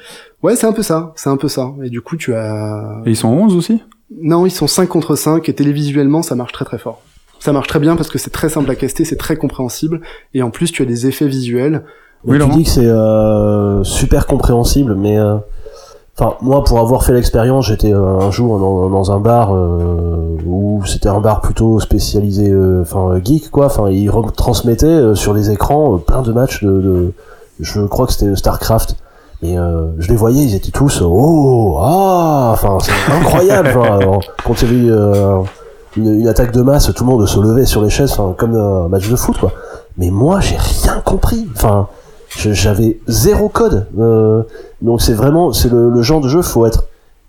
Ouais, 0.42 0.56
c'est 0.56 0.66
un 0.66 0.72
peu 0.72 0.82
ça. 0.82 1.14
C'est 1.16 1.30
un 1.30 1.38
peu 1.38 1.48
ça. 1.48 1.72
Et 1.82 1.88
du 1.88 2.02
coup, 2.02 2.16
tu 2.16 2.34
as 2.34 3.00
Et 3.06 3.10
ils 3.10 3.16
sont 3.16 3.28
11 3.28 3.56
aussi? 3.56 3.82
Non, 4.20 4.44
ils 4.44 4.50
sont 4.50 4.66
5 4.66 4.86
contre 4.88 5.16
5 5.16 5.48
et 5.48 5.54
télévisuellement, 5.54 6.22
ça 6.22 6.34
marche 6.34 6.52
très 6.52 6.64
très 6.64 6.78
fort. 6.78 7.00
Ça 7.38 7.52
marche 7.52 7.68
très 7.68 7.80
bien 7.80 7.96
parce 7.96 8.10
que 8.10 8.18
c'est 8.18 8.30
très 8.30 8.48
simple 8.48 8.70
à 8.70 8.74
caster, 8.74 9.04
c'est 9.04 9.16
très 9.16 9.36
compréhensible 9.36 10.00
et 10.34 10.42
en 10.42 10.50
plus 10.50 10.72
tu 10.72 10.82
as 10.82 10.86
des 10.86 11.06
effets 11.06 11.28
visuels. 11.28 11.84
Oui, 12.24 12.38
tu 12.38 12.48
dis 12.48 12.64
que 12.64 12.70
c'est 12.70 12.86
euh, 12.86 13.84
super 13.84 14.26
compréhensible, 14.26 14.96
mais 14.96 15.18
euh, 15.18 15.36
enfin 16.18 16.36
moi 16.40 16.64
pour 16.64 16.78
avoir 16.78 17.04
fait 17.04 17.12
l'expérience, 17.12 17.66
j'étais 17.66 17.92
euh, 17.92 18.20
un 18.20 18.30
jour 18.30 18.58
dans, 18.58 18.88
dans 18.88 19.12
un 19.12 19.20
bar 19.20 19.54
euh, 19.54 20.36
où 20.46 20.82
c'était 20.86 21.08
un 21.08 21.20
bar 21.20 21.40
plutôt 21.40 21.78
spécialisé, 21.80 22.50
euh, 22.50 22.82
enfin 22.82 23.20
geek 23.22 23.50
quoi. 23.50 23.66
Enfin 23.66 23.90
ils 23.90 24.08
retransmettaient 24.08 24.86
euh, 24.86 25.14
sur 25.14 25.34
les 25.34 25.50
écrans 25.50 25.94
euh, 25.94 25.98
plein 25.98 26.22
de 26.22 26.32
matchs 26.32 26.64
de, 26.64 26.80
de 26.80 27.12
je 27.60 27.82
crois 27.82 28.06
que 28.06 28.12
c'était 28.12 28.34
Starcraft. 28.34 28.96
Et 29.42 29.54
je 29.54 30.08
les 30.08 30.16
voyais, 30.16 30.42
ils 30.42 30.54
étaient 30.54 30.70
tous 30.70 31.02
oh 31.04 31.76
ah, 31.78 32.52
enfin 32.54 32.78
c'est 32.80 33.12
incroyable. 33.12 33.76
quand 34.44 34.62
il 34.62 34.86
y 34.86 34.90
avait 34.90 35.46
une, 35.96 36.20
une 36.20 36.26
attaque 36.26 36.52
de 36.52 36.62
masse, 36.62 36.90
tout 36.94 37.04
le 37.04 37.10
monde 37.10 37.26
se 37.26 37.38
levait 37.38 37.66
sur 37.66 37.82
les 37.82 37.90
chaises, 37.90 38.16
comme 38.38 38.54
un 38.56 38.88
match 38.88 39.10
de 39.10 39.14
foot 39.14 39.36
quoi. 39.38 39.52
Mais 39.98 40.10
moi 40.10 40.40
j'ai 40.40 40.56
rien 40.56 41.02
compris. 41.04 41.46
Enfin 41.54 41.86
j'avais 42.28 42.98
zéro 43.06 43.48
code. 43.48 43.86
Euh, 43.98 44.42
donc 44.82 45.00
c'est 45.02 45.14
vraiment, 45.14 45.52
c'est 45.52 45.70
le, 45.70 45.90
le 45.90 46.02
genre 46.02 46.20
de 46.20 46.28
jeu, 46.28 46.42
faut 46.42 46.66
être 46.66 46.84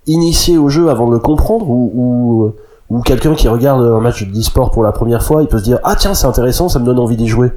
initié 0.05 0.57
au 0.57 0.69
jeu 0.69 0.89
avant 0.89 1.07
de 1.07 1.13
le 1.13 1.19
comprendre 1.19 1.69
ou, 1.69 1.91
ou, 2.89 2.95
ou 2.95 3.01
quelqu'un 3.01 3.35
qui 3.35 3.47
regarde 3.47 3.81
un 3.81 3.99
match 3.99 4.23
d'e-sport 4.23 4.71
pour 4.71 4.83
la 4.83 4.91
première 4.91 5.21
fois, 5.23 5.41
il 5.41 5.47
peut 5.47 5.59
se 5.59 5.63
dire 5.63 5.79
ah 5.83 5.95
tiens 5.97 6.13
c'est 6.13 6.27
intéressant, 6.27 6.69
ça 6.69 6.79
me 6.79 6.85
donne 6.85 6.99
envie 6.99 7.17
d'y 7.17 7.27
jouer. 7.27 7.51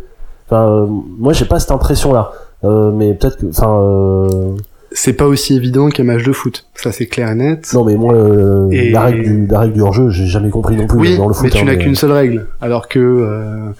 Enfin, 0.48 0.68
euh, 0.68 0.86
moi 1.18 1.32
j'ai 1.32 1.44
pas 1.44 1.60
cette 1.60 1.70
impression 1.70 2.12
là, 2.12 2.32
euh, 2.64 2.90
mais 2.92 3.14
peut-être 3.14 3.36
que, 3.38 3.46
enfin, 3.46 3.80
euh, 3.80 4.52
C'est 4.92 5.12
pas 5.12 5.26
aussi 5.26 5.54
évident 5.54 5.88
qu'un 5.90 6.02
match 6.02 6.24
de 6.24 6.32
foot. 6.32 6.66
Ça, 6.74 6.90
c'est 6.90 7.06
clair 7.06 7.28
et 7.30 7.34
net. 7.36 7.70
non 7.72 7.84
mais 7.84 7.94
moi 7.94 8.14
euh, 8.14 8.68
Et- 8.72 8.90
la 8.90 9.02
règle 9.02 9.22
du 9.22 9.46
la 9.46 9.60
règle 9.60 9.74
du 9.74 9.80
hors-jeu, 9.82 10.10
j'ai 10.10 10.26
jamais 10.26 10.50
compris 10.50 10.74
non 10.76 10.88
plus 10.88 10.98
Oui, 10.98 11.16
dans 11.16 11.28
le 11.28 11.34
foot. 11.34 11.44
mais 11.44 11.50
tu 11.50 11.58
hein, 11.58 11.64
n'as 11.66 11.76
qu'une 11.76 11.94
seule 11.94 12.10
règle. 12.12 12.48
Alors 12.60 12.88
que 12.88 12.98
euh, 12.98 13.70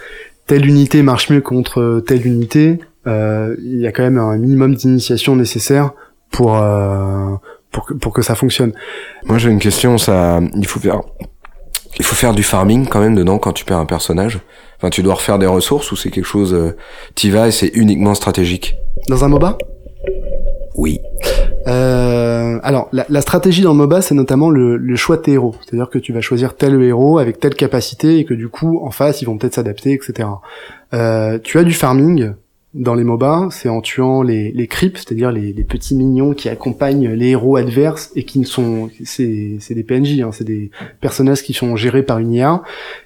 telle 0.47 0.65
unité 0.67 1.03
marche 1.03 1.29
mieux 1.31 1.41
contre 1.41 2.01
telle 2.07 2.25
unité, 2.25 2.79
il 3.07 3.79
y 3.81 3.87
a 3.87 3.93
quand 3.93 4.03
même 4.03 4.19
un 4.19 4.37
minimum 4.37 4.75
d'initiation 4.75 5.37
nécessaire 5.37 5.93
pour 6.31 6.57
euh, 6.57 7.35
pour 7.71 7.87
que, 7.87 7.95
pour 7.95 8.13
que 8.13 8.23
ça 8.23 8.35
fonctionne. 8.35 8.73
Moi 9.25 9.39
j'ai 9.39 9.51
une 9.51 9.59
question, 9.59 9.99
ça, 9.99 10.41
il 10.57 10.67
faut 10.67 10.81
faire, 10.81 11.01
il 11.99 12.05
faut 12.05 12.15
faire 12.15 12.35
du 12.35 12.43
farming 12.43 12.87
quand 12.87 13.01
même 13.01 13.15
dedans 13.15 13.39
quand 13.39 13.53
tu 13.53 13.65
perds 13.65 13.79
un 13.79 13.87
personnage. 13.87 14.41
Enfin, 14.79 14.91
tu 14.91 15.03
dois 15.03 15.15
refaire 15.15 15.39
des 15.39 15.47
ressources 15.47 15.93
ou 15.93 15.97
c'est 15.97 16.11
quelque 16.11 16.25
chose, 16.25 16.55
euh, 16.55 16.75
t'y 17.15 17.31
vas 17.31 17.49
et 17.49 17.51
c'est 17.51 17.69
uniquement 17.75 18.15
stratégique? 18.15 18.77
Dans 19.09 19.25
un 19.25 19.29
MOBA? 19.29 19.59
Oui. 20.75 21.01
Euh, 21.67 22.59
alors, 22.63 22.89
la, 22.93 23.05
la 23.11 23.21
stratégie 23.21 23.61
dans 23.61 23.73
le 23.73 23.77
MOBA, 23.77 24.01
c'est 24.01 24.15
notamment 24.15 24.49
le, 24.49 24.79
le 24.79 24.97
choix 24.97 25.19
de 25.19 25.23
tes 25.23 25.33
héros. 25.33 25.55
C'est-à-dire 25.61 25.91
que 25.91 25.99
tu 25.99 26.15
vas 26.15 26.23
choisir 26.23 26.57
tel 26.57 26.83
héros 26.83 27.19
avec 27.19 27.39
telle 27.39 27.55
capacité 27.55 28.19
et 28.19 28.25
que 28.25 28.33
du 28.33 28.49
coup, 28.49 28.81
en 28.83 28.91
face, 28.91 29.21
ils 29.21 29.27
vont 29.27 29.37
peut-être 29.37 29.55
s'adapter, 29.55 29.93
etc. 29.93 30.29
Euh, 30.95 31.39
tu 31.43 31.59
as 31.59 31.65
du 31.65 31.75
farming 31.75 32.33
dans 32.73 32.95
les 32.95 33.03
MOBA, 33.03 33.49
c'est 33.51 33.69
en 33.69 33.81
tuant 33.81 34.23
les, 34.23 34.53
les 34.53 34.67
creeps, 34.69 35.01
c'est-à-dire 35.01 35.33
les, 35.33 35.53
les 35.53 35.65
petits 35.65 35.97
mignons 35.97 36.35
qui 36.35 36.49
accompagnent 36.49 37.11
les 37.11 37.31
héros 37.31 37.57
adverses 37.57 38.13
et 38.15 38.25
qui 38.25 38.39
ne 38.39 38.45
sont, 38.45 38.91
c'est, 39.05 39.57
c'est 39.59 39.75
des 39.75 39.83
PNJ, 39.83 40.21
hein, 40.21 40.31
c'est 40.33 40.45
des 40.45 40.71
personnages 41.01 41.43
qui 41.43 41.53
sont 41.53 41.75
gérés 41.75 42.05
par 42.05 42.19
une 42.19 42.33
IA. 42.33 42.63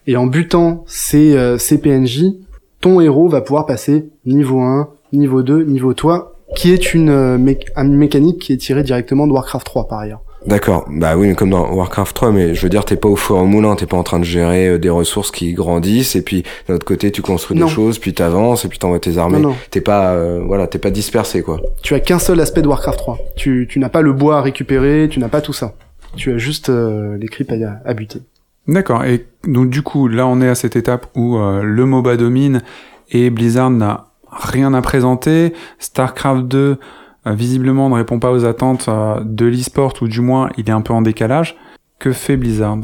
Et 0.06 0.16
en 0.16 0.26
butant 0.26 0.84
ces, 0.86 1.34
euh, 1.34 1.56
ces 1.56 1.80
PNJ, 1.80 2.34
ton 2.80 3.00
héros 3.00 3.28
va 3.28 3.40
pouvoir 3.40 3.64
passer 3.64 4.10
niveau 4.26 4.60
1, 4.60 4.90
niveau 5.14 5.42
2, 5.42 5.64
niveau 5.64 5.94
3, 5.94 6.38
qui 6.54 6.70
est 6.70 6.92
une, 6.92 7.08
euh, 7.08 7.38
une 7.76 7.96
mécanique 7.96 8.40
qui 8.40 8.52
est 8.52 8.58
tirée 8.58 8.82
directement 8.82 9.26
de 9.26 9.32
Warcraft 9.32 9.66
3 9.66 9.88
par 9.88 10.00
ailleurs. 10.00 10.22
D'accord. 10.46 10.86
Bah 10.90 11.16
oui, 11.16 11.28
mais 11.28 11.34
comme 11.34 11.50
dans 11.50 11.72
Warcraft 11.72 12.14
3, 12.14 12.32
mais 12.32 12.54
je 12.54 12.62
veux 12.62 12.68
dire, 12.68 12.84
t'es 12.84 12.96
pas 12.96 13.08
au 13.08 13.16
four 13.16 13.38
au 13.40 13.46
moulin, 13.46 13.76
t'es 13.76 13.86
pas 13.86 13.96
en 13.96 14.02
train 14.02 14.18
de 14.18 14.24
gérer 14.24 14.68
euh, 14.68 14.78
des 14.78 14.90
ressources 14.90 15.30
qui 15.30 15.52
grandissent, 15.54 16.16
et 16.16 16.22
puis 16.22 16.44
d'un 16.68 16.74
autre 16.74 16.84
côté, 16.84 17.10
tu 17.10 17.22
construis 17.22 17.56
Non. 17.58 17.66
des 17.66 17.72
choses, 17.72 17.98
puis 17.98 18.12
t'avances, 18.12 18.64
et 18.64 18.68
puis 18.68 18.78
t'envoies 18.78 18.98
tes 19.00 19.16
armées. 19.16 19.38
Non, 19.38 19.50
non. 19.50 19.56
T'es 19.70 19.80
pas, 19.80 20.12
euh, 20.12 20.42
voilà, 20.46 20.66
t'es 20.66 20.78
pas 20.78 20.90
dispersé, 20.90 21.42
quoi. 21.42 21.60
Tu 21.82 21.94
as 21.94 22.00
qu'un 22.00 22.18
seul 22.18 22.40
aspect 22.40 22.60
de 22.62 22.68
Warcraft 22.68 22.98
3. 22.98 23.18
Tu, 23.36 23.66
tu 23.70 23.78
n'as 23.78 23.88
pas 23.88 24.02
le 24.02 24.12
bois 24.12 24.38
à 24.38 24.42
récupérer, 24.42 25.08
tu 25.10 25.18
n'as 25.18 25.28
pas 25.28 25.40
tout 25.40 25.52
ça. 25.54 25.72
Tu 26.16 26.32
as 26.32 26.38
juste 26.38 26.68
euh, 26.68 27.16
les 27.18 27.28
creeps 27.28 27.50
à, 27.50 27.80
à 27.88 27.94
buter. 27.94 28.20
D'accord. 28.68 29.04
Et 29.04 29.26
donc 29.46 29.68
du 29.70 29.82
coup, 29.82 30.08
là, 30.08 30.26
on 30.26 30.40
est 30.40 30.48
à 30.48 30.54
cette 30.54 30.76
étape 30.76 31.06
où 31.16 31.36
euh, 31.38 31.62
le 31.62 31.84
MOBA 31.86 32.16
domine 32.16 32.62
et 33.10 33.30
Blizzard 33.30 33.70
n'a 33.70 34.06
rien 34.30 34.72
à 34.74 34.80
présenter. 34.82 35.52
Starcraft 35.78 36.46
2, 36.46 36.58
euh, 36.58 36.76
visiblement, 37.26 37.88
ne 37.88 37.94
répond 37.94 38.18
pas 38.18 38.30
aux 38.30 38.44
attentes 38.44 38.86
euh, 38.88 39.20
de 39.24 39.46
l'e-sport, 39.46 39.94
ou 40.02 40.08
du 40.08 40.20
moins, 40.20 40.50
il 40.58 40.68
est 40.68 40.72
un 40.72 40.82
peu 40.82 40.92
en 40.92 41.02
décalage. 41.02 41.56
Que 41.98 42.12
fait 42.12 42.36
Blizzard? 42.36 42.78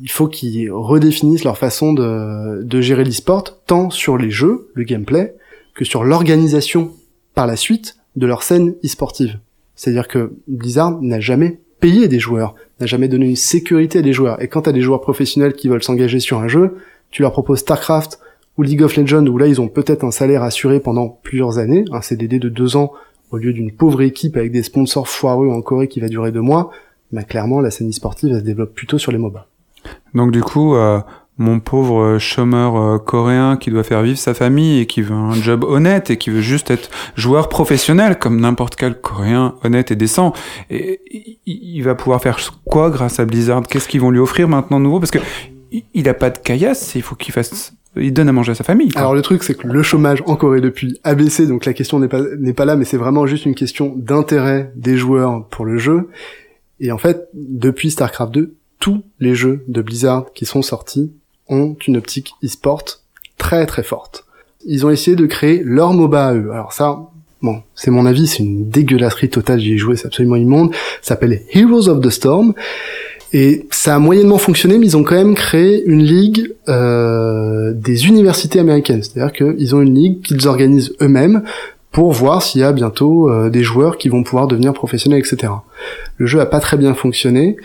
Il 0.00 0.10
faut 0.10 0.28
qu'ils 0.28 0.70
redéfinissent 0.70 1.44
leur 1.44 1.58
façon 1.58 1.92
de, 1.92 2.62
de 2.62 2.80
gérer 2.80 3.04
l'e-sport, 3.04 3.44
tant 3.66 3.90
sur 3.90 4.16
les 4.16 4.30
jeux, 4.30 4.68
le 4.74 4.84
gameplay, 4.84 5.34
que 5.74 5.84
sur 5.84 6.04
l'organisation 6.04 6.92
par 7.34 7.46
la 7.46 7.56
suite 7.56 7.96
de 8.16 8.26
leur 8.26 8.42
scène 8.42 8.74
e-sportive. 8.84 9.38
C'est-à-dire 9.74 10.08
que 10.08 10.32
Blizzard 10.48 11.00
n'a 11.02 11.20
jamais 11.20 11.60
payé 11.80 12.08
des 12.08 12.18
joueurs, 12.18 12.54
n'a 12.80 12.86
jamais 12.86 13.08
donné 13.08 13.26
une 13.26 13.36
sécurité 13.36 13.98
à 13.98 14.02
des 14.02 14.12
joueurs. 14.12 14.42
Et 14.42 14.48
quand 14.48 14.62
t'as 14.62 14.72
des 14.72 14.80
joueurs 14.80 15.02
professionnels 15.02 15.52
qui 15.52 15.68
veulent 15.68 15.82
s'engager 15.82 16.18
sur 16.18 16.38
un 16.38 16.48
jeu, 16.48 16.76
tu 17.10 17.22
leur 17.22 17.32
proposes 17.32 17.60
StarCraft 17.60 18.18
ou 18.56 18.62
League 18.62 18.82
of 18.82 18.96
Legends, 18.96 19.26
où 19.26 19.36
là 19.36 19.46
ils 19.46 19.60
ont 19.60 19.68
peut-être 19.68 20.04
un 20.04 20.10
salaire 20.10 20.42
assuré 20.42 20.80
pendant 20.80 21.08
plusieurs 21.08 21.58
années, 21.58 21.84
un 21.92 22.00
CDD 22.00 22.38
de 22.38 22.48
deux 22.48 22.76
ans, 22.76 22.92
au 23.30 23.36
lieu 23.38 23.52
d'une 23.52 23.72
pauvre 23.72 24.02
équipe 24.02 24.36
avec 24.36 24.52
des 24.52 24.62
sponsors 24.62 25.08
foireux 25.08 25.48
en 25.48 25.60
Corée 25.62 25.88
qui 25.88 26.00
va 26.00 26.08
durer 26.08 26.32
deux 26.32 26.40
mois, 26.40 26.70
bah 27.12 27.22
clairement 27.22 27.60
la 27.60 27.70
scène 27.70 27.88
e-sportive 27.90 28.32
se 28.36 28.42
développe 28.42 28.74
plutôt 28.74 28.98
sur 28.98 29.12
les 29.12 29.18
MOBA. 29.18 29.46
Donc 30.14 30.32
du 30.32 30.42
coup, 30.42 30.74
euh, 30.74 31.00
mon 31.38 31.60
pauvre 31.60 32.18
chômeur 32.18 32.76
euh, 32.76 32.98
coréen 32.98 33.56
qui 33.56 33.70
doit 33.70 33.82
faire 33.84 34.02
vivre 34.02 34.18
sa 34.18 34.32
famille 34.34 34.80
et 34.80 34.86
qui 34.86 35.02
veut 35.02 35.14
un 35.14 35.34
job 35.34 35.64
honnête 35.64 36.10
et 36.10 36.16
qui 36.16 36.30
veut 36.30 36.40
juste 36.40 36.70
être 36.70 36.90
joueur 37.14 37.48
professionnel 37.48 38.18
comme 38.18 38.40
n'importe 38.40 38.74
quel 38.76 38.98
coréen 39.00 39.54
honnête 39.62 39.90
et 39.90 39.96
décent, 39.96 40.32
et 40.70 41.00
il- 41.46 41.82
va 41.82 41.94
pouvoir 41.94 42.20
faire 42.22 42.38
quoi 42.64 42.90
grâce 42.90 43.20
à 43.20 43.24
Blizzard? 43.26 43.62
Qu'est-ce 43.68 43.86
qu'ils 43.88 44.00
vont 44.00 44.10
lui 44.10 44.18
offrir 44.18 44.48
maintenant 44.48 44.80
nouveau? 44.80 44.98
Parce 44.98 45.10
que 45.10 45.18
il- 45.70 45.84
il 45.94 46.08
a 46.08 46.14
pas 46.14 46.30
de 46.30 46.38
caillasse, 46.38 46.94
il 46.94 47.02
faut 47.02 47.14
qu'il 47.14 47.32
fasse, 47.34 47.74
il 47.98 48.12
donne 48.12 48.28
à 48.28 48.32
manger 48.32 48.52
à 48.52 48.54
sa 48.54 48.64
famille. 48.64 48.90
Alors 48.96 49.14
le 49.14 49.22
truc 49.22 49.42
c'est 49.42 49.54
que 49.54 49.66
le 49.66 49.82
chômage 49.82 50.22
en 50.26 50.36
Corée 50.36 50.60
depuis 50.60 51.00
a 51.04 51.14
baissé, 51.14 51.46
donc 51.46 51.64
la 51.64 51.72
question 51.72 51.98
n'est 51.98 52.08
pas 52.08 52.22
n'est 52.38 52.52
pas 52.52 52.64
là, 52.64 52.76
mais 52.76 52.84
c'est 52.84 52.96
vraiment 52.96 53.26
juste 53.26 53.46
une 53.46 53.54
question 53.54 53.94
d'intérêt 53.96 54.72
des 54.76 54.96
joueurs 54.96 55.46
pour 55.48 55.64
le 55.64 55.78
jeu. 55.78 56.08
Et 56.80 56.92
en 56.92 56.98
fait, 56.98 57.28
depuis 57.32 57.90
StarCraft 57.90 58.32
2, 58.32 58.54
tous 58.78 59.02
les 59.20 59.34
jeux 59.34 59.64
de 59.68 59.80
Blizzard 59.80 60.26
qui 60.34 60.44
sont 60.44 60.62
sortis 60.62 61.10
ont 61.48 61.76
une 61.86 61.96
optique 61.96 62.34
e-sport 62.44 62.84
très 63.38 63.66
très 63.66 63.82
forte. 63.82 64.24
Ils 64.66 64.84
ont 64.84 64.90
essayé 64.90 65.16
de 65.16 65.26
créer 65.26 65.62
leur 65.64 65.92
MOBA 65.92 66.26
à 66.26 66.34
eux. 66.34 66.50
Alors 66.52 66.72
ça, 66.72 66.98
bon, 67.40 67.62
c'est 67.74 67.90
mon 67.90 68.04
avis, 68.04 68.26
c'est 68.26 68.42
une 68.42 68.68
dégueulasserie 68.68 69.30
totale, 69.30 69.60
j'y 69.60 69.74
ai 69.74 69.78
joué, 69.78 69.96
c'est 69.96 70.06
absolument 70.06 70.36
immonde. 70.36 70.74
Ça 71.00 71.14
s'appelle 71.14 71.42
Heroes 71.52 71.88
of 71.88 72.00
the 72.00 72.10
Storm. 72.10 72.54
Et 73.32 73.66
ça 73.70 73.96
a 73.96 73.98
moyennement 73.98 74.38
fonctionné, 74.38 74.78
mais 74.78 74.86
ils 74.86 74.96
ont 74.96 75.02
quand 75.02 75.16
même 75.16 75.34
créé 75.34 75.84
une 75.84 76.02
ligue 76.02 76.54
euh, 76.68 77.72
des 77.74 78.06
universités 78.06 78.60
américaines. 78.60 79.02
C'est-à-dire 79.02 79.32
qu'ils 79.32 79.74
ont 79.74 79.82
une 79.82 79.94
ligue 79.94 80.22
qu'ils 80.22 80.46
organisent 80.46 80.94
eux-mêmes 81.02 81.42
pour 81.90 82.12
voir 82.12 82.42
s'il 82.42 82.60
y 82.60 82.64
a 82.64 82.72
bientôt 82.72 83.30
euh, 83.30 83.50
des 83.50 83.62
joueurs 83.62 83.98
qui 83.98 84.08
vont 84.08 84.22
pouvoir 84.22 84.46
devenir 84.46 84.72
professionnels, 84.72 85.18
etc. 85.20 85.52
Le 86.18 86.26
jeu 86.26 86.40
a 86.40 86.46
pas 86.46 86.60
très 86.60 86.76
bien 86.76 86.94
fonctionné. 86.94 87.56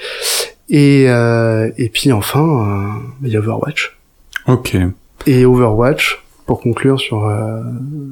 Et, 0.69 1.06
euh, 1.10 1.69
et 1.78 1.89
puis 1.89 2.12
enfin, 2.12 2.39
euh, 2.39 3.28
il 3.28 3.30
y 3.30 3.36
a 3.36 3.39
Overwatch. 3.39 3.97
Ok. 4.47 4.78
Et 5.28 5.45
Overwatch, 5.45 6.24
pour 6.45 6.62
conclure 6.62 7.00
sur 7.00 7.28
euh, 7.28 7.62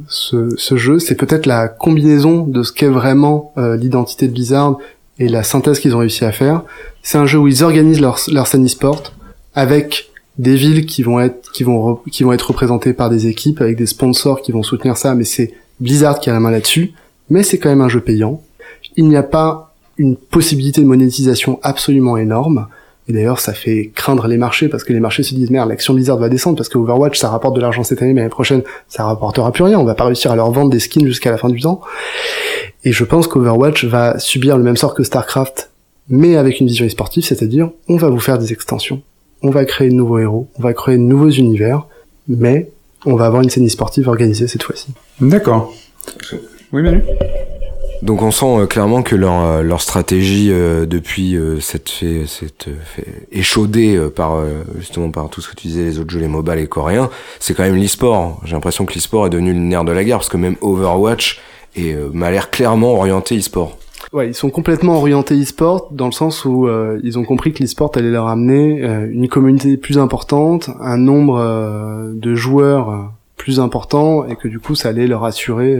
ce, 0.08 0.50
ce 0.58 0.78
jeu, 0.78 1.00
c'est 1.00 1.16
peut-être 1.16 1.46
la 1.46 1.68
combinaison 1.68 2.46
de 2.46 2.64
ce 2.64 2.72
qu'est 2.72 2.90
vraiment 2.90 3.54
euh, 3.58 3.78
l'identité 3.78 4.28
de 4.28 4.34
Blizzard 4.34 4.78
et 5.20 5.28
la 5.28 5.44
synthèse 5.44 5.80
qu'ils 5.80 5.96
ont 5.96 6.00
réussi 6.00 6.26
à 6.26 6.32
faire. 6.32 6.64
C'est 7.04 7.18
un 7.18 7.26
jeu 7.26 7.38
où 7.38 7.48
ils 7.48 7.64
organisent 7.64 8.02
leur, 8.02 8.20
leur 8.32 8.48
scène 8.48 8.66
e-sport 8.66 9.14
avec 9.54 10.10
des 10.38 10.56
villes 10.56 10.86
qui 10.86 11.04
vont 11.04 11.20
être 11.20 11.52
qui 11.52 11.64
vont 11.64 12.00
qui 12.10 12.24
vont 12.24 12.32
être 12.32 12.48
représentées 12.48 12.94
par 12.94 13.10
des 13.10 13.28
équipes 13.28 13.62
avec 13.62 13.76
des 13.78 13.86
sponsors 13.86 14.42
qui 14.42 14.54
vont 14.54 14.64
soutenir 14.64 14.96
ça 14.96 15.14
mais 15.14 15.26
c'est 15.26 15.54
Blizzard 15.82 16.20
qui 16.20 16.30
a 16.30 16.34
la 16.34 16.40
main 16.40 16.50
là-dessus 16.50 16.94
mais 17.30 17.44
c'est 17.44 17.58
quand 17.58 17.68
même 17.68 17.82
un 17.82 17.90
jeu 17.90 18.00
payant 18.00 18.42
il 18.96 19.10
n'y 19.10 19.18
a 19.18 19.24
pas 19.24 19.74
une 19.98 20.16
possibilité 20.16 20.80
de 20.80 20.86
monétisation 20.86 21.60
absolument 21.62 22.16
énorme 22.16 22.68
et 23.10 23.14
d'ailleurs 23.14 23.40
ça 23.40 23.54
fait 23.54 23.92
craindre 23.96 24.28
les 24.28 24.38
marchés 24.38 24.70
parce 24.70 24.84
que 24.84 24.94
les 24.94 25.00
marchés 25.00 25.24
se 25.24 25.34
disent 25.34 25.50
merde 25.50 25.68
l'action 25.68 25.94
Blizzard 25.96 26.18
va 26.18 26.30
descendre 26.30 26.56
parce 26.56 26.70
que 26.70 26.78
Overwatch 26.78 27.20
ça 27.20 27.30
rapporte 27.30 27.56
de 27.56 27.62
l'argent 27.62 27.84
cette 27.84 28.02
année 28.02 28.14
mais 28.14 28.22
l'année 28.22 28.30
prochaine 28.30 28.62
ça 28.88 29.04
rapportera 29.04 29.52
plus 29.52 29.64
rien. 29.64 29.80
On 29.80 29.84
va 29.84 29.96
pas 29.96 30.06
réussir 30.06 30.32
à 30.32 30.36
leur 30.36 30.52
vendre 30.52 30.70
des 30.70 30.80
skins 30.80 31.06
jusqu'à 31.06 31.32
la 31.32 31.38
fin 31.38 31.50
du 31.50 31.60
temps. 31.60 31.82
Et 32.86 32.92
je 32.92 33.04
pense 33.04 33.28
qu'Overwatch 33.28 33.84
va 33.86 34.20
subir 34.20 34.58
le 34.58 34.64
même 34.64 34.78
sort 34.78 34.94
que 34.94 35.04
Starcraft 35.04 35.72
mais 36.08 36.38
avec 36.38 36.60
une 36.60 36.68
vision 36.68 36.88
sportive 36.88 37.24
c'est-à-dire 37.24 37.72
on 37.88 37.98
va 37.98 38.10
vous 38.10 38.20
faire 38.20 38.38
des 38.38 38.54
extensions. 38.54 39.02
On 39.42 39.50
va 39.50 39.66
créer 39.66 39.90
de 39.90 39.96
nouveaux 39.96 40.20
héros, 40.20 40.48
on 40.58 40.62
va 40.62 40.74
créer 40.74 40.98
de 40.98 41.02
nouveaux 41.02 41.30
univers, 41.30 41.88
mais 42.28 42.70
on 43.06 43.16
va 43.16 43.26
avoir 43.26 43.42
une 43.42 43.50
scène 43.50 43.68
sportive 43.70 44.08
organisée 44.08 44.48
cette 44.48 44.64
fois-ci. 44.64 44.90
D'accord. 45.22 45.74
Oui, 46.74 46.82
Manu? 46.82 47.02
Donc 48.02 48.22
on 48.22 48.32
sent 48.32 48.46
euh, 48.46 48.66
clairement 48.66 49.04
que 49.04 49.16
leur, 49.16 49.46
euh, 49.46 49.78
stratégie 49.78 50.52
euh, 50.52 50.86
depuis 50.86 51.38
cette 51.60 51.90
cette 52.28 52.70
échaudée 53.32 54.00
par 54.16 54.42
justement 54.78 55.10
par 55.10 55.30
tout 55.30 55.42
ce 55.42 55.50
que 55.50 55.56
tu 55.56 55.68
disais 55.68 55.84
les 55.84 56.00
autres 56.00 56.12
jeux 56.12 56.20
les 56.20 56.28
MOBA 56.28 56.56
les 56.56 56.68
coréens, 56.68 57.10
c'est 57.40 57.54
quand 57.54 57.64
même 57.64 57.76
l'e-sport. 57.76 58.42
J'ai 58.46 58.54
l'impression 58.54 58.86
que 58.86 58.94
l'e-sport 58.94 59.28
est 59.28 59.30
devenu 59.30 59.54
le 59.54 59.60
nerf 59.60 59.84
de 59.84 59.92
la 59.92 60.04
guerre 60.04 60.18
parce 60.18 60.30
que 60.30 60.38
même 60.38 60.56
Overwatch 60.62 61.40
est, 61.76 61.96
m'a 62.14 62.32
l'air 62.32 62.50
clairement 62.52 62.94
orienté 62.96 63.38
e-sport. 63.38 63.78
Ouais, 64.14 64.28
ils 64.28 64.36
sont 64.36 64.50
complètement 64.50 64.98
orientés 64.98 65.40
e-sport 65.40 65.90
dans 65.92 66.08
le 66.08 66.12
sens 66.12 66.46
où 66.46 66.68
ils 67.04 67.18
ont 67.18 67.24
compris 67.24 67.54
que 67.54 67.64
l'e-sport 67.64 67.92
allait 67.96 68.12
leur 68.12 68.28
amener 68.28 68.82
une 69.12 69.28
communauté 69.28 69.78
plus 69.78 69.98
importante, 69.98 70.70
un 70.82 70.98
nombre 70.98 72.12
de 72.14 72.36
joueurs 72.36 73.12
plus 73.38 73.60
important 73.60 74.26
et 74.26 74.36
que 74.36 74.48
du 74.48 74.60
coup 74.60 74.76
ça 74.76 74.90
allait 74.90 75.08
leur 75.08 75.24
assurer 75.24 75.78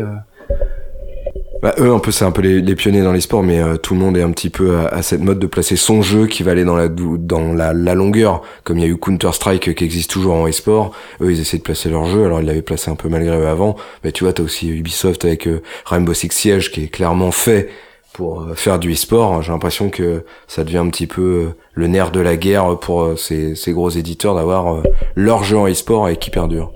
Bah, 1.62 1.76
eux, 1.78 1.92
un 1.92 2.00
peu, 2.00 2.12
c'est 2.12 2.24
un 2.24 2.32
peu 2.32 2.42
les, 2.42 2.76
pionniers 2.76 3.02
dans 3.02 3.12
les 3.12 3.20
sports, 3.22 3.44
mais 3.44 3.60
euh, 3.60 3.76
tout 3.76 3.94
le 3.94 4.00
monde 4.00 4.16
est 4.16 4.22
un 4.22 4.32
petit 4.32 4.50
peu 4.50 4.78
à, 4.78 4.88
à 4.88 5.02
cette 5.02 5.20
mode 5.20 5.40
de 5.40 5.48
placer 5.48 5.76
son 5.76 6.02
jeu 6.02 6.28
qui 6.28 6.42
va 6.42 6.52
aller 6.52 6.64
dans 6.64 6.78
la 6.78 7.96
longueur. 7.96 8.42
Comme 8.64 8.78
il 8.78 8.82
y 8.82 8.86
a 8.86 8.90
eu 8.90 8.98
Counter 8.98 9.32
Strike 9.34 9.76
qui 9.76 9.84
existe 9.84 10.10
toujours 10.10 10.36
en 10.36 10.48
e-sport, 10.48 10.92
eux, 11.22 11.32
ils 11.32 11.42
essaient 11.42 11.58
de 11.58 11.64
placer 11.64 11.90
leur 11.90 12.06
jeu. 12.06 12.24
Alors 12.26 12.40
ils 12.40 12.46
l'avaient 12.46 12.62
placé 12.62 12.90
un 12.90 12.96
peu 12.96 13.10
malgré 13.10 13.38
eux 13.38 13.48
avant, 13.48 13.76
mais 14.04 14.12
tu 14.14 14.24
vois, 14.24 14.32
t'as 14.32 14.44
aussi 14.44 14.70
Ubisoft 14.70 15.26
avec 15.26 15.48
euh, 15.48 15.62
Rainbow 15.86 16.14
Six 16.14 16.32
Siege 16.32 16.72
qui 16.72 16.84
est 16.84 16.88
clairement 16.88 17.32
fait 17.32 17.70
pour 18.14 18.42
euh, 18.42 18.54
faire 18.56 18.80
du 18.80 18.92
e-sport. 18.92 19.42
J'ai 19.42 19.52
l'impression 19.52 19.90
que 19.90 20.24
ça 20.48 20.64
devient 20.64 20.78
un 20.78 20.90
petit 20.90 21.08
peu 21.08 21.22
euh, 21.22 21.56
le 21.74 21.88
nerf 21.88 22.12
de 22.12 22.20
la 22.20 22.36
guerre 22.36 22.78
pour 22.80 23.02
euh, 23.02 23.16
ces, 23.16 23.56
ces 23.56 23.72
gros 23.72 23.90
éditeurs 23.90 24.36
d'avoir 24.36 24.76
euh, 24.76 24.84
leur 25.16 25.44
jeu 25.44 25.58
en 25.58 25.68
e-sport 25.68 26.10
et 26.10 26.18
qui 26.18 26.30
perdure. 26.30 26.72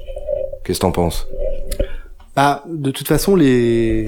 Qu'est-ce 0.63 0.79
que 0.79 0.83
t'en 0.83 0.91
penses? 0.91 1.27
Bah, 2.35 2.63
de 2.67 2.91
toute 2.91 3.07
façon, 3.07 3.35
les, 3.35 4.07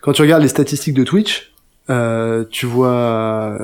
quand 0.00 0.12
tu 0.12 0.22
regardes 0.22 0.42
les 0.42 0.48
statistiques 0.48 0.94
de 0.94 1.04
Twitch, 1.04 1.52
euh, 1.88 2.44
tu 2.50 2.66
vois, 2.66 3.58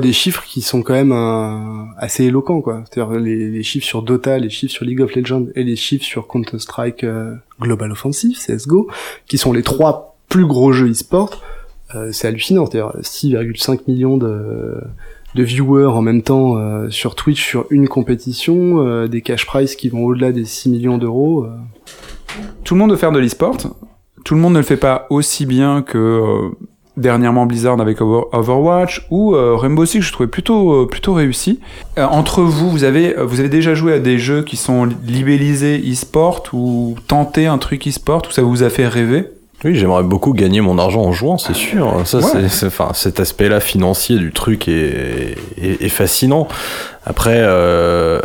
des 0.00 0.12
chiffres 0.12 0.44
qui 0.46 0.60
sont 0.60 0.82
quand 0.82 0.92
même 0.92 1.12
euh, 1.12 1.84
assez 1.98 2.24
éloquents, 2.24 2.60
quoi. 2.60 2.84
Les, 3.18 3.62
chiffres 3.62 3.86
sur 3.86 4.02
Dota, 4.02 4.38
les 4.38 4.50
chiffres 4.50 4.72
sur 4.72 4.84
League 4.84 5.00
of 5.00 5.14
Legends 5.14 5.46
et 5.54 5.64
les 5.64 5.76
chiffres 5.76 6.04
sur 6.04 6.26
Counter 6.28 6.58
Strike 6.58 7.04
euh, 7.04 7.34
Global 7.60 7.92
Offensive, 7.92 8.36
CS:GO, 8.38 8.88
qui 9.26 9.38
sont 9.38 9.52
les 9.52 9.62
trois 9.62 10.16
plus 10.28 10.46
gros 10.46 10.72
jeux 10.72 10.90
e-sport. 10.90 11.42
C'est 12.10 12.26
hallucinant, 12.26 12.66
c'est-à-dire 12.66 12.92
6,5 13.00 13.82
millions 13.86 14.18
de 14.18 14.82
de 15.34 15.42
viewers 15.42 15.86
en 15.86 16.02
même 16.02 16.22
temps 16.22 16.56
euh, 16.56 16.88
sur 16.90 17.14
Twitch 17.14 17.42
sur 17.44 17.66
une 17.70 17.88
compétition, 17.88 18.80
euh, 18.86 19.06
des 19.08 19.20
cash 19.20 19.44
prizes 19.46 19.76
qui 19.76 19.88
vont 19.88 20.04
au-delà 20.04 20.32
des 20.32 20.44
6 20.44 20.70
millions 20.70 20.98
d'euros. 20.98 21.44
euh. 21.44 21.50
Tout 22.64 22.74
le 22.74 22.80
monde 22.80 22.90
veut 22.90 22.96
faire 22.96 23.12
de 23.12 23.18
l'e-sport. 23.18 23.56
Tout 24.24 24.34
le 24.34 24.40
monde 24.40 24.54
ne 24.54 24.58
le 24.58 24.64
fait 24.64 24.76
pas 24.76 25.06
aussi 25.10 25.46
bien 25.46 25.82
que 25.82 25.98
euh, 25.98 26.48
dernièrement 26.96 27.46
Blizzard 27.46 27.80
avec 27.80 28.00
Over- 28.00 28.24
Overwatch 28.32 29.06
ou 29.10 29.34
euh, 29.34 29.54
Rainbow 29.56 29.84
Six. 29.84 30.00
Je 30.02 30.12
trouvais 30.12 30.26
plutôt 30.28 30.72
euh, 30.82 30.86
plutôt 30.88 31.12
réussi. 31.14 31.60
Entre 31.96 32.42
vous, 32.42 32.70
vous 32.70 32.84
avez 32.84 33.14
vous 33.22 33.38
avez 33.40 33.48
déjà 33.50 33.74
joué 33.74 33.92
à 33.92 33.98
des 34.00 34.18
jeux 34.18 34.42
qui 34.42 34.56
sont 34.56 34.88
libellisés 35.06 35.78
e-sport 35.90 36.42
ou 36.52 36.96
tenté 37.06 37.46
un 37.46 37.58
truc 37.58 37.86
e-sport 37.86 38.22
où 38.28 38.32
ça 38.32 38.42
vous 38.42 38.62
a 38.62 38.70
fait 38.70 38.88
rêver? 38.88 39.26
Oui, 39.64 39.74
j'aimerais 39.74 40.02
beaucoup 40.02 40.32
gagner 40.32 40.60
mon 40.60 40.78
argent 40.78 41.02
en 41.02 41.12
jouant, 41.12 41.38
c'est 41.38 41.54
sûr. 41.54 42.02
Ça, 42.06 42.18
Ouais. 42.18 42.48
c'est, 42.48 42.66
enfin, 42.66 42.90
cet 42.94 43.20
aspect-là 43.20 43.58
financier 43.60 44.18
du 44.18 44.30
truc 44.32 44.68
est, 44.68 45.36
est, 45.60 45.82
est 45.82 45.88
fascinant. 45.88 46.46
Après, 47.04 47.38
euh, 47.40 48.20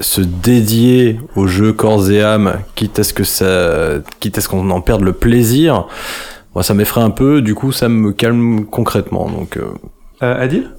se 0.00 0.20
dédier 0.20 1.20
au 1.34 1.46
jeu 1.48 1.72
corps 1.72 2.08
et 2.10 2.22
âme, 2.22 2.60
quitte 2.76 2.98
à 3.00 3.04
ce 3.04 3.12
que 3.12 3.24
ça, 3.24 3.94
quitte 4.20 4.38
à 4.38 4.40
ce 4.40 4.48
qu'on 4.48 4.70
en 4.70 4.80
perde 4.80 5.02
le 5.02 5.12
plaisir, 5.12 5.86
moi, 6.54 6.62
ça 6.62 6.74
m'effraie 6.74 7.00
un 7.02 7.10
peu. 7.10 7.42
Du 7.42 7.54
coup, 7.56 7.72
ça 7.72 7.88
me 7.88 8.12
calme 8.12 8.64
concrètement. 8.64 9.28
Donc, 9.28 9.56
euh, 9.56 9.66
euh, 10.22 10.42
Adil? 10.42 10.70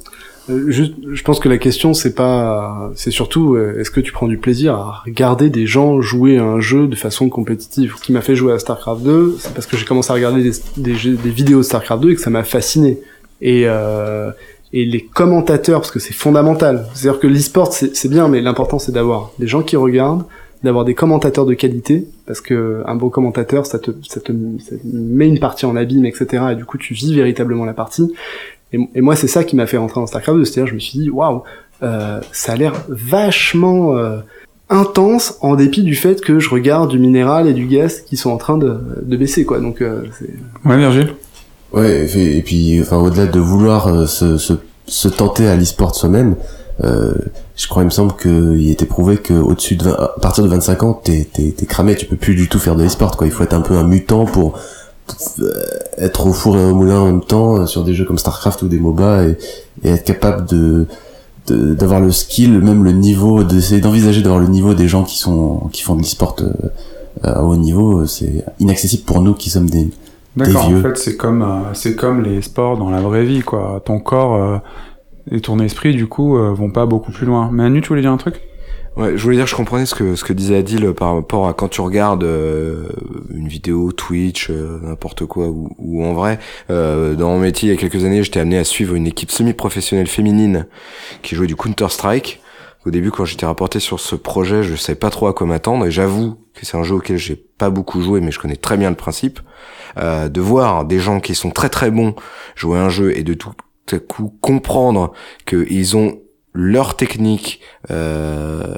Juste, 0.67 0.93
je 1.11 1.23
pense 1.23 1.39
que 1.39 1.49
la 1.49 1.57
question 1.57 1.93
c'est 1.93 2.13
pas, 2.13 2.91
c'est 2.95 3.11
surtout 3.11 3.55
euh, 3.55 3.79
est-ce 3.79 3.91
que 3.91 3.99
tu 3.99 4.11
prends 4.11 4.27
du 4.27 4.37
plaisir 4.37 4.75
à 4.75 5.01
regarder 5.05 5.49
des 5.49 5.67
gens 5.67 6.01
jouer 6.01 6.37
à 6.37 6.43
un 6.43 6.59
jeu 6.59 6.87
de 6.87 6.95
façon 6.95 7.29
compétitive? 7.29 7.95
Ce 7.97 8.01
qui 8.01 8.11
m'a 8.11 8.21
fait 8.21 8.35
jouer 8.35 8.53
à 8.53 8.59
Starcraft 8.59 9.03
2, 9.03 9.37
c'est 9.39 9.53
parce 9.53 9.65
que 9.65 9.77
j'ai 9.77 9.85
commencé 9.85 10.11
à 10.11 10.15
regarder 10.15 10.51
des, 10.77 10.91
vidéos 10.91 11.59
de 11.59 11.63
Starcraft 11.63 12.03
2 12.03 12.11
et 12.11 12.15
que 12.15 12.21
ça 12.21 12.29
m'a 12.29 12.43
fasciné. 12.43 12.99
Et 13.41 13.63
euh, 13.65 14.31
et 14.71 14.85
les 14.85 15.01
commentateurs, 15.01 15.81
parce 15.81 15.91
que 15.91 15.99
c'est 15.99 16.13
fondamental. 16.13 16.85
C'est-à-dire 16.93 17.19
que 17.19 17.27
l'e-sport 17.27 17.73
c'est 17.73 18.09
bien, 18.09 18.27
mais 18.27 18.41
l'important 18.41 18.77
c'est 18.77 18.91
d'avoir 18.91 19.31
des 19.39 19.47
gens 19.47 19.63
qui 19.63 19.75
regardent, 19.75 20.25
d'avoir 20.63 20.85
des 20.85 20.93
commentateurs 20.93 21.45
de 21.45 21.55
qualité, 21.55 22.07
parce 22.27 22.41
que 22.41 22.83
un 22.85 22.95
bon 22.95 23.09
commentateur 23.09 23.65
ça 23.65 23.79
te 23.79 23.91
ça 24.07 24.19
te, 24.19 24.31
ça 24.59 24.75
te 24.77 24.81
met 24.83 25.27
une 25.27 25.39
partie 25.39 25.65
en 25.65 25.75
abîme, 25.75 26.05
etc. 26.05 26.43
Et 26.51 26.55
du 26.55 26.65
coup 26.65 26.77
tu 26.77 26.93
vis 26.93 27.15
véritablement 27.15 27.65
la 27.65 27.73
partie. 27.73 28.13
Et, 28.73 28.79
et 28.95 29.01
moi, 29.01 29.15
c'est 29.15 29.27
ça 29.27 29.43
qui 29.43 29.55
m'a 29.55 29.65
fait 29.65 29.77
rentrer 29.77 29.99
dans 29.99 30.07
StarCraft 30.07 30.37
2. 30.39 30.45
C'est-à-dire, 30.45 30.67
je 30.69 30.75
me 30.75 30.79
suis 30.79 30.99
dit, 30.99 31.09
waouh, 31.09 31.43
euh, 31.83 32.19
ça 32.31 32.53
a 32.53 32.55
l'air 32.55 32.73
vachement 32.87 33.95
euh, 33.97 34.17
intense, 34.69 35.35
en 35.41 35.55
dépit 35.55 35.83
du 35.83 35.95
fait 35.95 36.21
que 36.21 36.39
je 36.39 36.49
regarde 36.49 36.91
du 36.91 36.99
minéral 36.99 37.47
et 37.47 37.53
du 37.53 37.65
gaz 37.65 38.01
qui 38.01 38.17
sont 38.17 38.29
en 38.29 38.37
train 38.37 38.57
de, 38.57 38.79
de 39.01 39.17
baisser, 39.17 39.45
quoi. 39.45 39.59
Donc, 39.59 39.81
euh, 39.81 40.03
c'est... 40.19 40.29
Ouais, 40.69 40.77
Virgile. 40.77 41.13
Ouais, 41.73 42.03
et 42.03 42.07
puis- 42.07 42.37
et 42.37 42.41
puis, 42.41 42.81
enfin, 42.81 42.97
au-delà 42.97 43.25
de 43.27 43.39
vouloir 43.39 43.87
euh, 43.87 44.05
se, 44.05 44.37
se, 44.37 44.53
se 44.85 45.07
tenter 45.07 45.47
à 45.47 45.55
l'e-sport 45.55 45.95
soi-même, 45.95 46.35
euh, 46.83 47.13
je 47.55 47.67
crois, 47.67 47.81
il 47.83 47.85
me 47.85 47.89
semble 47.91 48.13
qu'il 48.15 48.69
était 48.71 48.85
prouvé 48.85 49.17
que 49.17 49.33
au-dessus 49.33 49.75
de 49.75 49.83
20 49.83 49.91
à 49.93 50.19
partir 50.21 50.43
de 50.43 50.49
25 50.49 50.83
ans, 50.83 50.93
t'es, 50.93 51.27
t'es, 51.31 51.51
t'es 51.55 51.65
cramé, 51.65 51.95
tu 51.95 52.05
peux 52.05 52.15
plus 52.15 52.35
du 52.35 52.47
tout 52.47 52.57
faire 52.59 52.75
de 52.75 52.83
l'e-sport, 52.83 53.17
quoi. 53.17 53.27
Il 53.27 53.33
faut 53.33 53.43
être 53.43 53.53
un 53.53 53.61
peu 53.61 53.75
un 53.75 53.83
mutant 53.83 54.25
pour 54.25 54.57
être 55.97 56.27
au 56.27 56.33
four 56.33 56.57
et 56.57 56.65
au 56.65 56.73
moulin 56.73 56.99
en 56.99 57.05
même 57.05 57.21
temps 57.21 57.57
euh, 57.57 57.65
sur 57.65 57.83
des 57.83 57.93
jeux 57.93 58.05
comme 58.05 58.17
Starcraft 58.17 58.61
ou 58.63 58.67
des 58.67 58.79
MOBA 58.79 59.25
et, 59.25 59.37
et 59.83 59.89
être 59.89 60.03
capable 60.03 60.45
de, 60.47 60.85
d'avoir 61.47 61.99
le 61.99 62.11
skill, 62.11 62.59
même 62.59 62.83
le 62.83 62.91
niveau, 62.91 63.43
d'essayer 63.43 63.81
d'envisager 63.81 64.21
d'avoir 64.21 64.39
le 64.39 64.47
niveau 64.47 64.73
des 64.73 64.87
gens 64.87 65.03
qui 65.03 65.17
sont, 65.17 65.69
qui 65.71 65.81
font 65.81 65.95
de 65.95 66.01
l'e-sport 66.01 66.35
euh, 66.41 66.51
à 67.23 67.43
haut 67.43 67.55
niveau, 67.55 68.01
euh, 68.01 68.05
c'est 68.05 68.45
inaccessible 68.59 69.03
pour 69.03 69.21
nous 69.21 69.33
qui 69.33 69.49
sommes 69.49 69.69
des, 69.69 69.89
D'accord. 70.35 70.67
En 70.67 70.81
fait, 70.81 70.97
c'est 70.97 71.17
comme 71.17 71.41
euh, 71.41 71.73
c'est 71.73 71.95
comme 71.95 72.23
les 72.23 72.41
sports 72.41 72.77
dans 72.77 72.89
la 72.89 73.01
vraie 73.01 73.25
vie, 73.25 73.41
quoi. 73.41 73.81
Ton 73.83 73.99
corps 73.99 74.35
euh, 74.35 74.57
et 75.31 75.41
ton 75.41 75.59
esprit, 75.59 75.93
du 75.95 76.07
coup, 76.07 76.37
euh, 76.37 76.53
vont 76.53 76.69
pas 76.69 76.85
beaucoup 76.85 77.11
plus 77.11 77.25
loin. 77.25 77.49
Manu, 77.51 77.81
tu 77.81 77.89
voulais 77.89 78.01
dire 78.01 78.11
un 78.11 78.17
truc? 78.17 78.41
Ouais, 78.97 79.15
je 79.15 79.23
voulais 79.23 79.37
dire, 79.37 79.47
je 79.47 79.55
comprenais 79.55 79.85
ce 79.85 79.95
que 79.95 80.15
ce 80.15 80.23
que 80.23 80.33
disait 80.33 80.57
Adil 80.57 80.93
par 80.93 81.15
rapport 81.15 81.47
à 81.47 81.53
quand 81.53 81.69
tu 81.69 81.79
regardes 81.81 82.23
euh, 82.23 82.89
une 83.29 83.47
vidéo 83.47 83.91
Twitch, 83.91 84.49
euh, 84.49 84.79
n'importe 84.83 85.25
quoi, 85.25 85.47
ou, 85.47 85.69
ou 85.77 86.03
en 86.03 86.13
vrai. 86.13 86.39
Euh, 86.69 87.15
dans 87.15 87.29
mon 87.29 87.39
métier, 87.39 87.69
il 87.69 87.71
y 87.71 87.77
a 87.77 87.79
quelques 87.79 88.03
années, 88.03 88.23
j'étais 88.23 88.39
amené 88.39 88.57
à 88.57 88.63
suivre 88.63 88.95
une 88.95 89.07
équipe 89.07 89.31
semi-professionnelle 89.31 90.07
féminine 90.07 90.67
qui 91.21 91.35
jouait 91.35 91.47
du 91.47 91.55
Counter 91.55 91.87
Strike. 91.89 92.41
Au 92.85 92.91
début, 92.91 93.11
quand 93.11 93.25
j'étais 93.25 93.45
rapporté 93.45 93.79
sur 93.79 93.99
ce 93.99 94.15
projet, 94.15 94.63
je 94.63 94.75
savais 94.75 94.97
pas 94.97 95.09
trop 95.09 95.27
à 95.27 95.33
quoi 95.33 95.45
m'attendre, 95.45 95.85
et 95.85 95.91
j'avoue 95.91 96.35
que 96.53 96.65
c'est 96.65 96.77
un 96.77 96.83
jeu 96.83 96.95
auquel 96.95 97.17
j'ai 97.17 97.35
pas 97.35 97.69
beaucoup 97.69 98.01
joué, 98.01 98.21
mais 98.21 98.31
je 98.31 98.39
connais 98.39 98.55
très 98.55 98.77
bien 98.77 98.89
le 98.89 98.95
principe. 98.95 99.39
Euh, 99.97 100.29
de 100.29 100.41
voir 100.41 100.85
des 100.85 100.99
gens 100.99 101.19
qui 101.19 101.35
sont 101.35 101.51
très 101.51 101.69
très 101.69 101.91
bons 101.91 102.15
jouer 102.55 102.77
un 102.77 102.89
jeu 102.89 103.17
et 103.17 103.23
de 103.23 103.33
tout 103.33 103.51
à 103.91 103.99
coup 103.99 104.33
comprendre 104.39 105.13
qu'ils 105.45 105.97
ont 105.97 106.19
leur 106.53 106.95
technique 106.95 107.61
euh, 107.91 108.73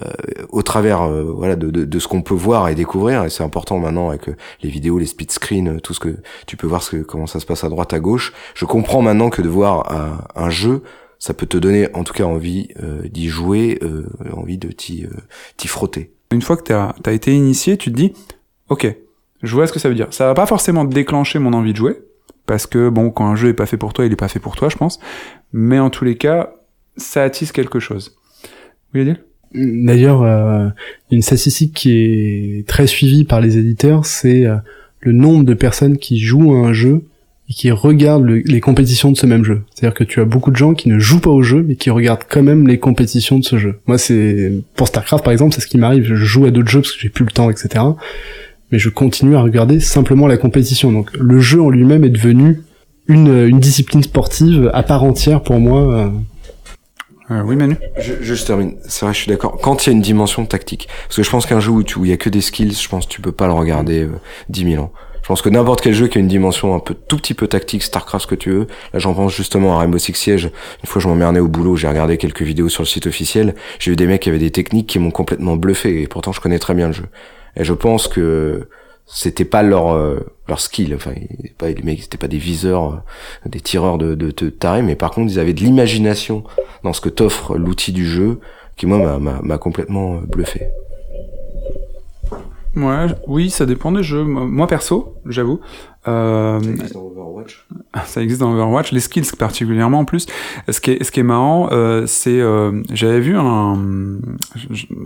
au 0.49 0.61
travers 0.61 1.03
euh, 1.03 1.23
voilà 1.23 1.55
de, 1.55 1.69
de, 1.69 1.85
de 1.85 1.99
ce 1.99 2.07
qu'on 2.07 2.21
peut 2.21 2.33
voir 2.33 2.67
et 2.69 2.75
découvrir 2.75 3.23
et 3.23 3.29
c'est 3.29 3.43
important 3.43 3.79
maintenant 3.79 4.09
avec 4.09 4.27
euh, 4.27 4.35
les 4.61 4.69
vidéos 4.69 4.99
les 4.99 5.05
speed 5.05 5.31
screens 5.31 5.67
euh, 5.67 5.79
tout 5.79 5.93
ce 5.93 5.99
que 5.99 6.17
tu 6.47 6.57
peux 6.57 6.67
voir 6.67 6.83
ce 6.83 6.97
que, 6.97 7.01
comment 7.01 7.27
ça 7.27 7.39
se 7.39 7.45
passe 7.45 7.63
à 7.63 7.69
droite 7.69 7.93
à 7.93 7.99
gauche 7.99 8.33
je 8.55 8.65
comprends 8.65 9.01
maintenant 9.01 9.29
que 9.29 9.41
de 9.41 9.47
voir 9.47 9.91
un, 9.91 10.19
un 10.35 10.49
jeu 10.49 10.83
ça 11.17 11.33
peut 11.33 11.45
te 11.45 11.57
donner 11.57 11.87
en 11.93 12.03
tout 12.03 12.13
cas 12.13 12.25
envie 12.25 12.69
euh, 12.83 13.07
d'y 13.07 13.29
jouer 13.29 13.79
envie 14.35 14.57
de 14.57 14.69
t'y 14.69 15.05
t'y 15.55 15.67
frotter 15.67 16.13
Une 16.31 16.41
fois 16.41 16.57
que 16.57 16.63
t'as 16.63 16.93
as 17.05 17.11
été 17.11 17.33
initié, 17.33 17.77
tu 17.77 17.91
te 17.91 17.95
dis, 17.95 18.13
ok, 18.69 18.87
je 19.43 19.53
vois 19.53 19.67
ce 19.67 19.73
que 19.73 19.79
ça 19.79 19.87
veut 19.89 19.95
dire. 19.95 20.07
Ça 20.11 20.25
va 20.25 20.33
pas 20.33 20.45
forcément 20.45 20.83
déclencher 20.85 21.39
mon 21.39 21.53
envie 21.53 21.73
de 21.73 21.77
jouer, 21.77 22.01
parce 22.45 22.65
que 22.65 22.89
bon, 22.89 23.11
quand 23.11 23.27
un 23.27 23.35
jeu 23.35 23.49
est 23.49 23.53
pas 23.53 23.65
fait 23.65 23.77
pour 23.77 23.93
toi, 23.93 24.05
il 24.05 24.11
est 24.11 24.15
pas 24.15 24.29
fait 24.29 24.39
pour 24.39 24.55
toi, 24.55 24.69
je 24.69 24.77
pense. 24.77 24.99
Mais 25.53 25.77
en 25.79 25.89
tous 25.89 26.05
les 26.05 26.15
cas, 26.17 26.53
ça 26.97 27.23
attise 27.23 27.51
quelque 27.51 27.79
chose. 27.79 28.15
Oui, 28.93 29.01
Adil 29.01 29.17
D'ailleurs, 29.53 30.23
euh, 30.23 30.67
une 31.11 31.21
statistique 31.21 31.73
qui 31.73 31.91
est 31.91 32.67
très 32.67 32.87
suivie 32.87 33.25
par 33.25 33.41
les 33.41 33.57
éditeurs, 33.57 34.05
c'est 34.05 34.45
euh, 34.45 34.55
le 35.01 35.11
nombre 35.11 35.43
de 35.43 35.53
personnes 35.53 35.97
qui 35.97 36.19
jouent 36.19 36.53
à 36.55 36.59
un 36.67 36.73
jeu 36.73 37.03
et 37.49 37.53
qui 37.53 37.69
regardent 37.69 38.23
le- 38.25 38.43
les 38.45 38.61
compétitions 38.61 39.11
de 39.11 39.17
ce 39.17 39.25
même 39.25 39.43
jeu. 39.43 39.63
C'est-à-dire 39.75 39.93
que 39.93 40.05
tu 40.05 40.21
as 40.21 40.25
beaucoup 40.25 40.51
de 40.51 40.55
gens 40.55 40.73
qui 40.73 40.87
ne 40.87 40.99
jouent 40.99 41.19
pas 41.19 41.31
au 41.31 41.41
jeu, 41.41 41.65
mais 41.67 41.75
qui 41.75 41.89
regardent 41.89 42.23
quand 42.29 42.43
même 42.43 42.65
les 42.65 42.79
compétitions 42.79 43.39
de 43.39 43.43
ce 43.43 43.57
jeu. 43.57 43.79
Moi, 43.87 43.97
c'est 43.97 44.53
pour 44.75 44.87
Starcraft 44.87 45.21
par 45.23 45.33
exemple, 45.33 45.53
c'est 45.53 45.59
ce 45.61 45.67
qui 45.67 45.77
m'arrive. 45.77 46.05
Je 46.05 46.15
joue 46.15 46.45
à 46.45 46.51
d'autres 46.51 46.69
jeux 46.69 46.79
parce 46.79 46.93
que 46.93 47.01
j'ai 47.01 47.09
plus 47.09 47.25
le 47.25 47.31
temps, 47.31 47.49
etc. 47.49 47.83
Mais 48.71 48.79
je 48.79 48.87
continue 48.87 49.35
à 49.35 49.41
regarder 49.41 49.81
simplement 49.81 50.27
la 50.27 50.37
compétition. 50.37 50.93
Donc, 50.93 51.11
le 51.19 51.41
jeu 51.41 51.61
en 51.61 51.69
lui-même 51.69 52.05
est 52.05 52.09
devenu 52.09 52.61
une, 53.09 53.27
une 53.47 53.59
discipline 53.59 54.01
sportive 54.01 54.71
à 54.73 54.81
part 54.83 55.03
entière 55.03 55.43
pour 55.43 55.59
moi. 55.59 55.93
euh, 55.93 56.09
Euh, 57.31 57.41
Oui, 57.43 57.55
Manu 57.55 57.77
je, 57.97 58.13
je, 58.21 58.45
termine 58.45 58.75
c'est 58.87 59.05
vrai 59.05 59.13
je 59.13 59.19
suis 59.19 59.29
d'accord 59.29 59.57
quand 59.61 59.85
il 59.85 59.89
y 59.89 59.93
a 59.93 59.93
une 59.93 60.01
dimension 60.01 60.45
tactique 60.45 60.87
parce 61.07 61.15
que 61.15 61.23
je 61.23 61.29
pense 61.29 61.45
qu'un 61.45 61.59
jeu 61.59 61.71
où 61.71 61.83
il 62.03 62.09
y 62.09 62.13
a 62.13 62.17
que 62.17 62.29
des 62.29 62.41
skills 62.41 62.73
je 62.73 62.89
pense 62.89 63.05
que 63.05 63.11
tu 63.11 63.21
peux 63.21 63.31
pas 63.31 63.47
le 63.47 63.53
regarder 63.53 64.03
euh, 64.03 64.19
10 64.49 64.71
000 64.73 64.83
ans 64.83 64.91
je 65.21 65.27
pense 65.27 65.41
que 65.41 65.49
n'importe 65.49 65.81
quel 65.81 65.93
jeu 65.93 66.07
qui 66.07 66.17
a 66.17 66.21
une 66.21 66.27
dimension 66.27 66.75
un 66.75 66.79
peu 66.79 66.93
tout 66.93 67.17
petit 67.17 67.33
peu 67.33 67.47
tactique, 67.47 67.83
Starcraft 67.83 68.23
ce 68.23 68.27
que 68.27 68.35
tu 68.35 68.49
veux. 68.49 68.67
Là, 68.91 68.99
j'en 68.99 69.13
pense 69.13 69.35
justement 69.35 69.75
à 69.75 69.79
Rainbow 69.79 69.99
Six 69.99 70.15
Siege. 70.15 70.45
Une 70.45 70.87
fois, 70.87 70.99
je 71.01 71.07
m'emmerdais 71.07 71.39
au 71.39 71.47
boulot, 71.47 71.75
j'ai 71.75 71.87
regardé 71.87 72.17
quelques 72.17 72.41
vidéos 72.41 72.69
sur 72.69 72.81
le 72.81 72.87
site 72.87 73.05
officiel. 73.05 73.55
J'ai 73.79 73.91
vu 73.91 73.95
des 73.95 74.07
mecs 74.07 74.23
qui 74.23 74.29
avaient 74.29 74.39
des 74.39 74.51
techniques 74.51 74.87
qui 74.87 74.99
m'ont 74.99 75.11
complètement 75.11 75.57
bluffé. 75.57 76.01
Et 76.01 76.07
pourtant, 76.07 76.31
je 76.31 76.41
connais 76.41 76.59
très 76.59 76.73
bien 76.73 76.87
le 76.87 76.93
jeu. 76.93 77.05
Et 77.55 77.63
je 77.63 77.73
pense 77.73 78.07
que 78.07 78.67
c'était 79.05 79.45
pas 79.45 79.63
leur 79.63 79.93
euh, 79.93 80.19
leur 80.47 80.59
skill. 80.59 80.93
Enfin, 80.95 81.11
ils- 81.15 81.51
pas, 81.53 81.69
les 81.69 81.97
c'était 81.97 82.17
pas 82.17 82.27
des 82.27 82.37
viseurs, 82.37 82.93
euh, 82.93 83.49
des 83.49 83.59
tireurs 83.61 83.97
de, 83.97 84.15
de, 84.15 84.31
de 84.31 84.49
tarés, 84.49 84.81
mais 84.81 84.95
par 84.95 85.11
contre, 85.11 85.31
ils 85.31 85.39
avaient 85.39 85.53
de 85.53 85.61
l'imagination 85.61 86.43
dans 86.83 86.93
ce 86.93 87.01
que 87.01 87.09
t'offre 87.09 87.57
l'outil 87.57 87.91
du 87.91 88.05
jeu, 88.07 88.39
qui 88.77 88.85
moi 88.85 89.19
m'a 89.19 89.57
complètement 89.57 90.15
euh, 90.15 90.19
bluffé. 90.27 90.67
Ouais, 92.75 93.07
oui, 93.27 93.49
ça 93.49 93.65
dépend 93.65 93.91
des 93.91 94.03
jeux. 94.03 94.23
Moi 94.23 94.65
perso, 94.67 95.15
j'avoue, 95.25 95.59
euh, 96.07 96.59
ça 98.05 98.21
existe 98.21 98.41
dans 98.41 98.51
Overwatch, 98.53 98.91
les 98.91 98.99
skills 98.99 99.27
particulièrement 99.37 99.99
en 99.99 100.05
plus. 100.05 100.25
Ce 100.69 100.79
qui 100.79 100.91
est, 100.91 101.03
ce 101.03 101.11
qui 101.11 101.19
est 101.19 101.23
marrant, 101.23 101.69
euh, 101.71 102.05
c'est 102.07 102.39
euh, 102.39 102.81
j'avais 102.91 103.19
vu 103.19 103.35
un, 103.37 103.77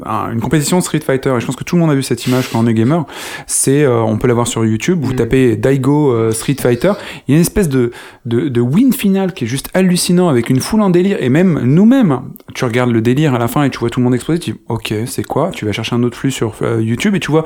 un- 0.05 0.31
une 0.31 0.39
compétition 0.41 0.79
Street 0.81 0.99
Fighter 0.99 1.33
et 1.35 1.39
je 1.39 1.45
pense 1.45 1.55
que 1.55 1.63
tout 1.63 1.75
le 1.75 1.81
monde 1.81 1.91
a 1.91 1.95
vu 1.95 2.03
cette 2.03 2.25
image 2.27 2.49
quand 2.51 2.59
on 2.59 2.67
est 2.67 2.73
gamer. 2.73 3.05
C'est, 3.47 3.83
euh, 3.83 4.01
on 4.01 4.17
peut 4.17 4.27
la 4.27 4.33
voir 4.33 4.47
sur 4.47 4.65
YouTube. 4.65 4.99
Vous 5.01 5.13
Mm. 5.13 5.17
tapez 5.17 5.55
Daigo 5.57 6.11
euh, 6.13 6.31
Street 6.31 6.55
Fighter. 6.59 6.93
Il 7.27 7.31
y 7.31 7.33
a 7.33 7.37
une 7.37 7.41
espèce 7.41 7.69
de, 7.69 7.91
de 8.25 8.49
de 8.49 8.61
win 8.61 8.93
final 8.93 9.33
qui 9.33 9.45
est 9.45 9.47
juste 9.47 9.69
hallucinant 9.73 10.29
avec 10.29 10.49
une 10.49 10.59
foule 10.59 10.81
en 10.81 10.89
délire 10.89 11.17
et 11.21 11.29
même 11.29 11.59
nous-mêmes. 11.63 12.21
Tu 12.53 12.63
regardes 12.65 12.91
le 12.91 13.01
délire 13.01 13.33
à 13.33 13.39
la 13.39 13.47
fin 13.47 13.63
et 13.63 13.69
tu 13.69 13.79
vois 13.79 13.89
tout 13.89 13.99
le 13.99 14.03
monde 14.05 14.15
exploser. 14.15 14.39
Tu 14.39 14.51
dis 14.51 14.59
ok, 14.69 14.93
c'est 15.07 15.23
quoi? 15.25 15.51
Tu 15.51 15.65
vas 15.65 15.71
chercher 15.71 15.95
un 15.95 16.03
autre 16.03 16.17
flux 16.17 16.31
sur 16.31 16.53
euh, 16.61 16.81
YouTube 16.81 17.15
et 17.15 17.19
tu 17.19 17.31
vois 17.31 17.45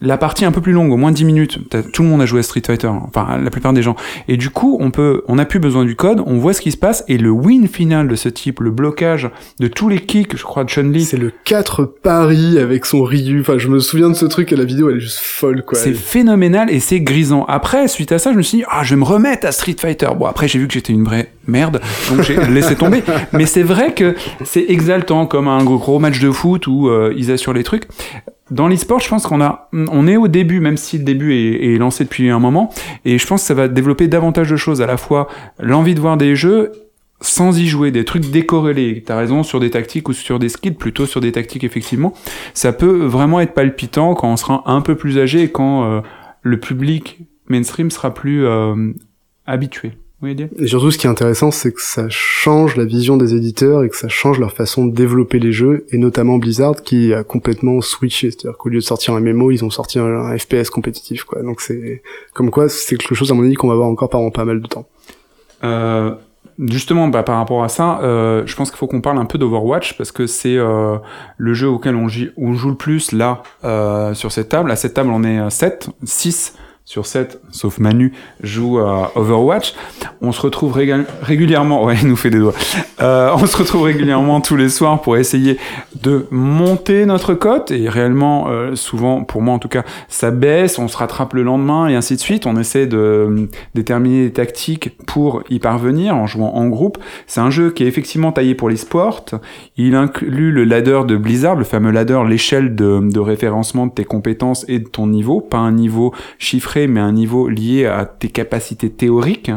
la 0.00 0.16
partie 0.16 0.44
un 0.44 0.52
peu 0.52 0.60
plus 0.60 0.72
longue, 0.72 0.92
au 0.92 0.96
moins 0.96 1.12
10 1.12 1.24
minutes. 1.24 1.58
Tout 1.92 2.02
le 2.02 2.08
monde 2.08 2.22
a 2.22 2.26
joué 2.26 2.40
à 2.40 2.42
Street 2.42 2.62
Fighter, 2.66 2.88
enfin 2.88 3.38
la 3.38 3.50
plupart 3.50 3.72
des 3.72 3.82
gens. 3.82 3.96
Et 4.28 4.36
du 4.36 4.50
coup, 4.50 4.78
on 4.80 4.90
peut, 4.90 5.22
on 5.28 5.36
n'a 5.36 5.44
plus 5.44 5.58
besoin 5.58 5.84
du 5.84 5.96
code, 5.96 6.22
on 6.26 6.38
voit 6.38 6.52
ce 6.52 6.60
qui 6.60 6.72
se 6.72 6.76
passe 6.76 7.04
et 7.08 7.18
le 7.18 7.30
win 7.30 7.68
final 7.68 8.08
de 8.08 8.16
ce 8.16 8.28
type, 8.28 8.60
le 8.60 8.70
blocage 8.70 9.30
de 9.58 9.68
tous 9.68 9.88
les 9.88 10.00
kicks, 10.00 10.36
je 10.36 10.42
crois 10.42 10.64
de 10.64 10.70
Chun-Li, 10.70 11.04
C'est 11.04 11.16
le 11.16 11.32
4 11.44 11.84
Paris 11.84 12.58
avec 12.58 12.86
son 12.86 13.02
Ryu. 13.02 13.40
Enfin, 13.40 13.58
je 13.58 13.68
me 13.68 13.78
souviens 13.78 14.08
de 14.08 14.14
ce 14.14 14.26
truc 14.26 14.52
et 14.52 14.56
la 14.56 14.64
vidéo, 14.64 14.90
elle 14.90 14.96
est 14.96 15.00
juste 15.00 15.18
folle, 15.18 15.64
quoi. 15.64 15.78
c'est 15.78 15.94
phénoménal 15.94 16.70
et 16.70 16.80
c'est 16.80 17.00
grisant. 17.00 17.44
Après, 17.46 17.88
suite 17.88 18.12
à 18.12 18.18
ça, 18.18 18.32
je 18.32 18.36
me 18.36 18.42
suis 18.42 18.58
dit, 18.58 18.64
ah, 18.70 18.82
je 18.82 18.90
vais 18.94 19.00
me 19.00 19.04
remettre 19.04 19.46
à 19.46 19.52
Street 19.52 19.76
Fighter. 19.78 20.08
Bon, 20.18 20.26
après, 20.26 20.48
j'ai 20.48 20.58
vu 20.58 20.66
que 20.66 20.74
j'étais 20.74 20.92
une 20.92 21.04
vraie 21.04 21.32
merde, 21.46 21.80
donc 22.08 22.22
j'ai 22.22 22.36
laissé 22.50 22.74
tomber. 22.74 23.02
Mais 23.32 23.46
c'est 23.46 23.62
vrai 23.62 23.92
que 23.92 24.14
c'est 24.44 24.64
exaltant 24.68 25.26
comme 25.26 25.48
un 25.48 25.62
gros, 25.64 25.78
gros 25.78 25.98
match 25.98 26.20
de 26.20 26.30
foot 26.30 26.66
où 26.66 26.88
euh, 26.88 27.12
ils 27.16 27.30
assurent 27.30 27.52
les 27.52 27.64
trucs. 27.64 27.86
Dans 28.50 28.66
l'e-sport, 28.66 29.00
je 29.00 29.08
pense 29.08 29.26
qu'on 29.26 29.40
a, 29.40 29.68
on 29.72 30.06
est 30.06 30.16
au 30.16 30.28
début, 30.28 30.60
même 30.60 30.76
si 30.76 30.98
le 30.98 31.04
début 31.04 31.34
est, 31.34 31.78
lancé 31.78 32.04
depuis 32.04 32.30
un 32.30 32.38
moment, 32.38 32.72
et 33.04 33.18
je 33.18 33.26
pense 33.26 33.42
que 33.42 33.46
ça 33.46 33.54
va 33.54 33.68
développer 33.68 34.08
davantage 34.08 34.50
de 34.50 34.56
choses, 34.56 34.82
à 34.82 34.86
la 34.86 34.96
fois 34.96 35.28
l'envie 35.60 35.94
de 35.94 36.00
voir 36.00 36.16
des 36.16 36.34
jeux 36.34 36.72
sans 37.20 37.58
y 37.58 37.66
jouer, 37.66 37.90
des 37.90 38.04
trucs 38.04 38.30
décorrélés. 38.30 39.02
T'as 39.04 39.16
raison, 39.16 39.42
sur 39.42 39.60
des 39.60 39.70
tactiques 39.70 40.08
ou 40.08 40.14
sur 40.14 40.38
des 40.38 40.48
skills, 40.48 40.72
plutôt 40.72 41.06
sur 41.06 41.20
des 41.20 41.32
tactiques, 41.32 41.64
effectivement. 41.64 42.14
Ça 42.54 42.72
peut 42.72 43.04
vraiment 43.04 43.40
être 43.40 43.52
palpitant 43.52 44.14
quand 44.14 44.32
on 44.32 44.36
sera 44.36 44.62
un 44.66 44.80
peu 44.80 44.94
plus 44.94 45.18
âgé 45.18 45.42
et 45.42 45.50
quand 45.50 45.84
euh, 45.84 46.00
le 46.42 46.58
public 46.58 47.18
mainstream 47.46 47.90
sera 47.90 48.14
plus 48.14 48.46
euh, 48.46 48.92
habitué. 49.46 49.92
Et 50.58 50.66
surtout, 50.66 50.90
ce 50.90 50.98
qui 50.98 51.06
est 51.06 51.10
intéressant, 51.10 51.50
c'est 51.50 51.72
que 51.72 51.80
ça 51.80 52.06
change 52.10 52.76
la 52.76 52.84
vision 52.84 53.16
des 53.16 53.34
éditeurs 53.34 53.82
et 53.82 53.88
que 53.88 53.96
ça 53.96 54.08
change 54.08 54.38
leur 54.38 54.52
façon 54.52 54.84
de 54.84 54.94
développer 54.94 55.38
les 55.38 55.52
jeux, 55.52 55.86
et 55.90 55.98
notamment 55.98 56.36
Blizzard 56.36 56.82
qui 56.82 57.14
a 57.14 57.24
complètement 57.24 57.80
switché. 57.80 58.30
C'est-à-dire 58.30 58.58
qu'au 58.58 58.68
lieu 58.68 58.80
de 58.80 58.84
sortir 58.84 59.14
un 59.14 59.20
MMO, 59.20 59.50
ils 59.50 59.64
ont 59.64 59.70
sorti 59.70 59.98
un, 59.98 60.04
un 60.04 60.36
FPS 60.36 60.68
compétitif, 60.68 61.24
quoi. 61.24 61.42
Donc 61.42 61.62
c'est 61.62 62.02
comme 62.34 62.50
quoi, 62.50 62.68
c'est 62.68 62.96
quelque 62.96 63.14
chose 63.14 63.30
à 63.30 63.34
mon 63.34 63.44
avis 63.44 63.54
qu'on 63.54 63.68
va 63.68 63.76
voir 63.76 63.88
encore 63.88 64.10
pendant 64.10 64.30
pas 64.30 64.44
mal 64.44 64.60
de 64.60 64.66
temps. 64.66 64.86
Euh, 65.64 66.14
justement, 66.68 67.08
bah, 67.08 67.22
par 67.22 67.36
rapport 67.36 67.64
à 67.64 67.68
ça, 67.68 68.00
euh, 68.02 68.42
je 68.46 68.54
pense 68.56 68.70
qu'il 68.70 68.78
faut 68.78 68.86
qu'on 68.86 69.00
parle 69.00 69.18
un 69.18 69.24
peu 69.24 69.38
d'Overwatch 69.38 69.96
parce 69.96 70.12
que 70.12 70.26
c'est 70.26 70.56
euh, 70.56 70.96
le 71.38 71.54
jeu 71.54 71.68
auquel 71.68 71.96
on, 71.96 72.08
on 72.36 72.54
joue 72.54 72.68
le 72.68 72.76
plus 72.76 73.12
là 73.12 73.42
euh, 73.64 74.14
sur 74.14 74.32
cette 74.32 74.50
table. 74.50 74.70
À 74.70 74.76
cette 74.76 74.94
table, 74.94 75.10
on 75.10 75.24
est 75.24 75.48
7, 75.50 75.88
6 76.04 76.56
sur 76.90 77.06
7, 77.06 77.40
sauf 77.52 77.78
Manu, 77.78 78.12
joue 78.42 78.80
à 78.80 79.12
Overwatch. 79.14 79.74
On 80.20 80.32
se 80.32 80.40
retrouve 80.40 80.76
régulièrement, 81.22 81.84
ouais, 81.84 81.94
il 82.02 82.08
nous 82.08 82.16
fait 82.16 82.30
des 82.30 82.40
doigts. 82.40 82.52
Euh, 83.00 83.30
on 83.32 83.46
se 83.46 83.56
retrouve 83.56 83.82
régulièrement 83.82 84.40
tous 84.40 84.56
les 84.56 84.68
soirs 84.68 85.00
pour 85.00 85.16
essayer 85.16 85.56
de 86.02 86.26
monter 86.32 87.06
notre 87.06 87.34
cote 87.34 87.70
et 87.70 87.88
réellement, 87.88 88.48
euh, 88.48 88.74
souvent, 88.74 89.22
pour 89.22 89.40
moi 89.40 89.54
en 89.54 89.60
tout 89.60 89.68
cas, 89.68 89.84
ça 90.08 90.32
baisse, 90.32 90.80
on 90.80 90.88
se 90.88 90.96
rattrape 90.96 91.34
le 91.34 91.44
lendemain 91.44 91.86
et 91.86 91.94
ainsi 91.94 92.16
de 92.16 92.20
suite. 92.20 92.44
On 92.44 92.56
essaie 92.56 92.88
de 92.88 92.98
euh, 92.98 93.46
déterminer 93.76 94.24
des 94.24 94.32
tactiques 94.32 94.96
pour 95.06 95.44
y 95.48 95.60
parvenir 95.60 96.16
en 96.16 96.26
jouant 96.26 96.56
en 96.56 96.66
groupe. 96.66 96.98
C'est 97.28 97.40
un 97.40 97.50
jeu 97.50 97.70
qui 97.70 97.84
est 97.84 97.86
effectivement 97.86 98.32
taillé 98.32 98.56
pour 98.56 98.68
l'e-sport. 98.68 99.26
Il 99.76 99.94
inclut 99.94 100.50
le 100.50 100.64
ladder 100.64 101.02
de 101.06 101.16
Blizzard, 101.16 101.54
le 101.54 101.62
fameux 101.62 101.92
ladder, 101.92 102.22
l'échelle 102.26 102.74
de 102.74 103.20
référencement 103.20 103.86
de 103.86 103.92
tes 103.92 104.04
compétences 104.04 104.64
et 104.66 104.80
de 104.80 104.88
ton 104.88 105.06
niveau, 105.06 105.40
pas 105.40 105.58
un 105.58 105.70
niveau 105.70 106.12
chiffré, 106.40 106.79
mais 106.86 107.00
un 107.00 107.12
niveau 107.12 107.48
lié 107.48 107.86
à 107.86 108.04
tes 108.04 108.28
capacités 108.28 108.90
théoriques. 108.90 109.50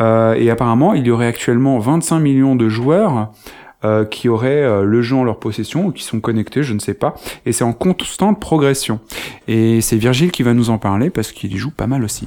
Euh, 0.00 0.34
et 0.34 0.50
apparemment, 0.50 0.94
il 0.94 1.06
y 1.06 1.10
aurait 1.10 1.26
actuellement 1.26 1.78
25 1.78 2.18
millions 2.18 2.56
de 2.56 2.68
joueurs 2.68 3.32
euh, 3.84 4.04
qui 4.04 4.28
auraient 4.28 4.62
euh, 4.62 4.82
le 4.82 5.02
jeu 5.02 5.16
en 5.16 5.24
leur 5.24 5.38
possession 5.38 5.86
ou 5.86 5.92
qui 5.92 6.04
sont 6.04 6.20
connectés, 6.20 6.62
je 6.62 6.72
ne 6.72 6.78
sais 6.78 6.94
pas. 6.94 7.14
Et 7.44 7.52
c'est 7.52 7.64
en 7.64 7.72
constante 7.72 8.40
progression. 8.40 8.98
Et 9.46 9.80
c'est 9.80 9.96
Virgile 9.96 10.30
qui 10.30 10.42
va 10.42 10.54
nous 10.54 10.70
en 10.70 10.78
parler 10.78 11.10
parce 11.10 11.32
qu'il 11.32 11.52
y 11.52 11.58
joue 11.58 11.70
pas 11.70 11.86
mal 11.86 12.02
aussi. 12.02 12.26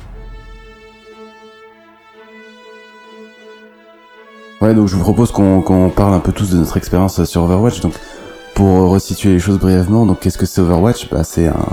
Ouais, 4.62 4.73
donc 4.73 4.88
je 4.88 4.95
vous 4.95 5.01
propose 5.01 5.32
qu'on 5.32 5.62
qu'on 5.62 5.89
parle 5.89 6.15
un 6.15 6.19
peu 6.19 6.32
tous 6.32 6.51
de 6.51 6.58
notre 6.58 6.77
expérience 6.77 7.23
sur 7.25 7.43
Overwatch. 7.43 7.80
Donc, 7.82 7.93
pour 8.58 8.89
resituer 8.89 9.34
les 9.34 9.39
choses 9.39 9.60
brièvement, 9.60 10.08
donc 10.08 10.22
qu'est-ce 10.22 10.39
que 10.39 10.48
c'est 10.48 10.62
Overwatch? 10.62 11.12
Bah, 11.12 11.24
c'est 11.24 11.46
un, 11.46 11.67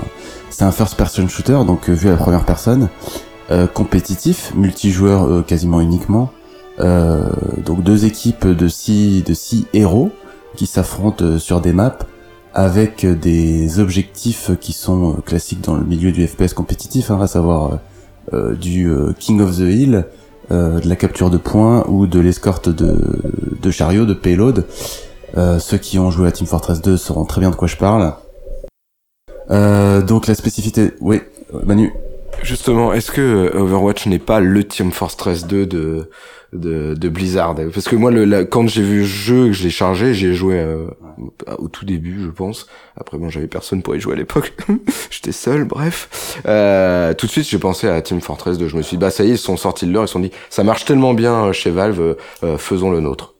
un 0.61 0.71
first-person 0.71 1.27
shooter, 1.27 1.57
donc 1.65 1.89
euh, 1.89 1.93
vu 1.93 2.09
à 2.09 2.11
la 2.11 2.17
première 2.17 2.45
personne, 2.45 2.89
euh, 3.49 3.65
compétitif, 3.65 4.53
multijoueur 4.55 5.23
euh, 5.27 5.41
quasiment 5.41 5.81
uniquement. 5.81 6.29
Euh, 6.79 7.27
donc 7.65 7.81
deux 7.81 8.05
équipes 8.05 8.45
de 8.45 8.67
six, 8.67 9.23
de 9.23 9.33
six 9.33 9.65
héros 9.73 10.11
qui 10.55 10.67
s'affrontent 10.67 11.25
euh, 11.25 11.39
sur 11.39 11.59
des 11.59 11.73
maps 11.73 11.97
avec 12.53 13.03
euh, 13.03 13.15
des 13.15 13.79
objectifs 13.79 14.51
qui 14.61 14.71
sont 14.71 15.13
classiques 15.25 15.61
dans 15.61 15.77
le 15.77 15.85
milieu 15.85 16.11
du 16.11 16.27
FPS 16.27 16.53
compétitif, 16.53 17.09
hein, 17.09 17.17
à 17.19 17.25
savoir 17.25 17.79
du 18.31 18.91
King 19.19 19.41
of 19.41 19.55
the 19.57 19.61
Hill, 19.61 20.05
de 20.49 20.87
la 20.87 20.95
capture 20.95 21.31
de 21.31 21.37
points 21.37 21.83
ou 21.87 22.05
de 22.07 22.19
l'escorte 22.19 22.69
de, 22.69 22.97
de 23.61 23.71
chariots, 23.71 24.05
de 24.05 24.13
payload. 24.15 24.65
Euh, 25.37 25.59
ceux 25.59 25.77
qui 25.77 25.99
ont 25.99 26.11
joué 26.11 26.27
à 26.27 26.31
Team 26.31 26.47
Fortress 26.47 26.81
2 26.81 26.97
sauront 26.97 27.25
très 27.25 27.41
bien 27.41 27.49
de 27.49 27.55
quoi 27.55 27.67
je 27.67 27.77
parle. 27.77 28.13
Euh, 29.51 30.01
donc 30.01 30.27
la 30.27 30.35
spécificité... 30.35 30.93
Oui, 31.01 31.21
Manu 31.65 31.93
Justement, 32.43 32.93
est-ce 32.93 33.11
que 33.11 33.21
euh, 33.21 33.59
Overwatch 33.59 34.07
n'est 34.07 34.19
pas 34.19 34.39
le 34.39 34.63
Team 34.63 34.91
Fortress 34.91 35.47
2 35.47 35.65
de, 35.65 36.09
de, 36.53 36.93
de 36.93 37.09
Blizzard? 37.09 37.55
Parce 37.55 37.87
que 37.87 37.95
moi, 37.95 38.11
le, 38.11 38.43
quand 38.43 38.67
j'ai 38.67 38.81
vu 38.81 38.99
le 38.99 39.05
jeu, 39.05 39.47
que 39.47 39.53
je 39.53 39.63
l'ai 39.63 39.69
chargé, 39.69 40.13
j'ai 40.13 40.33
joué 40.33 40.59
euh, 40.59 40.87
au 41.57 41.67
tout 41.67 41.85
début, 41.85 42.21
je 42.23 42.29
pense. 42.29 42.67
Après, 42.97 43.17
bon, 43.17 43.29
j'avais 43.29 43.47
personne 43.47 43.81
pour 43.81 43.95
y 43.95 43.99
jouer 43.99 44.13
à 44.13 44.17
l'époque. 44.17 44.53
J'étais 45.09 45.31
seul, 45.31 45.63
bref. 45.63 46.39
Euh, 46.45 47.13
tout 47.13 47.25
de 47.25 47.31
suite, 47.31 47.47
j'ai 47.47 47.59
pensé 47.59 47.87
à 47.87 48.01
Team 48.01 48.21
Fortress 48.21 48.57
2. 48.57 48.67
Je 48.67 48.77
me 48.77 48.81
suis 48.81 48.97
dit, 48.97 49.01
bah 49.01 49.11
ça 49.11 49.23
y 49.23 49.29
est, 49.29 49.35
ils 49.35 49.37
sont 49.37 49.57
sortis 49.57 49.87
de 49.87 49.91
leur, 49.91 50.03
ils 50.03 50.07
se 50.07 50.13
sont 50.13 50.19
dit, 50.19 50.31
ça 50.49 50.63
marche 50.63 50.85
tellement 50.85 51.13
bien 51.13 51.51
chez 51.51 51.71
Valve, 51.71 52.15
euh, 52.43 52.57
faisons 52.57 52.91
le 52.91 52.99
nôtre. 52.99 53.34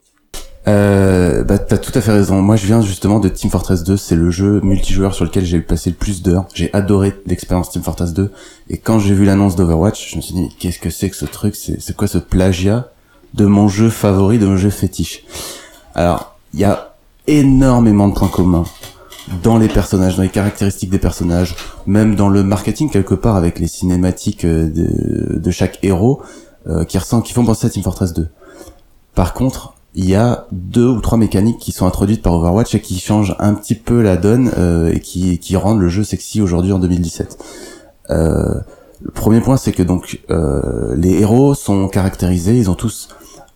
Euh, 0.68 1.44
bah, 1.44 1.58
t'as 1.58 1.78
tout 1.78 1.92
à 1.94 2.00
fait 2.00 2.12
raison. 2.12 2.42
Moi, 2.42 2.56
je 2.56 2.66
viens 2.66 2.80
justement 2.80 3.20
de 3.20 3.28
Team 3.28 3.50
Fortress 3.50 3.84
2. 3.84 3.96
C'est 3.96 4.16
le 4.16 4.30
jeu 4.30 4.60
multijoueur 4.62 5.14
sur 5.14 5.24
lequel 5.24 5.44
j'ai 5.44 5.60
passé 5.60 5.90
le 5.90 5.96
plus 5.96 6.22
d'heures. 6.22 6.46
J'ai 6.54 6.72
adoré 6.72 7.14
l'expérience 7.26 7.70
Team 7.70 7.82
Fortress 7.82 8.12
2. 8.12 8.32
Et 8.70 8.78
quand 8.78 8.98
j'ai 8.98 9.14
vu 9.14 9.24
l'annonce 9.24 9.54
d'Overwatch, 9.54 10.10
je 10.10 10.16
me 10.16 10.20
suis 10.20 10.34
dit, 10.34 10.48
qu'est-ce 10.58 10.78
que 10.78 10.90
c'est 10.90 11.08
que 11.10 11.16
ce 11.16 11.26
truc? 11.26 11.54
C'est 11.54 11.96
quoi 11.96 12.08
ce 12.08 12.18
plagiat 12.18 12.90
de 13.34 13.46
mon 13.46 13.68
jeu 13.68 13.90
favori, 13.90 14.38
de 14.38 14.46
mon 14.46 14.56
jeu 14.56 14.70
fétiche? 14.70 15.24
Alors, 15.94 16.36
il 16.52 16.60
y 16.60 16.64
a 16.64 16.94
énormément 17.26 18.08
de 18.08 18.14
points 18.14 18.28
communs 18.28 18.64
dans 19.42 19.58
les 19.58 19.68
personnages, 19.68 20.16
dans 20.16 20.22
les 20.22 20.28
caractéristiques 20.28 20.90
des 20.90 20.98
personnages, 20.98 21.56
même 21.86 22.14
dans 22.14 22.28
le 22.28 22.42
marketing 22.42 22.90
quelque 22.90 23.14
part 23.14 23.36
avec 23.36 23.58
les 23.58 23.66
cinématiques 23.66 24.44
euh, 24.44 24.68
de, 24.68 25.38
de 25.38 25.50
chaque 25.50 25.80
héros 25.82 26.22
euh, 26.68 26.84
qui 26.84 26.96
ressemblent, 26.96 27.24
qui 27.24 27.32
font 27.32 27.44
penser 27.44 27.66
à 27.66 27.70
Team 27.70 27.82
Fortress 27.82 28.12
2. 28.12 28.28
Par 29.14 29.34
contre, 29.34 29.74
il 29.96 30.04
y 30.04 30.14
a 30.14 30.46
deux 30.52 30.86
ou 30.86 31.00
trois 31.00 31.16
mécaniques 31.16 31.58
qui 31.58 31.72
sont 31.72 31.86
introduites 31.86 32.22
par 32.22 32.34
Overwatch 32.34 32.74
et 32.74 32.80
qui 32.80 33.00
changent 33.00 33.34
un 33.38 33.54
petit 33.54 33.74
peu 33.74 34.02
la 34.02 34.18
donne 34.18 34.52
euh, 34.58 34.92
et 34.92 35.00
qui, 35.00 35.38
qui 35.38 35.56
rendent 35.56 35.80
le 35.80 35.88
jeu 35.88 36.04
sexy 36.04 36.42
aujourd'hui 36.42 36.70
en 36.72 36.78
2017. 36.78 37.38
Euh, 38.10 38.60
le 39.00 39.10
premier 39.10 39.40
point, 39.40 39.56
c'est 39.56 39.72
que 39.72 39.82
donc 39.82 40.20
euh, 40.30 40.94
les 40.96 41.20
héros 41.20 41.54
sont 41.54 41.88
caractérisés, 41.88 42.58
ils 42.58 42.70
ont 42.70 42.74
tous 42.74 43.08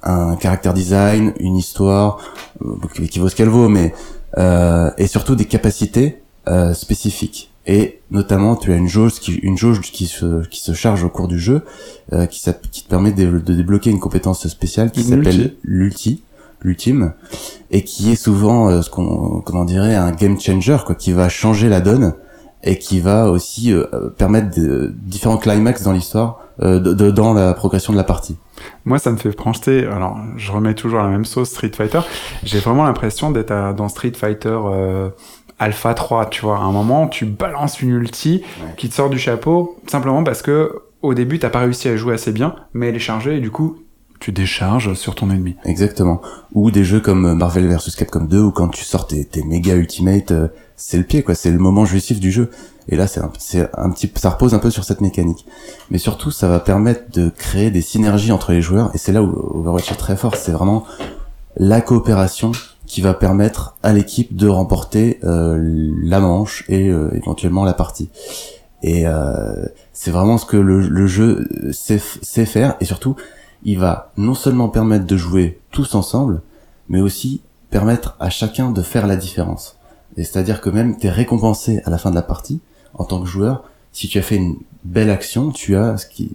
un 0.02 0.34
caractère 0.36 0.72
design, 0.72 1.34
une 1.40 1.56
histoire 1.56 2.18
euh, 2.64 3.06
qui 3.10 3.18
vaut 3.18 3.28
ce 3.28 3.36
qu'elle 3.36 3.48
vaut, 3.48 3.68
mais 3.68 3.92
euh, 4.38 4.90
et 4.96 5.06
surtout 5.06 5.34
des 5.34 5.44
capacités 5.44 6.22
euh, 6.48 6.72
spécifiques. 6.72 7.50
Et 7.66 8.00
notamment, 8.10 8.56
tu 8.56 8.72
as 8.72 8.76
une 8.76 8.88
jauge 8.88 9.20
qui, 9.20 9.34
une 9.34 9.58
jauge 9.58 9.80
qui 9.82 10.06
se, 10.06 10.46
qui 10.48 10.60
se 10.60 10.72
charge 10.72 11.04
au 11.04 11.10
cours 11.10 11.28
du 11.28 11.38
jeu, 11.38 11.62
euh, 12.14 12.24
qui, 12.26 12.42
qui 12.70 12.84
te 12.84 12.88
permet 12.88 13.12
de, 13.12 13.26
de 13.38 13.54
débloquer 13.54 13.90
une 13.90 14.00
compétence 14.00 14.48
spéciale 14.48 14.90
qui 14.90 15.04
s'appelle 15.04 15.24
ulti. 15.24 15.56
l'ulti, 15.64 16.22
l'ultime, 16.62 17.12
et 17.70 17.82
qui 17.84 18.10
est 18.12 18.16
souvent 18.16 18.68
euh, 18.68 18.82
ce 18.82 18.90
qu'on, 18.90 19.40
comment 19.44 19.64
dirait, 19.64 19.94
un 19.94 20.12
game 20.12 20.38
changer, 20.40 20.76
quoi, 20.84 20.94
qui 20.94 21.12
va 21.12 21.28
changer 21.28 21.68
la 21.68 21.80
donne 21.80 22.14
et 22.62 22.78
qui 22.78 23.00
va 23.00 23.30
aussi 23.30 23.72
euh, 23.72 23.86
permettre 24.18 24.54
de, 24.60 24.92
différents 24.94 25.38
climax 25.38 25.82
dans 25.82 25.92
l'histoire, 25.92 26.40
euh, 26.60 26.78
de, 26.78 26.92
de- 26.92 27.10
dans 27.10 27.32
la 27.32 27.54
progression 27.54 27.92
de 27.94 27.96
la 27.98 28.04
partie. 28.04 28.36
Moi, 28.84 28.98
ça 28.98 29.10
me 29.10 29.16
fait 29.16 29.32
projeter. 29.32 29.86
Alors, 29.86 30.18
je 30.36 30.52
remets 30.52 30.74
toujours 30.74 30.98
la 31.00 31.08
même 31.08 31.24
sauce 31.24 31.48
Street 31.48 31.70
Fighter. 31.74 32.00
J'ai 32.42 32.58
vraiment 32.58 32.84
l'impression 32.84 33.30
d'être 33.30 33.74
dans 33.74 33.88
Street 33.88 34.12
Fighter 34.14 34.58
euh, 34.66 35.08
Alpha 35.58 35.94
3, 35.94 36.26
tu 36.26 36.42
vois. 36.42 36.58
À 36.58 36.62
un 36.62 36.72
moment, 36.72 37.08
tu 37.08 37.24
balances 37.24 37.80
une 37.80 37.90
ulti 37.90 38.42
qui 38.76 38.90
te 38.90 38.94
sort 38.94 39.08
du 39.08 39.18
chapeau, 39.18 39.78
simplement 39.86 40.22
parce 40.22 40.42
que 40.42 40.82
au 41.00 41.14
début, 41.14 41.38
t'as 41.38 41.48
pas 41.48 41.60
réussi 41.60 41.88
à 41.88 41.96
jouer 41.96 42.12
assez 42.12 42.30
bien, 42.32 42.54
mais 42.74 42.88
elle 42.88 42.96
est 42.96 42.98
chargée 42.98 43.38
et 43.38 43.40
du 43.40 43.50
coup, 43.50 43.78
tu 44.20 44.32
décharges 44.32 44.94
sur 44.94 45.14
ton 45.14 45.30
ennemi. 45.30 45.56
Exactement. 45.64 46.20
Ou 46.52 46.70
des 46.70 46.84
jeux 46.84 47.00
comme 47.00 47.34
Marvel 47.34 47.66
vs 47.66 47.96
Capcom 47.96 48.24
2 48.24 48.40
où 48.40 48.50
quand 48.52 48.68
tu 48.68 48.84
sors 48.84 49.06
tes, 49.06 49.26
méga 49.44 49.74
ultimate, 49.74 50.30
euh, 50.30 50.48
c'est 50.76 50.98
le 50.98 51.04
pied 51.04 51.22
quoi, 51.22 51.34
c'est 51.34 51.50
le 51.50 51.58
moment 51.58 51.84
jouissif 51.84 52.20
du 52.20 52.30
jeu. 52.30 52.50
Et 52.88 52.96
là, 52.96 53.06
c'est 53.06 53.20
un, 53.20 53.28
petit, 53.28 54.12
ça 54.16 54.30
repose 54.30 54.52
un 54.52 54.58
peu 54.58 54.70
sur 54.70 54.84
cette 54.84 55.00
mécanique. 55.00 55.46
Mais 55.90 55.98
surtout, 55.98 56.30
ça 56.30 56.48
va 56.48 56.58
permettre 56.58 57.10
de 57.12 57.28
créer 57.28 57.70
des 57.70 57.82
synergies 57.82 58.32
entre 58.32 58.52
les 58.52 58.62
joueurs. 58.62 58.90
Et 58.94 58.98
c'est 58.98 59.12
là 59.12 59.22
où 59.22 59.58
Overwatch 59.58 59.92
est 59.92 59.96
très 59.96 60.16
fort. 60.16 60.34
C'est 60.34 60.50
vraiment 60.50 60.84
la 61.56 61.80
coopération 61.80 62.50
qui 62.86 63.00
va 63.00 63.14
permettre 63.14 63.76
à 63.84 63.92
l'équipe 63.92 64.34
de 64.34 64.48
remporter 64.48 65.20
euh, 65.22 65.92
la 66.02 66.18
manche 66.18 66.64
et 66.68 66.88
euh, 66.88 67.10
éventuellement 67.14 67.64
la 67.64 67.74
partie. 67.74 68.10
Et 68.82 69.06
euh, 69.06 69.66
c'est 69.92 70.10
vraiment 70.10 70.38
ce 70.38 70.46
que 70.46 70.56
le, 70.56 71.06
jeu 71.06 71.46
sait 71.70 71.98
faire. 72.46 72.74
Et 72.80 72.84
surtout, 72.84 73.14
il 73.64 73.78
va 73.78 74.12
non 74.16 74.34
seulement 74.34 74.68
permettre 74.68 75.06
de 75.06 75.16
jouer 75.16 75.60
tous 75.70 75.94
ensemble, 75.94 76.42
mais 76.88 77.00
aussi 77.00 77.42
permettre 77.70 78.16
à 78.20 78.30
chacun 78.30 78.70
de 78.70 78.82
faire 78.82 79.06
la 79.06 79.16
différence. 79.16 79.76
Et 80.16 80.24
c'est-à-dire 80.24 80.60
que 80.60 80.70
même 80.70 80.96
t'es 80.96 81.10
récompensé 81.10 81.80
à 81.84 81.90
la 81.90 81.98
fin 81.98 82.10
de 82.10 82.16
la 82.16 82.22
partie 82.22 82.60
en 82.94 83.04
tant 83.04 83.20
que 83.20 83.28
joueur. 83.28 83.64
Si 83.92 84.08
tu 84.08 84.18
as 84.18 84.22
fait 84.22 84.36
une 84.36 84.56
belle 84.84 85.10
action, 85.10 85.50
tu 85.50 85.76
as 85.76 85.98
ce 85.98 86.06
qui 86.06 86.30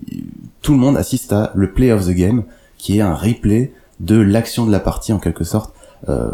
tout 0.62 0.74
le 0.74 0.80
monde 0.80 0.98
assiste 0.98 1.32
à 1.34 1.52
le 1.56 1.72
play 1.72 1.92
of 1.92 2.06
the 2.06 2.12
game, 2.12 2.44
qui 2.78 2.98
est 2.98 3.02
un 3.02 3.14
replay 3.14 3.74
de 4.00 4.20
l'action 4.20 4.66
de 4.66 4.72
la 4.72 4.80
partie 4.80 5.14
en 5.14 5.20
quelque 5.20 5.44
sorte 5.44 5.76
euh, 6.10 6.32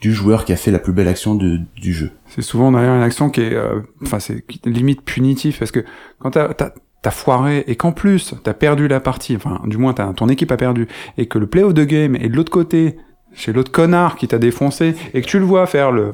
du 0.00 0.12
joueur 0.12 0.44
qui 0.44 0.52
a 0.52 0.56
fait 0.56 0.70
la 0.70 0.78
plus 0.78 0.92
belle 0.92 1.08
action 1.08 1.34
du 1.34 1.92
jeu. 1.92 2.12
C'est 2.28 2.42
souvent 2.42 2.70
derrière 2.70 2.94
une 2.94 3.02
action 3.02 3.30
qui 3.30 3.40
est, 3.40 3.54
euh, 3.54 3.80
enfin, 4.02 4.20
c'est 4.20 4.44
limite 4.64 5.02
punitif 5.02 5.58
parce 5.58 5.72
que 5.72 5.84
quand 6.20 6.30
t'as, 6.30 6.54
t'as, 6.54 6.70
t'as 7.02 7.10
foiré 7.10 7.64
et 7.66 7.76
qu'en 7.76 7.92
plus 7.92 8.34
t'as 8.42 8.54
perdu 8.54 8.88
la 8.88 9.00
partie, 9.00 9.36
enfin, 9.36 9.60
du 9.66 9.76
moins 9.76 9.94
ton 9.94 10.28
équipe 10.28 10.52
a 10.52 10.56
perdu 10.56 10.88
et 11.16 11.26
que 11.26 11.38
le 11.38 11.46
play 11.46 11.62
of 11.62 11.74
the 11.74 11.86
game 11.86 12.16
est 12.16 12.28
de 12.28 12.36
l'autre 12.36 12.52
côté, 12.52 12.96
chez 13.34 13.52
l'autre 13.52 13.70
connard 13.70 14.16
qui 14.16 14.28
t'a 14.28 14.38
défoncé 14.38 14.94
et 15.14 15.22
que 15.22 15.26
tu 15.26 15.38
le 15.38 15.44
vois 15.44 15.66
faire 15.66 15.92
le, 15.92 16.12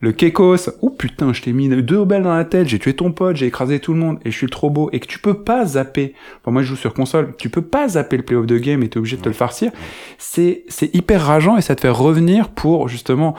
le 0.00 0.12
kekos, 0.12 0.70
oh 0.82 0.90
putain, 0.90 1.32
je 1.32 1.40
t'ai 1.40 1.52
mis 1.52 1.68
deux 1.68 2.04
balles 2.04 2.24
dans 2.24 2.34
la 2.34 2.44
tête, 2.44 2.68
j'ai 2.68 2.78
tué 2.78 2.94
ton 2.94 3.12
pote, 3.12 3.36
j'ai 3.36 3.46
écrasé 3.46 3.80
tout 3.80 3.94
le 3.94 3.98
monde 3.98 4.18
et 4.24 4.30
je 4.30 4.36
suis 4.36 4.46
trop 4.46 4.68
beau 4.68 4.90
et 4.92 5.00
que 5.00 5.06
tu 5.06 5.18
peux 5.18 5.42
pas 5.42 5.64
zapper. 5.64 6.14
Enfin, 6.40 6.50
moi 6.50 6.62
je 6.62 6.68
joue 6.68 6.76
sur 6.76 6.92
console, 6.92 7.34
tu 7.38 7.48
peux 7.48 7.62
pas 7.62 7.88
zapper 7.88 8.18
le 8.18 8.22
play 8.22 8.36
of 8.36 8.46
the 8.46 8.60
game 8.60 8.82
et 8.82 8.88
t'es 8.88 8.98
obligé 8.98 9.16
de 9.16 9.22
te 9.22 9.28
le 9.28 9.34
farcir. 9.34 9.72
C'est, 10.18 10.64
c'est 10.68 10.94
hyper 10.94 11.22
rageant 11.22 11.56
et 11.56 11.62
ça 11.62 11.74
te 11.74 11.80
fait 11.80 11.88
revenir 11.88 12.50
pour 12.50 12.88
justement 12.88 13.34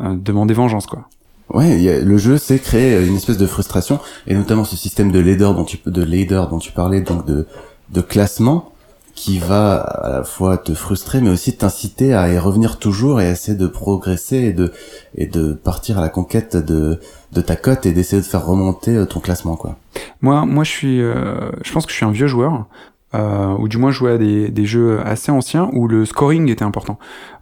euh, 0.00 0.14
demander 0.14 0.52
vengeance 0.52 0.86
quoi. 0.86 1.08
Ouais, 1.52 2.00
le 2.02 2.18
jeu 2.18 2.38
c'est 2.38 2.58
créer 2.58 3.06
une 3.06 3.16
espèce 3.16 3.38
de 3.38 3.46
frustration 3.46 4.00
et 4.26 4.34
notamment 4.34 4.64
ce 4.64 4.76
système 4.76 5.12
de 5.12 5.20
leader 5.20 5.54
dont 5.54 5.64
tu 5.64 5.78
de 5.86 6.02
leader 6.02 6.48
dont 6.48 6.58
tu 6.58 6.72
parlais 6.72 7.00
donc 7.00 7.24
de 7.26 8.00
classement 8.00 8.72
qui 9.14 9.38
va 9.38 9.76
à 9.76 10.10
la 10.10 10.24
fois 10.24 10.58
te 10.58 10.74
frustrer 10.74 11.20
mais 11.20 11.30
aussi 11.30 11.56
t'inciter 11.56 12.14
à 12.14 12.28
y 12.32 12.38
revenir 12.38 12.78
toujours 12.78 13.20
et 13.20 13.30
essayer 13.30 13.56
de 13.56 13.66
progresser 13.66 14.36
et 14.36 14.52
de 14.52 14.72
et 15.14 15.26
de 15.26 15.52
partir 15.54 15.98
à 15.98 16.00
la 16.00 16.08
conquête 16.08 16.56
de 16.56 17.00
de 17.32 17.40
ta 17.40 17.56
cote 17.56 17.86
et 17.86 17.92
d'essayer 17.92 18.20
de 18.20 18.26
faire 18.26 18.44
remonter 18.44 18.96
euh, 18.96 19.06
ton 19.06 19.20
classement 19.20 19.56
quoi. 19.56 19.76
Moi, 20.20 20.46
moi, 20.46 20.64
je 20.64 20.70
suis, 20.70 21.00
euh, 21.00 21.50
je 21.62 21.72
pense 21.72 21.86
que 21.86 21.92
je 21.92 21.96
suis 21.96 22.04
un 22.04 22.10
vieux 22.10 22.26
joueur, 22.26 22.66
euh, 23.14 23.54
ou 23.58 23.68
du 23.68 23.78
moins 23.78 23.90
jouais 23.90 24.12
à 24.12 24.18
des, 24.18 24.48
des 24.48 24.66
jeux 24.66 25.00
assez 25.04 25.30
anciens 25.30 25.70
où 25.72 25.88
le 25.88 26.04
scoring 26.04 26.50
était 26.50 26.64
important. 26.64 26.98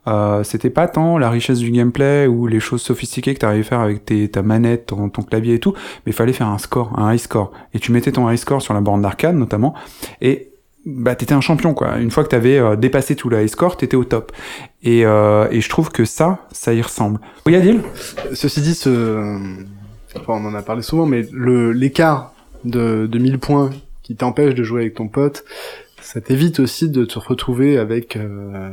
Euh, 0.07 0.45
c'était 0.45 0.71
pas 0.71 0.87
tant 0.87 1.17
la 1.17 1.31
richesse 1.31 1.59
du 1.59 1.71
gameplay 1.71 2.27
ou 2.27 2.47
les 2.47 2.61
choses 2.61 2.83
sophistiquées 2.83 3.33
que 3.35 3.41
tu 3.41 3.47
arrivais 3.47 3.65
à 3.65 3.69
faire 3.69 3.81
avec 3.81 4.05
tes, 4.05 4.29
ta 4.29 4.43
manette, 4.43 4.87
ton, 4.87 5.09
ton 5.09 5.23
clavier 5.23 5.55
et 5.55 5.61
tout, 5.61 5.73
mais 6.05 6.13
il 6.13 6.13
fallait 6.13 6.35
faire 6.35 6.49
un 6.49 6.59
score, 6.59 6.99
un 6.99 7.13
high 7.13 7.19
score. 7.19 7.53
Et 7.73 7.79
tu 7.79 7.91
mettais 7.93 8.13
ton 8.13 8.29
high 8.31 8.37
score 8.37 8.61
sur 8.61 8.75
la 8.75 8.81
borne 8.81 9.01
d'arcade 9.01 9.37
notamment, 9.37 9.75
et 10.21 10.51
bah 10.87 11.15
t'étais 11.15 11.33
un 11.33 11.41
champion 11.41 11.73
quoi. 11.73 11.97
Une 11.99 12.11
fois 12.11 12.25
que 12.25 12.29
t'avais 12.29 12.59
euh, 12.59 12.77
dépassé 12.77 13.17
tout 13.17 13.31
le 13.31 13.43
high 13.43 13.49
score, 13.49 13.79
t'étais 13.79 13.97
au 13.97 14.05
top. 14.05 14.33
Et, 14.83 15.07
euh, 15.07 15.49
et 15.51 15.63
je 15.63 15.69
trouve 15.71 15.91
que 15.91 16.05
ça, 16.05 16.47
ça 16.53 16.75
y 16.75 16.83
ressemble. 16.83 17.21
Oui, 17.47 17.57
Adil? 17.57 17.81
Ceci 18.35 18.61
dit, 18.61 18.75
ce... 18.75 19.39
enfin, 20.15 20.35
on 20.35 20.45
en 20.45 20.55
a 20.55 20.61
parlé 20.61 20.83
souvent, 20.83 21.07
mais 21.07 21.27
l'écart 21.33 22.35
de, 22.65 23.07
de 23.11 23.19
1000 23.19 23.39
points 23.39 23.71
qui 24.05 24.15
t'empêche 24.15 24.55
de 24.55 24.63
jouer 24.63 24.83
avec 24.83 24.95
ton 24.95 25.09
pote, 25.09 25.45
ça 26.01 26.21
t'évite 26.21 26.61
aussi 26.61 26.89
de 26.89 27.05
te 27.05 27.19
retrouver 27.19 27.79
avec 27.79 28.15
euh, 28.15 28.71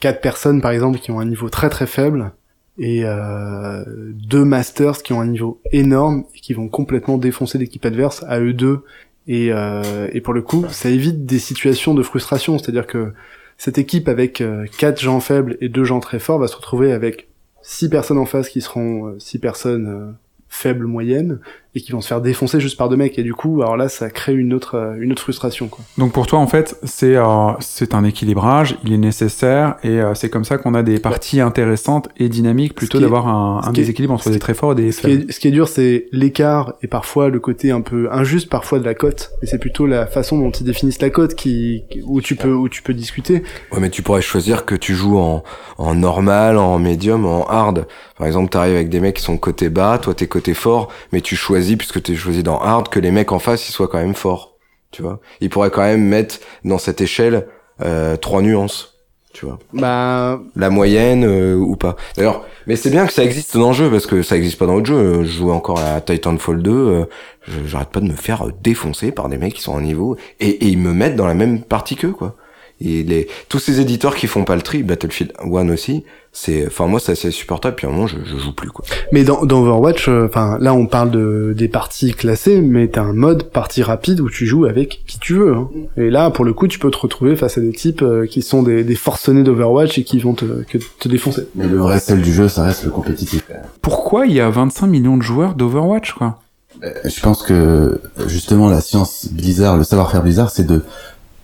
quatre 0.00 0.20
personnes, 0.20 0.60
par 0.60 0.72
exemple, 0.72 0.98
qui 0.98 1.10
ont 1.10 1.20
un 1.20 1.24
niveau 1.24 1.48
très 1.48 1.70
très 1.70 1.86
faible 1.86 2.32
et 2.78 3.02
euh, 3.04 3.84
deux 3.86 4.44
masters 4.44 5.02
qui 5.02 5.12
ont 5.12 5.20
un 5.20 5.26
niveau 5.26 5.60
énorme 5.72 6.24
et 6.34 6.40
qui 6.40 6.54
vont 6.54 6.68
complètement 6.68 7.18
défoncer 7.18 7.58
l'équipe 7.58 7.84
adverse 7.84 8.24
à 8.28 8.40
eux 8.40 8.52
deux. 8.52 8.80
Et, 9.28 9.52
euh, 9.52 10.08
pour 10.24 10.34
le 10.34 10.42
coup, 10.42 10.66
ça 10.70 10.88
évite 10.88 11.24
des 11.24 11.38
situations 11.38 11.94
de 11.94 12.02
frustration, 12.02 12.58
c'est-à-dire 12.58 12.86
que 12.86 13.12
cette 13.58 13.78
équipe 13.78 14.08
avec 14.08 14.40
euh, 14.40 14.66
quatre 14.78 15.00
gens 15.00 15.20
faibles 15.20 15.56
et 15.60 15.68
deux 15.68 15.84
gens 15.84 16.00
très 16.00 16.18
forts 16.18 16.38
va 16.38 16.48
se 16.48 16.56
retrouver 16.56 16.92
avec 16.92 17.28
six 17.62 17.88
personnes 17.88 18.18
en 18.18 18.26
face 18.26 18.48
qui 18.48 18.60
seront 18.60 19.14
six 19.20 19.38
personnes 19.38 20.16
faibles 20.48 20.86
moyennes 20.86 21.38
et 21.74 21.80
qui 21.80 21.92
vont 21.92 22.00
se 22.00 22.08
faire 22.08 22.20
défoncer 22.20 22.60
juste 22.60 22.76
par 22.76 22.88
deux 22.88 22.96
mecs 22.96 23.18
et 23.18 23.22
du 23.22 23.34
coup 23.34 23.62
alors 23.62 23.76
là 23.76 23.88
ça 23.88 24.10
crée 24.10 24.34
une 24.34 24.52
autre 24.52 24.76
euh, 24.76 24.94
une 25.00 25.12
autre 25.12 25.22
frustration 25.22 25.68
quoi. 25.68 25.84
Donc 25.98 26.12
pour 26.12 26.26
toi, 26.26 26.38
en 26.38 26.46
fait, 26.46 26.76
c'est 26.82 27.16
euh, 27.16 27.52
c'est 27.60 27.94
un 27.94 28.04
équilibrage, 28.04 28.76
il 28.84 28.92
est 28.92 28.98
nécessaire, 28.98 29.76
et 29.82 30.00
euh, 30.00 30.14
c'est 30.14 30.28
comme 30.30 30.44
ça 30.44 30.58
qu'on 30.58 30.74
a 30.74 30.82
des 30.82 30.98
parties 30.98 31.40
intéressantes 31.40 32.08
et 32.16 32.28
dynamiques, 32.28 32.74
plutôt 32.74 33.00
d'avoir 33.00 33.28
un, 33.28 33.72
déséquilibre 33.72 34.14
entre 34.14 34.30
des 34.30 34.38
très 34.38 34.54
forts 34.54 34.72
et 34.72 34.76
des 34.76 34.92
Ce 34.92 35.00
qui, 35.00 35.06
faibles. 35.08 35.30
est, 35.30 35.32
ce 35.32 35.40
qui 35.40 35.48
est 35.48 35.52
dur 35.52 35.68
c'est 35.68 36.06
l'écart 36.12 36.74
et 36.82 36.86
parfois 36.86 37.28
le 37.28 37.40
côté 37.40 37.70
un 37.70 37.80
peu 37.80 38.10
injuste 38.12 38.48
parfois 38.48 38.78
de 38.78 38.84
la 38.84 38.94
cote 38.94 39.32
et 39.42 39.46
c'est 39.46 39.58
plutôt 39.58 39.86
la 39.86 40.06
façon 40.06 40.38
dont 40.38 40.50
ils 40.50 40.64
définissent 40.64 41.00
la 41.00 41.10
cote 41.10 41.34
qui 41.34 41.84
où 42.04 42.20
tu 42.20 42.36
peux 42.36 42.52
où 42.52 42.68
tu 42.68 42.82
peux 42.82 42.94
discuter. 42.94 43.42
Ouais, 43.72 43.80
mais 43.80 43.90
tu 43.90 44.02
pourrais 44.02 44.22
choisir 44.22 44.64
que 44.64 44.74
tu 44.74 44.94
joues 44.94 45.18
en, 45.18 45.42
en 45.78 45.94
normal, 45.94 46.58
en 46.58 46.78
médium, 46.78 47.24
en 47.24 47.46
hard. 47.48 47.86
Par 48.18 48.26
exemple, 48.26 48.50
t'arrives 48.50 48.74
avec 48.74 48.88
des 48.88 49.00
mecs 49.00 49.16
qui 49.16 49.22
sont 49.22 49.36
côté 49.36 49.68
bas, 49.68 49.98
toi 49.98 50.14
t'es 50.14 50.26
côté 50.26 50.54
fort, 50.54 50.88
mais 51.12 51.20
tu 51.20 51.34
choisis, 51.36 51.61
puisque 51.76 52.02
t'es 52.02 52.14
choisi 52.14 52.42
dans 52.42 52.58
hard, 52.60 52.88
que 52.88 53.00
les 53.00 53.10
mecs 53.10 53.32
en 53.32 53.38
face, 53.38 53.68
ils 53.68 53.72
soient 53.72 53.88
quand 53.88 53.98
même 53.98 54.14
forts. 54.14 54.56
Tu 54.90 55.02
vois 55.02 55.20
Ils 55.40 55.48
pourraient 55.50 55.70
quand 55.70 55.82
même 55.82 56.04
mettre 56.04 56.36
dans 56.64 56.78
cette 56.78 57.00
échelle 57.00 57.46
euh, 57.82 58.16
trois 58.16 58.42
nuances. 58.42 58.90
Tu 59.32 59.46
vois 59.46 59.58
Bah 59.72 60.38
La 60.56 60.68
moyenne 60.68 61.24
euh, 61.24 61.54
ou 61.56 61.74
pas. 61.76 61.96
D'ailleurs, 62.16 62.44
mais 62.66 62.76
c'est 62.76 62.90
bien 62.90 63.06
que 63.06 63.12
ça 63.14 63.24
existe 63.24 63.56
dans 63.56 63.68
le 63.68 63.74
jeu, 63.74 63.90
parce 63.90 64.06
que 64.06 64.22
ça 64.22 64.36
existe 64.36 64.58
pas 64.58 64.66
dans 64.66 64.76
le 64.76 64.84
jeu. 64.84 64.94
Euh, 64.94 65.22
Je 65.24 65.30
jouais 65.38 65.52
encore 65.52 65.80
à 65.80 66.02
Titanfall 66.02 66.62
2, 66.62 66.70
euh, 66.70 67.04
je- 67.48 67.66
j'arrête 67.66 67.88
pas 67.88 68.00
de 68.00 68.06
me 68.08 68.14
faire 68.14 68.46
euh, 68.46 68.52
défoncer 68.62 69.10
par 69.10 69.30
des 69.30 69.38
mecs 69.38 69.54
qui 69.54 69.62
sont 69.62 69.72
en 69.72 69.80
niveau, 69.80 70.16
et, 70.40 70.48
et 70.50 70.66
ils 70.66 70.76
me 70.78 70.92
mettent 70.92 71.16
dans 71.16 71.26
la 71.26 71.32
même 71.34 71.62
partie 71.62 71.96
qu'eux, 71.96 72.12
quoi. 72.12 72.36
Et 72.84 73.02
les, 73.04 73.28
tous 73.48 73.58
ces 73.58 73.80
éditeurs 73.80 74.14
qui 74.16 74.26
font 74.26 74.44
pas 74.44 74.56
le 74.56 74.62
tri, 74.62 74.82
Battlefield 74.82 75.32
1 75.42 75.68
aussi, 75.68 76.04
c'est, 76.34 76.66
enfin 76.66 76.86
moi 76.86 76.98
c'est 76.98 77.12
assez 77.12 77.30
supportable, 77.30 77.76
puis 77.76 77.86
à 77.86 77.90
un 77.90 77.92
moment 77.92 78.06
je, 78.06 78.16
je 78.24 78.38
joue 78.38 78.52
plus, 78.52 78.70
quoi. 78.70 78.84
Mais 79.12 79.22
dans, 79.22 79.44
dans 79.44 79.60
Overwatch, 79.60 80.08
euh, 80.08 80.26
enfin 80.26 80.56
là 80.60 80.72
on 80.74 80.86
parle 80.86 81.10
de 81.10 81.52
des 81.56 81.68
parties 81.68 82.12
classées, 82.14 82.60
mais 82.62 82.88
t'as 82.88 83.02
un 83.02 83.12
mode 83.12 83.50
partie 83.50 83.82
rapide 83.82 84.20
où 84.20 84.30
tu 84.30 84.46
joues 84.46 84.64
avec 84.64 85.02
qui 85.06 85.18
tu 85.18 85.34
veux. 85.34 85.54
hein. 85.54 85.68
Et 85.98 86.08
là, 86.10 86.30
pour 86.30 86.44
le 86.46 86.54
coup, 86.54 86.68
tu 86.68 86.78
peux 86.78 86.90
te 86.90 86.96
retrouver 86.96 87.36
face 87.36 87.58
à 87.58 87.60
des 87.60 87.72
types 87.72 88.00
euh, 88.02 88.26
qui 88.26 88.40
sont 88.42 88.62
des, 88.62 88.82
des 88.82 88.94
forcenés 88.94 89.42
d'Overwatch 89.42 89.98
et 89.98 90.04
qui 90.04 90.18
vont 90.20 90.32
te, 90.34 90.62
que- 90.64 90.78
te 90.98 91.08
défoncer. 91.08 91.46
Mais 91.54 91.66
le 91.68 91.76
vrai 91.76 92.00
sel 92.00 92.22
du 92.22 92.32
jeu 92.32 92.48
ça 92.48 92.64
reste 92.64 92.84
le 92.84 92.90
compétitif. 92.90 93.44
Pourquoi 93.82 94.26
il 94.26 94.32
y 94.32 94.40
a 94.40 94.48
25 94.48 94.86
millions 94.86 95.16
de 95.18 95.22
joueurs 95.22 95.54
d'Overwatch, 95.54 96.12
quoi? 96.14 96.40
Euh, 96.82 96.88
Je 97.04 97.20
pense 97.20 97.42
que 97.42 98.00
justement 98.26 98.70
la 98.70 98.80
science 98.80 99.28
Blizzard, 99.30 99.76
le 99.76 99.84
savoir-faire 99.84 100.22
Blizzard, 100.22 100.50
c'est 100.50 100.66
de 100.66 100.82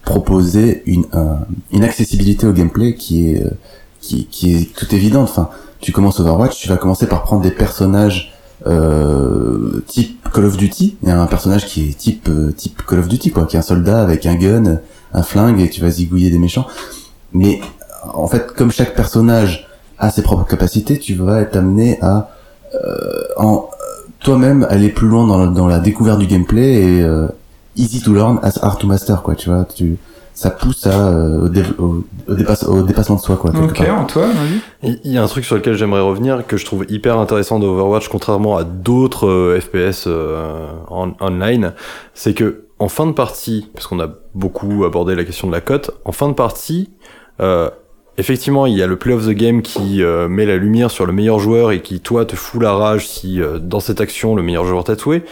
proposer 0.03 0.83
une, 0.87 1.05
un- 1.13 1.41
une 1.73 1.85
accessibilité 1.85 2.47
au 2.47 2.53
gameplay 2.53 2.95
qui 2.95 3.33
est 3.33 3.45
euh, 3.45 3.51
qui, 4.01 4.27
qui 4.27 4.55
est 4.55 4.75
tout 4.75 4.95
évidente. 4.95 5.29
Enfin, 5.29 5.51
tu 5.81 5.93
commences 5.93 6.21
Overwatch, 6.21 6.59
tu 6.61 6.69
vas 6.69 6.77
commencer 6.77 7.07
par 7.07 7.23
prendre 7.23 7.43
des 7.43 7.51
personnages 7.51 8.33
euh, 8.67 9.83
type 9.87 10.29
Call 10.33 10.45
of 10.45 10.57
Duty. 10.57 10.97
Il 11.03 11.09
y 11.09 11.13
a 11.13 11.21
un 11.21 11.27
personnage 11.27 11.67
qui 11.67 11.89
est 11.91 11.97
type 11.97 12.29
euh, 12.29 12.53
type 12.53 12.83
Call 12.87 13.01
of 13.01 13.09
Duty 13.09 13.31
quoi, 13.31 13.45
qui 13.47 13.57
est 13.57 13.59
un 13.59 13.63
soldat 13.63 14.01
avec 14.03 14.27
un 14.27 14.35
gun, 14.35 14.81
un 15.13 15.23
flingue 15.23 15.61
et 15.61 15.69
tu 15.69 15.81
vas 15.81 15.91
zigouiller 15.91 16.31
des 16.31 16.39
méchants. 16.39 16.67
Mais 17.33 17.61
en 18.15 18.27
fait, 18.27 18.53
comme 18.57 18.71
chaque 18.71 18.95
personnage 18.95 19.69
a 19.99 20.11
ses 20.11 20.23
propres 20.23 20.47
capacités, 20.47 20.99
tu 20.99 21.15
vas 21.15 21.41
être 21.41 21.57
amené 21.57 21.99
à 22.03 22.31
euh, 22.75 23.23
en 23.37 23.69
toi-même 24.21 24.67
aller 24.71 24.89
plus 24.89 25.07
loin 25.09 25.27
dans 25.27 25.39
la, 25.39 25.47
dans 25.47 25.67
la 25.69 25.79
découverte 25.79 26.19
du 26.19 26.27
gameplay 26.27 26.75
et 26.83 27.03
euh, 27.03 27.29
easy 27.79 28.03
to 28.03 28.13
learn 28.13 28.39
as 28.43 28.59
hard 28.63 28.79
to 28.79 28.87
master 28.87 29.23
quoi 29.23 29.35
tu 29.35 29.49
vois 29.51 29.65
tu 29.65 29.97
ça 30.35 30.51
pousse 30.51 30.87
à 30.87 31.09
euh, 31.09 31.47
au, 31.47 31.49
dé- 31.49 31.63
au, 31.79 32.05
au 32.29 32.35
dépasse- 32.35 32.65
au 32.65 32.83
dépassement 32.83 33.17
de 33.17 33.21
soi 33.21 33.37
quoi 33.37 33.51
Ok, 33.51 33.79
part. 33.85 34.01
Antoine, 34.03 34.31
vas-y. 34.31 35.01
Il 35.03 35.11
y 35.13 35.19
a 35.19 35.23
un 35.25 35.27
truc 35.27 35.45
sur 35.45 35.57
lequel 35.57 35.75
j'aimerais 35.75 36.01
revenir 36.01 36.47
que 36.47 36.57
je 36.57 36.65
trouve 36.65 36.85
hyper 36.89 37.19
intéressant 37.19 37.59
d'Overwatch, 37.59 38.09
contrairement 38.09 38.57
à 38.57 38.63
d'autres 38.63 39.27
euh, 39.27 39.61
FPS 39.61 40.05
euh, 40.07 40.69
en- 40.91 41.11
online, 41.21 41.73
c'est 42.15 42.35
que 42.35 42.67
en 42.79 42.89
fin 42.89 43.07
de 43.07 43.13
partie, 43.13 43.67
parce 43.75 43.89
qu'on 43.89 43.99
a 43.99 44.09
beaucoup 44.37 44.85
abordé 44.85 45.17
la 45.17 45.25
question 45.25 45.49
de 45.49 45.53
la 45.53 45.61
cote, 45.61 45.91
en 46.05 46.13
fin 46.13 46.29
de 46.29 46.35
partie, 46.35 46.91
euh, 47.41 47.69
effectivement, 48.17 48.67
il 48.67 48.77
y 48.77 48.83
a 48.85 48.87
le 48.87 48.95
play 48.97 49.15
of 49.15 49.27
the 49.27 49.31
game 49.31 49.61
qui 49.63 50.05
euh, 50.05 50.29
met 50.29 50.47
la 50.47 50.57
lumière 50.57 50.93
sur 50.93 51.05
le 51.05 51.13
meilleur 51.13 51.41
joueur 51.41 51.73
et 51.73 51.83
qui, 51.83 51.99
toi, 51.99 52.25
te 52.25 52.37
fout 52.37 52.63
la 52.63 52.73
rage 52.75 53.09
si 53.09 53.41
euh, 53.43 53.59
dans 53.59 53.81
cette 53.81 54.01
action 54.01 54.37
le 54.37 54.45
meilleur 54.45 54.65
joueur 54.65 54.85
t'a 54.85 54.95
tué. 54.95 55.25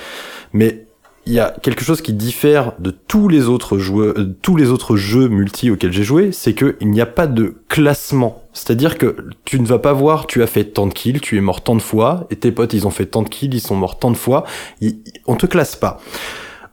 Mais 0.52 0.85
il 1.26 1.32
y 1.32 1.40
a 1.40 1.54
quelque 1.62 1.82
chose 1.84 2.00
qui 2.02 2.12
diffère 2.12 2.72
de 2.78 2.90
tous 2.90 3.28
les 3.28 3.48
autres 3.48 3.78
joueurs, 3.78 4.14
euh, 4.16 4.36
tous 4.42 4.54
les 4.56 4.70
autres 4.70 4.96
jeux 4.96 5.28
multi 5.28 5.70
auxquels 5.70 5.92
j'ai 5.92 6.04
joué, 6.04 6.30
c'est 6.32 6.54
que 6.54 6.76
il 6.80 6.90
n'y 6.90 7.00
a 7.00 7.06
pas 7.06 7.26
de 7.26 7.56
classement. 7.68 8.44
C'est-à-dire 8.52 8.96
que 8.96 9.16
tu 9.44 9.58
ne 9.60 9.66
vas 9.66 9.78
pas 9.80 9.92
voir, 9.92 10.26
tu 10.26 10.42
as 10.42 10.46
fait 10.46 10.64
tant 10.64 10.86
de 10.86 10.92
kills, 10.94 11.20
tu 11.20 11.36
es 11.36 11.40
mort 11.40 11.62
tant 11.64 11.74
de 11.74 11.82
fois, 11.82 12.26
et 12.30 12.36
tes 12.36 12.52
potes 12.52 12.72
ils 12.74 12.86
ont 12.86 12.90
fait 12.90 13.06
tant 13.06 13.22
de 13.22 13.28
kills, 13.28 13.54
ils 13.54 13.60
sont 13.60 13.74
morts 13.76 13.98
tant 13.98 14.10
de 14.12 14.16
fois. 14.16 14.44
Ils- 14.80 15.02
on 15.26 15.34
te 15.34 15.46
classe 15.46 15.74
pas. 15.76 15.98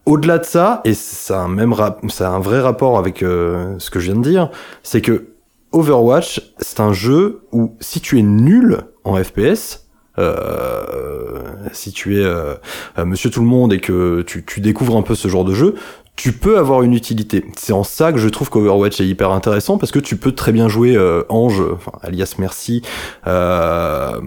Au-delà 0.05 0.37
de 0.37 0.45
ça, 0.45 0.81
et 0.85 0.93
ça 0.93 1.41
a 1.41 1.43
un 1.45 1.47
même 1.47 1.73
ça 2.09 2.27
a 2.29 2.31
un 2.31 2.39
vrai 2.39 2.59
rapport 2.59 2.97
avec 2.97 3.23
euh, 3.23 3.75
ce 3.79 3.89
que 3.89 3.99
je 3.99 4.11
viens 4.11 4.21
de 4.21 4.27
dire, 4.29 4.49
c'est 4.83 5.01
que 5.01 5.29
Overwatch, 5.71 6.41
c'est 6.59 6.79
un 6.81 6.93
jeu 6.93 7.41
où 7.51 7.75
si 7.79 7.99
tu 8.01 8.19
es 8.19 8.21
nul 8.21 8.81
en 9.03 9.15
FPS, 9.15 9.82
si 11.71 11.91
tu 11.91 12.19
es 12.19 12.23
euh, 12.23 12.55
euh, 12.97 13.05
Monsieur 13.05 13.29
Tout 13.29 13.41
le 13.41 13.47
Monde 13.47 13.73
et 13.73 13.79
que 13.79 14.21
tu, 14.21 14.43
tu 14.45 14.61
découvres 14.61 14.97
un 14.97 15.01
peu 15.01 15.15
ce 15.15 15.27
genre 15.27 15.45
de 15.45 15.53
jeu, 15.53 15.75
tu 16.15 16.31
peux 16.31 16.57
avoir 16.57 16.83
une 16.83 16.93
utilité. 16.93 17.43
C'est 17.57 17.73
en 17.73 17.83
ça 17.83 18.11
que 18.11 18.19
je 18.19 18.29
trouve 18.29 18.49
qu'Overwatch 18.49 19.01
est 19.01 19.07
hyper 19.07 19.31
intéressant 19.31 19.77
parce 19.77 19.91
que 19.91 19.99
tu 19.99 20.15
peux 20.15 20.31
très 20.31 20.51
bien 20.51 20.67
jouer 20.69 20.95
euh, 20.95 21.23
Ange, 21.29 21.61
enfin, 21.73 21.91
alias 22.03 22.35
Merci, 22.37 22.83
euh, 23.25 24.19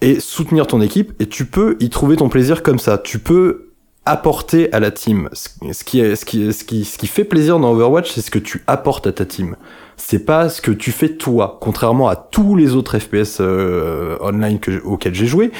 et 0.00 0.20
soutenir 0.20 0.66
ton 0.66 0.80
équipe 0.80 1.12
et 1.20 1.26
tu 1.26 1.44
peux 1.44 1.76
y 1.80 1.90
trouver 1.90 2.16
ton 2.16 2.28
plaisir 2.28 2.62
comme 2.62 2.78
ça. 2.78 2.98
Tu 2.98 3.18
peux 3.18 3.72
apporter 4.04 4.72
à 4.72 4.80
la 4.80 4.90
team. 4.90 5.28
Ce 5.32 5.48
qui, 5.84 6.16
ce 6.16 6.24
qui, 6.24 6.52
ce 6.52 6.64
qui, 6.64 6.84
ce 6.84 6.96
qui 6.96 7.06
fait 7.06 7.24
plaisir 7.24 7.58
dans 7.58 7.72
Overwatch, 7.72 8.12
c'est 8.12 8.22
ce 8.22 8.30
que 8.30 8.38
tu 8.38 8.62
apportes 8.66 9.06
à 9.06 9.12
ta 9.12 9.26
team. 9.26 9.56
C'est 9.98 10.24
pas 10.24 10.48
ce 10.48 10.62
que 10.62 10.70
tu 10.70 10.92
fais 10.92 11.10
toi, 11.10 11.58
contrairement 11.60 12.08
à 12.08 12.16
tous 12.16 12.54
les 12.54 12.74
autres 12.74 12.98
FPS 12.98 13.38
euh, 13.40 14.16
online 14.20 14.60
que, 14.60 14.80
auxquels 14.84 15.14
j'ai 15.14 15.26
joué, 15.26 15.50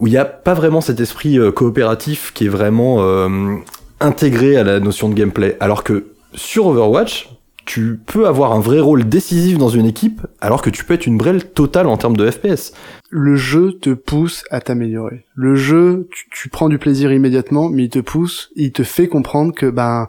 où 0.00 0.06
il 0.08 0.10
n'y 0.10 0.18
a 0.18 0.24
pas 0.24 0.54
vraiment 0.54 0.80
cet 0.80 1.00
esprit 1.00 1.38
euh, 1.38 1.52
coopératif 1.52 2.32
qui 2.34 2.46
est 2.46 2.48
vraiment 2.48 2.96
euh, 2.98 3.56
intégré 4.00 4.56
à 4.56 4.64
la 4.64 4.80
notion 4.80 5.08
de 5.08 5.14
gameplay. 5.14 5.56
Alors 5.60 5.84
que 5.84 6.08
sur 6.34 6.66
Overwatch, 6.66 7.30
tu 7.64 8.00
peux 8.04 8.26
avoir 8.26 8.52
un 8.52 8.60
vrai 8.60 8.80
rôle 8.80 9.08
décisif 9.08 9.56
dans 9.56 9.68
une 9.68 9.86
équipe, 9.86 10.26
alors 10.40 10.62
que 10.62 10.70
tu 10.70 10.84
peux 10.84 10.94
être 10.94 11.06
une 11.06 11.16
brêle 11.16 11.44
totale 11.44 11.86
en 11.86 11.96
termes 11.96 12.16
de 12.16 12.28
FPS. 12.28 12.72
le 13.08 13.36
jeu 13.36 13.74
te 13.80 13.90
pousse 13.90 14.42
à 14.50 14.60
t'améliorer. 14.60 15.24
Le 15.36 15.54
jeu, 15.54 16.08
tu, 16.10 16.28
tu 16.32 16.48
prends 16.48 16.68
du 16.68 16.78
plaisir 16.78 17.12
immédiatement, 17.12 17.68
mais 17.68 17.84
il 17.84 17.90
te 17.90 18.00
pousse, 18.00 18.50
il 18.56 18.72
te 18.72 18.82
fait 18.82 19.06
comprendre 19.06 19.54
que 19.54 19.66
ben 19.66 20.08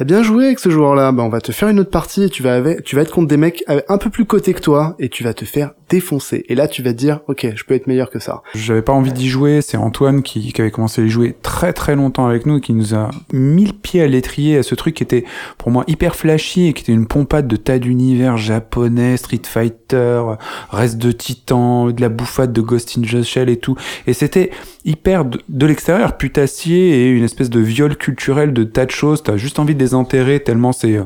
t'as 0.00 0.06
bien 0.06 0.22
joué 0.22 0.46
avec 0.46 0.60
ce 0.60 0.70
joueur-là, 0.70 1.12
ben 1.12 1.24
on 1.24 1.28
va 1.28 1.42
te 1.42 1.52
faire 1.52 1.68
une 1.68 1.78
autre 1.78 1.90
partie 1.90 2.22
et 2.22 2.30
tu 2.30 2.42
vas 2.42 2.56
être 2.56 3.10
contre 3.10 3.28
des 3.28 3.36
mecs 3.36 3.62
un 3.68 3.98
peu 3.98 4.08
plus 4.08 4.24
cotés 4.24 4.54
que 4.54 4.60
toi 4.62 4.96
et 4.98 5.10
tu 5.10 5.24
vas 5.24 5.34
te 5.34 5.44
faire 5.44 5.72
défoncer. 5.90 6.46
Et 6.48 6.54
là 6.54 6.68
tu 6.68 6.82
vas 6.82 6.94
te 6.94 6.96
dire 6.96 7.20
ok, 7.28 7.48
je 7.54 7.64
peux 7.64 7.74
être 7.74 7.86
meilleur 7.86 8.08
que 8.08 8.18
ça. 8.18 8.42
J'avais 8.54 8.80
pas 8.80 8.94
envie 8.94 9.12
d'y 9.12 9.28
jouer, 9.28 9.60
c'est 9.60 9.76
Antoine 9.76 10.22
qui, 10.22 10.54
qui 10.54 10.60
avait 10.62 10.70
commencé 10.70 11.02
à 11.02 11.04
y 11.04 11.10
jouer 11.10 11.36
très 11.42 11.74
très 11.74 11.96
longtemps 11.96 12.26
avec 12.26 12.46
nous 12.46 12.56
et 12.56 12.60
qui 12.62 12.72
nous 12.72 12.94
a 12.94 13.10
mis 13.34 13.66
le 13.66 13.74
pied 13.74 14.00
à 14.00 14.06
l'étrier 14.06 14.56
à 14.56 14.62
ce 14.62 14.74
truc 14.74 14.94
qui 14.94 15.02
était 15.02 15.24
pour 15.58 15.70
moi 15.70 15.84
hyper 15.86 16.16
flashy 16.16 16.68
et 16.68 16.72
qui 16.72 16.82
était 16.82 16.92
une 16.92 17.06
pompade 17.06 17.46
de 17.46 17.56
tas 17.56 17.78
d'univers 17.78 18.38
japonais, 18.38 19.18
Street 19.18 19.42
Fighter, 19.44 20.22
reste 20.70 20.96
de 20.96 21.12
Titan, 21.12 21.90
de 21.90 22.00
la 22.00 22.08
bouffade 22.08 22.54
de 22.54 22.62
Ghost 22.62 22.96
in 22.96 23.02
the 23.02 23.22
Shell 23.22 23.50
et 23.50 23.58
tout. 23.58 23.76
Et 24.06 24.14
c'était 24.14 24.50
hyper 24.86 25.26
de, 25.26 25.42
de 25.50 25.66
l'extérieur 25.66 26.16
putassier 26.16 27.02
et 27.02 27.10
une 27.10 27.24
espèce 27.24 27.50
de 27.50 27.60
viol 27.60 27.96
culturel 27.96 28.54
de 28.54 28.64
tas 28.64 28.86
de 28.86 28.90
choses. 28.90 29.22
T'as 29.22 29.36
juste 29.36 29.58
envie 29.58 29.74
de 29.74 29.80
les 29.80 29.89
enterrer 29.94 30.40
tellement 30.40 30.72
c'est 30.72 30.96
euh, 30.96 31.04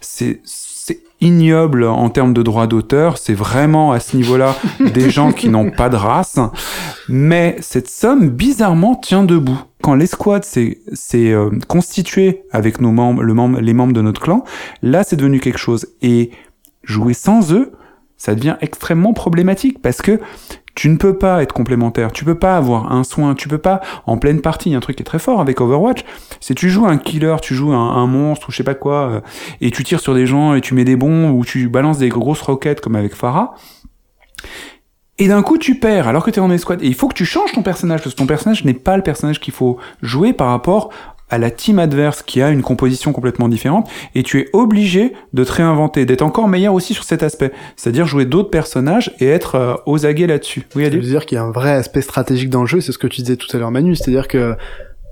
c'est 0.00 0.40
c'est 0.86 1.00
ignoble 1.20 1.82
en 1.82 2.08
termes 2.10 2.32
de 2.32 2.42
droits 2.42 2.68
d'auteur. 2.68 3.18
C'est 3.18 3.34
vraiment 3.34 3.90
à 3.90 3.98
ce 3.98 4.16
niveau-là 4.16 4.54
des 4.94 5.10
gens 5.10 5.32
qui 5.32 5.48
n'ont 5.48 5.70
pas 5.72 5.88
de 5.88 5.96
race. 5.96 6.38
Mais 7.08 7.56
cette 7.60 7.88
somme, 7.88 8.28
bizarrement, 8.28 8.94
tient 8.94 9.24
debout. 9.24 9.60
Quand 9.82 9.94
l'escouade 9.94 10.44
s'est 10.44 10.78
s'est, 10.92 11.32
euh, 11.32 11.50
constituée 11.66 12.44
avec 12.52 12.80
nos 12.80 12.92
membres, 12.92 13.22
le 13.22 13.34
membre, 13.34 13.60
les 13.60 13.72
membres 13.72 13.94
de 13.94 14.00
notre 14.00 14.20
clan, 14.20 14.44
là, 14.82 15.02
c'est 15.02 15.16
devenu 15.16 15.40
quelque 15.40 15.58
chose. 15.58 15.88
Et 16.02 16.30
jouer 16.84 17.14
sans 17.14 17.52
eux, 17.52 17.72
ça 18.16 18.36
devient 18.36 18.56
extrêmement 18.60 19.12
problématique 19.12 19.82
parce 19.82 20.02
que 20.02 20.20
tu 20.76 20.90
ne 20.90 20.96
peux 20.96 21.16
pas 21.16 21.42
être 21.42 21.54
complémentaire, 21.54 22.12
tu 22.12 22.24
peux 22.24 22.36
pas 22.36 22.56
avoir 22.56 22.92
un 22.92 23.02
soin, 23.02 23.34
tu 23.34 23.48
peux 23.48 23.58
pas 23.58 23.80
en 24.06 24.18
pleine 24.18 24.42
partie. 24.42 24.68
Il 24.68 24.72
y 24.72 24.74
a 24.74 24.78
un 24.78 24.80
truc 24.80 24.96
qui 24.96 25.02
est 25.02 25.06
très 25.06 25.18
fort 25.18 25.40
avec 25.40 25.60
Overwatch, 25.60 26.04
c'est 26.38 26.54
tu 26.54 26.68
joues 26.68 26.86
un 26.86 26.98
killer, 26.98 27.36
tu 27.42 27.54
joues 27.54 27.72
un, 27.72 28.06
monstre 28.06 28.48
ou 28.48 28.52
je 28.52 28.58
sais 28.58 28.62
pas 28.62 28.74
quoi, 28.74 29.08
euh, 29.08 29.20
et 29.60 29.70
tu 29.70 29.82
tires 29.82 30.00
sur 30.00 30.14
des 30.14 30.26
gens 30.26 30.54
et 30.54 30.60
tu 30.60 30.74
mets 30.74 30.84
des 30.84 30.94
bombes 30.94 31.34
ou 31.36 31.44
tu 31.44 31.68
balances 31.68 31.98
des 31.98 32.10
grosses 32.10 32.42
roquettes 32.42 32.80
comme 32.80 32.94
avec 32.94 33.14
Farah. 33.14 33.54
Et 35.18 35.28
d'un 35.28 35.42
coup, 35.42 35.56
tu 35.56 35.76
perds 35.76 36.08
alors 36.08 36.22
que 36.22 36.30
tu 36.30 36.38
es 36.38 36.42
en 36.42 36.50
escouade. 36.50 36.82
Et 36.82 36.88
il 36.88 36.94
faut 36.94 37.08
que 37.08 37.14
tu 37.14 37.24
changes 37.24 37.52
ton 37.52 37.62
personnage 37.62 38.02
parce 38.02 38.14
que 38.14 38.18
ton 38.18 38.26
personnage 38.26 38.66
n'est 38.66 38.74
pas 38.74 38.98
le 38.98 39.02
personnage 39.02 39.40
qu'il 39.40 39.54
faut 39.54 39.78
jouer 40.02 40.34
par 40.34 40.48
rapport 40.48 40.90
à 41.28 41.38
la 41.38 41.50
team 41.50 41.78
adverse 41.78 42.22
qui 42.22 42.40
a 42.40 42.50
une 42.50 42.62
composition 42.62 43.12
complètement 43.12 43.48
différente 43.48 43.88
et 44.14 44.22
tu 44.22 44.40
es 44.40 44.48
obligé 44.52 45.12
de 45.32 45.44
te 45.44 45.52
réinventer, 45.52 46.06
d'être 46.06 46.22
encore 46.22 46.48
meilleur 46.48 46.74
aussi 46.74 46.94
sur 46.94 47.04
cet 47.04 47.22
aspect, 47.22 47.52
c'est-à-dire 47.76 48.06
jouer 48.06 48.24
d'autres 48.24 48.50
personnages 48.50 49.14
et 49.20 49.26
être 49.26 49.54
euh, 49.56 49.74
aux 49.86 50.06
aguets 50.06 50.26
là-dessus. 50.26 50.66
Oui, 50.76 50.84
Ça 50.84 50.90
veut 50.90 51.00
dire 51.00 51.26
qu'il 51.26 51.36
y 51.36 51.38
a 51.38 51.44
un 51.44 51.50
vrai 51.50 51.72
aspect 51.72 52.02
stratégique 52.02 52.50
dans 52.50 52.62
le 52.62 52.66
jeu, 52.66 52.80
c'est 52.80 52.92
ce 52.92 52.98
que 52.98 53.06
tu 53.06 53.22
disais 53.22 53.36
tout 53.36 53.54
à 53.56 53.58
l'heure 53.58 53.70
Manu, 53.70 53.96
c'est-à-dire 53.96 54.28
que 54.28 54.54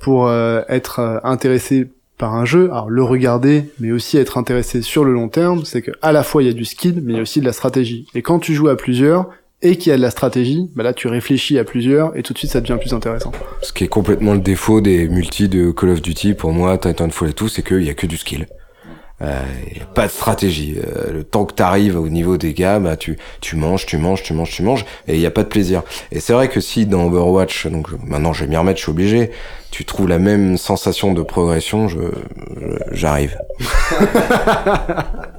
pour 0.00 0.28
euh, 0.28 0.62
être 0.68 1.00
euh, 1.00 1.18
intéressé 1.24 1.88
par 2.18 2.34
un 2.34 2.44
jeu, 2.44 2.70
alors 2.70 2.90
le 2.90 3.02
regarder, 3.02 3.70
mais 3.80 3.90
aussi 3.90 4.18
être 4.18 4.38
intéressé 4.38 4.82
sur 4.82 5.04
le 5.04 5.12
long 5.12 5.28
terme, 5.28 5.64
c'est 5.64 5.82
que 5.82 5.90
à 6.00 6.12
la 6.12 6.22
fois 6.22 6.42
il 6.42 6.46
y 6.46 6.50
a 6.50 6.52
du 6.52 6.64
skill, 6.64 7.00
mais 7.02 7.12
il 7.12 7.16
y 7.16 7.18
a 7.18 7.22
aussi 7.22 7.40
de 7.40 7.44
la 7.44 7.52
stratégie. 7.52 8.06
Et 8.14 8.22
quand 8.22 8.38
tu 8.38 8.54
joues 8.54 8.68
à 8.68 8.76
plusieurs 8.76 9.30
et 9.64 9.76
qu'il 9.76 9.90
y 9.90 9.92
a 9.92 9.96
de 9.96 10.02
la 10.02 10.10
stratégie, 10.10 10.70
bah 10.76 10.82
là 10.84 10.92
tu 10.92 11.08
réfléchis 11.08 11.58
à 11.58 11.64
plusieurs 11.64 12.16
et 12.16 12.22
tout 12.22 12.32
de 12.32 12.38
suite 12.38 12.50
ça 12.52 12.60
devient 12.60 12.78
plus 12.80 12.92
intéressant. 12.94 13.32
Ce 13.62 13.72
qui 13.72 13.82
est 13.84 13.88
complètement 13.88 14.34
le 14.34 14.40
défaut 14.40 14.80
des 14.80 15.08
multis 15.08 15.48
de 15.48 15.70
Call 15.72 15.90
of 15.90 16.02
Duty 16.02 16.34
pour 16.34 16.52
moi, 16.52 16.78
Titanfall 16.78 17.30
et 17.30 17.32
tout, 17.32 17.48
c'est 17.48 17.62
qu'il 17.66 17.82
y 17.82 17.90
a 17.90 17.94
que 17.94 18.06
du 18.06 18.16
skill. 18.16 18.46
Euh, 19.22 19.40
y 19.74 19.80
a 19.80 19.84
pas 19.86 20.06
de 20.06 20.10
stratégie. 20.10 20.74
Euh, 20.76 21.12
le 21.12 21.22
temps 21.24 21.44
que 21.44 21.54
t'arrives 21.54 21.96
au 21.98 22.08
niveau 22.08 22.36
des 22.36 22.52
gars, 22.52 22.80
bah 22.80 22.96
tu 22.96 23.16
tu 23.40 23.54
manges, 23.54 23.86
tu 23.86 23.96
manges, 23.96 24.22
tu 24.24 24.32
manges, 24.34 24.50
tu 24.50 24.62
manges, 24.64 24.84
et 25.06 25.14
il 25.14 25.20
y 25.20 25.26
a 25.26 25.30
pas 25.30 25.44
de 25.44 25.48
plaisir. 25.48 25.82
Et 26.10 26.18
c'est 26.18 26.32
vrai 26.32 26.48
que 26.48 26.60
si 26.60 26.84
dans 26.84 27.06
Overwatch, 27.06 27.68
donc 27.68 27.86
maintenant 28.04 28.32
je 28.32 28.40
vais 28.44 28.50
m'y 28.50 28.56
remettre, 28.56 28.78
je 28.78 28.82
suis 28.82 28.90
obligé, 28.90 29.30
tu 29.70 29.84
trouves 29.84 30.08
la 30.08 30.18
même 30.18 30.56
sensation 30.58 31.14
de 31.14 31.22
progression, 31.22 31.86
je 31.88 31.98
je- 32.60 32.76
j'arrive. 32.90 33.38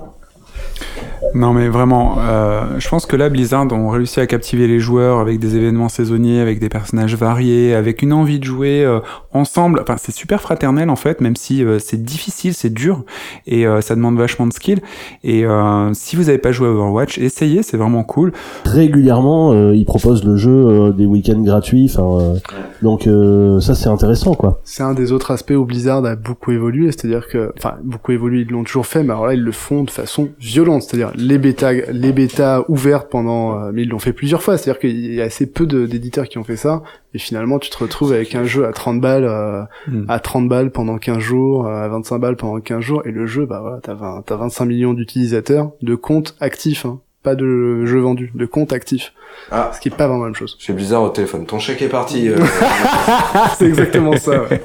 Non 1.35 1.51
mais 1.51 1.67
vraiment, 1.67 2.15
euh, 2.21 2.79
je 2.79 2.87
pense 2.87 3.05
que 3.05 3.17
là 3.17 3.27
Blizzard 3.27 3.69
ont 3.73 3.89
réussi 3.89 4.21
à 4.21 4.25
captiver 4.25 4.67
les 4.67 4.79
joueurs 4.79 5.19
avec 5.19 5.37
des 5.37 5.57
événements 5.57 5.89
saisonniers, 5.89 6.39
avec 6.39 6.59
des 6.59 6.69
personnages 6.69 7.15
variés, 7.17 7.75
avec 7.75 8.01
une 8.01 8.13
envie 8.13 8.39
de 8.39 8.45
jouer 8.45 8.85
euh, 8.85 9.01
ensemble. 9.33 9.81
Enfin 9.81 9.97
c'est 9.97 10.13
super 10.13 10.39
fraternel 10.39 10.89
en 10.89 10.95
fait, 10.95 11.19
même 11.19 11.35
si 11.35 11.61
euh, 11.61 11.77
c'est 11.77 12.01
difficile, 12.01 12.53
c'est 12.53 12.73
dur 12.73 13.03
et 13.47 13.67
euh, 13.67 13.81
ça 13.81 13.95
demande 13.95 14.17
vachement 14.17 14.47
de 14.47 14.53
skill. 14.53 14.79
Et 15.25 15.45
euh, 15.45 15.93
si 15.93 16.15
vous 16.15 16.23
n'avez 16.23 16.37
pas 16.37 16.53
joué 16.53 16.69
à 16.69 16.71
Overwatch, 16.71 17.17
essayez, 17.17 17.63
c'est 17.63 17.75
vraiment 17.75 18.05
cool. 18.05 18.31
Régulièrement, 18.63 19.51
euh, 19.51 19.75
ils 19.75 19.85
proposent 19.85 20.23
le 20.23 20.37
jeu 20.37 20.51
euh, 20.51 20.91
des 20.93 21.05
week-ends 21.05 21.41
gratuits. 21.41 21.91
Enfin, 21.93 22.17
euh, 22.17 22.35
donc 22.81 23.07
euh, 23.07 23.59
ça 23.59 23.75
c'est 23.75 23.89
intéressant 23.89 24.35
quoi. 24.35 24.61
C'est 24.63 24.83
un 24.83 24.93
des 24.93 25.11
autres 25.11 25.31
aspects 25.31 25.51
où 25.51 25.65
Blizzard 25.65 26.05
a 26.05 26.15
beaucoup 26.15 26.53
évolué, 26.53 26.93
c'est-à-dire 26.93 27.27
que, 27.27 27.51
enfin, 27.57 27.73
beaucoup 27.83 28.13
évolué, 28.13 28.45
ils 28.47 28.53
l'ont 28.53 28.63
toujours 28.63 28.85
fait, 28.85 29.03
mais 29.03 29.11
alors 29.11 29.25
là, 29.27 29.33
ils 29.33 29.43
le 29.43 29.51
font 29.51 29.83
de 29.83 29.91
façon 29.91 30.29
violente, 30.39 30.83
c'est-à-dire 30.83 31.11
les 31.25 31.37
bêtas, 31.37 31.71
les 31.73 32.11
bêtas 32.11 32.63
ouvertes 32.67 33.09
pendant, 33.09 33.59
euh, 33.59 33.71
mais 33.73 33.83
ils 33.83 33.89
l'ont 33.89 33.99
fait 33.99 34.13
plusieurs 34.13 34.41
fois, 34.43 34.57
c'est-à-dire 34.57 34.79
qu'il 34.79 35.13
y 35.13 35.21
a 35.21 35.25
assez 35.25 35.45
peu 35.45 35.65
de- 35.65 35.85
d'éditeurs 35.85 36.27
qui 36.27 36.37
ont 36.37 36.43
fait 36.43 36.55
ça, 36.57 36.83
et 37.13 37.17
finalement, 37.19 37.59
tu 37.59 37.69
te 37.69 37.77
retrouves 37.77 38.13
avec 38.13 38.35
un 38.35 38.43
jeu 38.45 38.65
à 38.65 38.71
30 38.73 39.01
balles, 39.01 39.25
euh, 39.25 39.63
Hmm. 39.87 40.05
à 40.07 40.19
30 40.19 40.47
balles 40.49 40.71
pendant 40.71 40.97
15 40.97 41.19
jours, 41.19 41.67
euh, 41.67 41.83
à 41.83 41.87
25 41.87 42.19
balles 42.19 42.35
pendant 42.35 42.59
15 42.59 42.81
jours, 42.81 43.01
et 43.05 43.11
le 43.11 43.25
jeu, 43.25 43.45
bah 43.45 43.59
voilà, 43.61 43.79
t'as 43.81 43.93
20 43.93 44.23
t'as 44.25 44.35
25 44.35 44.65
millions 44.65 44.93
d'utilisateurs, 44.93 45.71
de 45.81 45.95
comptes 45.95 46.35
actifs, 46.39 46.85
hein, 46.85 46.99
pas 47.23 47.35
de 47.35 47.85
jeux 47.85 47.99
vendus, 48.01 48.31
de 48.35 48.45
comptes 48.45 48.71
actifs. 48.73 49.13
Ah. 49.51 49.71
Ce 49.73 49.79
qui 49.81 49.89
est 49.89 49.95
pas 49.95 50.07
vraiment 50.07 50.21
la 50.23 50.29
même 50.29 50.35
chose. 50.35 50.55
Chez 50.59 50.73
Blizzard 50.73 51.03
au 51.03 51.09
téléphone, 51.09 51.45
ton 51.45 51.59
chèque 51.59 51.81
est 51.81 51.89
parti. 51.89 52.29
euh. 52.29 52.37
C'est 53.57 53.65
exactement 53.65 54.15
ça, 54.17 54.43
ouais. 54.43 54.61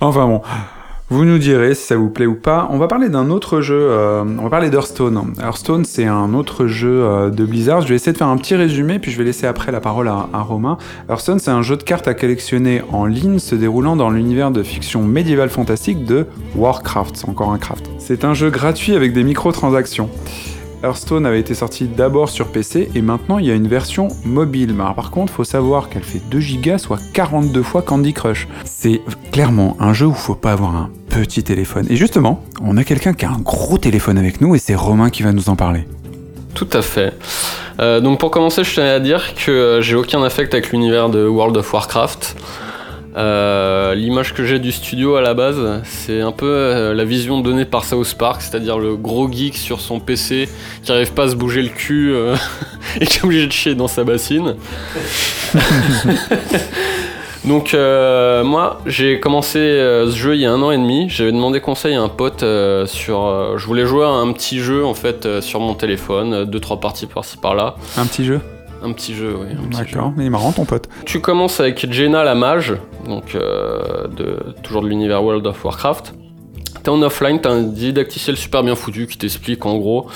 Enfin 0.00 0.26
bon. 0.26 0.40
Vous 1.08 1.24
nous 1.24 1.38
direz 1.38 1.76
si 1.76 1.86
ça 1.86 1.96
vous 1.96 2.10
plaît 2.10 2.26
ou 2.26 2.34
pas. 2.34 2.66
On 2.72 2.78
va 2.78 2.88
parler 2.88 3.08
d'un 3.08 3.30
autre 3.30 3.60
jeu. 3.60 3.78
euh, 3.78 4.24
on 4.24 4.42
va 4.42 4.50
parler 4.50 4.70
d'Hearthstone. 4.70 5.34
Hearthstone, 5.40 5.84
c'est 5.84 6.06
un 6.06 6.34
autre 6.34 6.66
jeu 6.66 7.04
euh, 7.04 7.30
de 7.30 7.44
Blizzard. 7.44 7.82
Je 7.82 7.86
vais 7.86 7.94
essayer 7.94 8.12
de 8.12 8.18
faire 8.18 8.26
un 8.26 8.36
petit 8.36 8.56
résumé, 8.56 8.98
puis 8.98 9.12
je 9.12 9.16
vais 9.18 9.22
laisser 9.22 9.46
après 9.46 9.70
la 9.70 9.78
parole 9.78 10.08
à, 10.08 10.26
Romain. 10.40 10.78
Hearthstone, 11.08 11.38
c'est 11.38 11.52
un 11.52 11.62
jeu 11.62 11.76
de 11.76 11.84
cartes 11.84 12.08
à 12.08 12.14
collectionner 12.14 12.82
en 12.90 13.06
ligne, 13.06 13.38
se 13.38 13.54
déroulant 13.54 13.94
dans 13.94 14.10
l'univers 14.10 14.50
de 14.50 14.64
fiction 14.64 15.04
médiévale 15.04 15.48
fantastique 15.48 16.04
de 16.04 16.26
Warcraft. 16.56 17.18
C'est 17.18 17.28
encore 17.28 17.52
un 17.52 17.58
craft. 17.58 17.88
C'est 17.98 18.24
un 18.24 18.34
jeu 18.34 18.50
gratuit 18.50 18.96
avec 18.96 19.12
des 19.12 19.22
microtransactions. 19.22 20.10
Hearthstone 20.82 21.26
avait 21.26 21.40
été 21.40 21.54
sorti 21.54 21.86
d'abord 21.86 22.28
sur 22.28 22.48
PC 22.48 22.90
et 22.94 23.02
maintenant 23.02 23.38
il 23.38 23.46
y 23.46 23.50
a 23.50 23.54
une 23.54 23.68
version 23.68 24.08
mobile. 24.24 24.74
Par 24.94 25.10
contre, 25.10 25.32
faut 25.32 25.44
savoir 25.44 25.88
qu'elle 25.88 26.02
fait 26.02 26.20
2 26.30 26.40
gigas, 26.40 26.78
soit 26.78 27.00
42 27.12 27.62
fois 27.62 27.82
Candy 27.82 28.12
Crush. 28.12 28.46
C'est 28.64 29.00
clairement 29.32 29.76
un 29.80 29.92
jeu 29.92 30.06
où 30.06 30.14
faut 30.14 30.34
pas 30.34 30.52
avoir 30.52 30.76
un 30.76 30.90
petit 31.08 31.42
téléphone. 31.42 31.86
Et 31.88 31.96
justement, 31.96 32.42
on 32.60 32.76
a 32.76 32.84
quelqu'un 32.84 33.14
qui 33.14 33.24
a 33.24 33.30
un 33.30 33.38
gros 33.38 33.78
téléphone 33.78 34.18
avec 34.18 34.40
nous 34.40 34.54
et 34.54 34.58
c'est 34.58 34.74
Romain 34.74 35.10
qui 35.10 35.22
va 35.22 35.32
nous 35.32 35.48
en 35.48 35.56
parler. 35.56 35.86
Tout 36.54 36.68
à 36.72 36.82
fait. 36.82 37.14
Euh, 37.80 38.00
donc 38.00 38.18
pour 38.18 38.30
commencer, 38.30 38.64
je 38.64 38.74
tenais 38.74 38.90
à 38.90 39.00
dire 39.00 39.34
que 39.34 39.50
euh, 39.50 39.82
j'ai 39.82 39.94
aucun 39.94 40.22
affect 40.22 40.54
avec 40.54 40.70
l'univers 40.70 41.10
de 41.10 41.26
World 41.26 41.56
of 41.56 41.72
Warcraft. 41.72 42.36
Euh, 43.16 43.94
L'image 43.94 44.34
que 44.34 44.44
j'ai 44.44 44.58
du 44.58 44.72
studio 44.72 45.16
à 45.16 45.22
la 45.22 45.32
base, 45.32 45.80
c'est 45.84 46.20
un 46.20 46.32
peu 46.32 46.46
euh, 46.46 46.92
la 46.94 47.04
vision 47.04 47.40
donnée 47.40 47.64
par 47.64 47.84
South 47.84 48.14
Park, 48.18 48.42
c'est-à-dire 48.42 48.78
le 48.78 48.96
gros 48.96 49.30
geek 49.30 49.56
sur 49.56 49.80
son 49.80 50.00
PC 50.00 50.48
qui 50.82 50.92
arrive 50.92 51.12
pas 51.14 51.24
à 51.24 51.28
se 51.30 51.34
bouger 51.34 51.62
le 51.62 51.70
cul 51.70 52.12
euh, 52.12 52.34
et 53.00 53.06
qui 53.06 53.18
est 53.18 53.24
obligé 53.24 53.46
de 53.46 53.52
chier 53.52 53.74
dans 53.74 53.88
sa 53.88 54.04
bassine. 54.04 54.54
Donc 57.44 57.74
euh, 57.74 58.42
moi 58.42 58.80
j'ai 58.86 59.20
commencé 59.20 59.58
euh, 59.60 60.10
ce 60.10 60.16
jeu 60.16 60.34
il 60.34 60.40
y 60.40 60.46
a 60.46 60.52
un 60.52 60.60
an 60.62 60.72
et 60.72 60.76
demi. 60.78 61.08
J'avais 61.08 61.30
demandé 61.30 61.60
conseil 61.60 61.94
à 61.94 62.02
un 62.02 62.08
pote 62.08 62.42
euh, 62.42 62.86
sur. 62.86 63.24
euh, 63.24 63.56
je 63.56 63.64
voulais 63.66 63.86
jouer 63.86 64.04
à 64.04 64.08
un 64.08 64.32
petit 64.32 64.58
jeu 64.58 64.84
en 64.84 64.94
fait 64.94 65.26
euh, 65.26 65.40
sur 65.40 65.60
mon 65.60 65.74
téléphone, 65.74 66.34
euh, 66.34 66.44
deux 66.44 66.58
trois 66.60 66.80
parties 66.80 67.06
par-ci 67.06 67.36
par-là. 67.36 67.76
Un 67.96 68.06
petit 68.06 68.24
jeu? 68.24 68.40
Un 68.82 68.92
petit 68.92 69.14
jeu, 69.14 69.36
oui. 69.40 69.48
D'accord, 69.76 70.12
il 70.16 70.24
est 70.24 70.30
marrant 70.30 70.52
ton 70.52 70.64
pote. 70.64 70.88
Tu 71.04 71.20
commences 71.20 71.60
avec 71.60 71.90
Jaina 71.90 72.24
la 72.24 72.34
mage, 72.34 72.74
donc 73.06 73.34
euh, 73.34 74.06
de, 74.08 74.38
toujours 74.62 74.82
de 74.82 74.88
l'univers 74.88 75.22
World 75.22 75.46
of 75.46 75.64
Warcraft. 75.64 76.14
T'es 76.82 76.90
en 76.90 77.02
offline, 77.02 77.40
t'as 77.40 77.50
un 77.50 77.62
didacticiel 77.62 78.36
super 78.36 78.62
bien 78.62 78.76
foutu 78.76 79.06
qui 79.06 79.18
t'explique 79.18 79.66
en 79.66 79.76
gros 79.78 80.06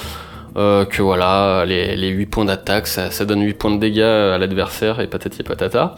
euh, 0.56 0.84
que 0.84 1.00
voilà, 1.00 1.64
les, 1.64 1.96
les 1.96 2.08
8 2.08 2.26
points 2.26 2.44
d'attaque, 2.44 2.86
ça, 2.86 3.10
ça 3.10 3.24
donne 3.24 3.42
8 3.42 3.54
points 3.54 3.70
de 3.70 3.78
dégâts 3.78 4.00
à 4.00 4.36
l'adversaire 4.36 5.00
et 5.00 5.06
patati 5.06 5.40
et 5.40 5.44
patata. 5.44 5.94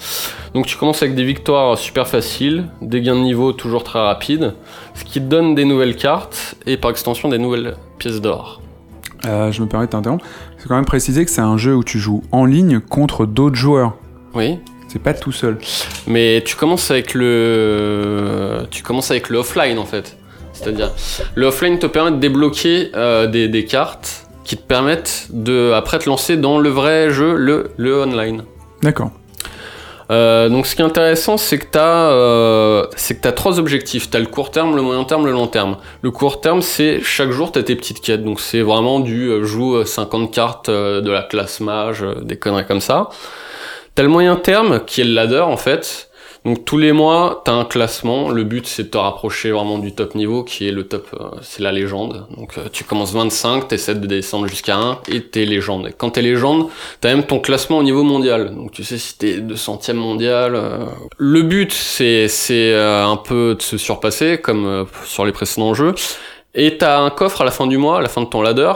Donc 0.54 0.66
tu 0.66 0.76
commences 0.76 1.02
avec 1.02 1.14
des 1.14 1.24
victoires 1.24 1.78
super 1.78 2.06
faciles, 2.06 2.66
des 2.82 3.00
gains 3.00 3.14
de 3.14 3.20
niveau 3.20 3.52
toujours 3.52 3.82
très 3.82 3.98
rapides, 3.98 4.54
ce 4.94 5.04
qui 5.04 5.20
te 5.20 5.26
donne 5.26 5.54
des 5.54 5.64
nouvelles 5.64 5.96
cartes 5.96 6.54
et 6.66 6.76
par 6.76 6.90
extension 6.90 7.28
des 7.28 7.38
nouvelles 7.38 7.76
pièces 7.98 8.20
d'or. 8.20 8.60
Euh, 9.26 9.52
je 9.52 9.62
me 9.62 9.66
permets 9.68 9.86
de 9.86 9.90
t'interrompre. 9.92 10.24
C'est 10.58 10.68
quand 10.68 10.74
même 10.74 10.84
préciser 10.84 11.24
que 11.24 11.30
c'est 11.30 11.40
un 11.40 11.56
jeu 11.56 11.74
où 11.76 11.84
tu 11.84 11.98
joues 11.98 12.22
en 12.32 12.44
ligne 12.44 12.80
contre 12.80 13.24
d'autres 13.26 13.56
joueurs. 13.56 13.94
Oui, 14.34 14.58
C'est 14.88 14.98
pas 15.02 15.14
tout 15.14 15.32
seul. 15.32 15.58
Mais 16.06 16.42
tu 16.44 16.56
commences 16.56 16.90
avec 16.90 17.14
le, 17.14 18.66
tu 18.70 18.82
commences 18.82 19.10
avec 19.10 19.28
le 19.28 19.38
offline 19.38 19.78
en 19.78 19.84
fait. 19.84 20.16
C'est-à-dire, 20.52 20.90
le 21.34 21.46
offline 21.46 21.78
te 21.78 21.86
permet 21.86 22.10
de 22.12 22.16
débloquer 22.16 22.90
euh, 22.94 23.26
des, 23.26 23.48
des 23.48 23.64
cartes 23.64 24.26
qui 24.44 24.56
te 24.56 24.62
permettent 24.62 25.28
de 25.30 25.72
après 25.72 25.98
te 25.98 26.08
lancer 26.08 26.36
dans 26.36 26.58
le 26.58 26.68
vrai 26.68 27.10
jeu, 27.10 27.36
le, 27.36 27.70
le 27.76 28.02
online. 28.02 28.42
D'accord. 28.82 29.12
Euh, 30.12 30.50
donc 30.50 30.66
ce 30.66 30.76
qui 30.76 30.82
est 30.82 30.84
intéressant, 30.84 31.38
c'est 31.38 31.58
que 31.58 31.64
tu 31.72 31.78
as, 31.78 33.14
t'as 33.22 33.32
trois 33.32 33.58
objectifs. 33.58 34.10
Tu 34.10 34.18
le 34.18 34.26
court 34.26 34.50
terme, 34.50 34.76
le 34.76 34.82
moyen 34.82 35.04
terme, 35.04 35.24
le 35.24 35.32
long 35.32 35.46
terme. 35.46 35.78
Le 36.02 36.10
court 36.10 36.40
terme, 36.40 36.60
c'est 36.60 37.00
chaque 37.02 37.30
jour 37.30 37.50
tu 37.50 37.58
as 37.58 37.62
tes 37.62 37.76
petites 37.76 38.00
quêtes. 38.00 38.22
Donc 38.22 38.40
c'est 38.40 38.60
vraiment 38.60 39.00
du 39.00 39.28
euh, 39.28 39.44
joue 39.44 39.76
euh, 39.76 39.84
50 39.84 40.32
cartes 40.32 40.68
euh, 40.68 41.00
de 41.00 41.10
la 41.10 41.22
classe 41.22 41.60
mage, 41.60 42.02
euh, 42.02 42.20
des 42.20 42.36
conneries 42.36 42.66
comme 42.66 42.80
ça. 42.80 43.08
T'as 43.94 44.02
le 44.02 44.10
moyen 44.10 44.36
terme 44.36 44.84
qui 44.84 45.00
est 45.00 45.04
le 45.04 45.14
ladder 45.14 45.40
en 45.40 45.56
fait. 45.56 46.10
Donc 46.44 46.64
tous 46.64 46.76
les 46.76 46.90
mois, 46.90 47.42
t'as 47.44 47.52
un 47.52 47.64
classement. 47.64 48.30
Le 48.30 48.42
but 48.42 48.66
c'est 48.66 48.84
de 48.84 48.88
te 48.88 48.98
rapprocher 48.98 49.52
vraiment 49.52 49.78
du 49.78 49.92
top 49.94 50.16
niveau 50.16 50.42
qui 50.42 50.66
est 50.66 50.72
le 50.72 50.88
top, 50.88 51.06
euh, 51.14 51.28
c'est 51.40 51.62
la 51.62 51.70
légende. 51.70 52.26
Donc 52.36 52.58
euh, 52.58 52.62
tu 52.72 52.82
commences 52.82 53.12
25, 53.12 53.68
t'essaies 53.68 53.94
de 53.94 54.06
descendre 54.06 54.48
jusqu'à 54.48 54.76
1 54.76 54.98
et 55.08 55.22
t'es 55.22 55.44
légende. 55.44 55.86
Et 55.86 55.92
quand 55.92 56.10
t'es 56.10 56.22
légende, 56.22 56.68
t'as 57.00 57.14
même 57.14 57.24
ton 57.24 57.38
classement 57.38 57.78
au 57.78 57.84
niveau 57.84 58.02
mondial. 58.02 58.54
Donc 58.56 58.72
tu 58.72 58.82
sais 58.82 58.98
si 58.98 59.16
t'es 59.18 59.38
200ème 59.38 59.92
mondial. 59.94 60.56
euh. 60.56 60.86
Le 61.16 61.42
but 61.42 61.72
c'est 61.72 62.26
c'est 62.26 62.74
un 62.74 63.16
peu 63.16 63.54
de 63.56 63.62
se 63.62 63.78
surpasser 63.78 64.38
comme 64.38 64.86
sur 65.04 65.24
les 65.24 65.32
précédents 65.32 65.74
jeux. 65.74 65.94
Et 66.54 66.76
t'as 66.76 66.98
un 67.00 67.10
coffre 67.10 67.42
à 67.42 67.44
la 67.44 67.50
fin 67.52 67.66
du 67.68 67.78
mois, 67.78 67.98
à 67.98 68.02
la 68.02 68.08
fin 68.08 68.20
de 68.20 68.26
ton 68.26 68.42
ladder. 68.42 68.72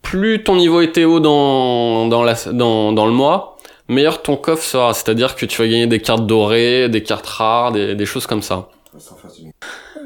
Plus 0.00 0.42
ton 0.42 0.56
niveau 0.56 0.80
était 0.80 1.04
haut 1.04 1.20
dans 1.20 2.08
le 2.08 3.10
mois, 3.12 3.51
meilleur 3.92 4.22
ton 4.22 4.36
coffre 4.36 4.64
sera. 4.64 4.92
C'est-à-dire 4.94 5.36
que 5.36 5.46
tu 5.46 5.62
vas 5.62 5.68
gagner 5.68 5.86
des 5.86 6.00
cartes 6.00 6.26
dorées, 6.26 6.88
des 6.88 7.02
cartes 7.02 7.26
rares, 7.26 7.70
des, 7.72 7.94
des 7.94 8.06
choses 8.06 8.26
comme 8.26 8.42
ça. 8.42 8.68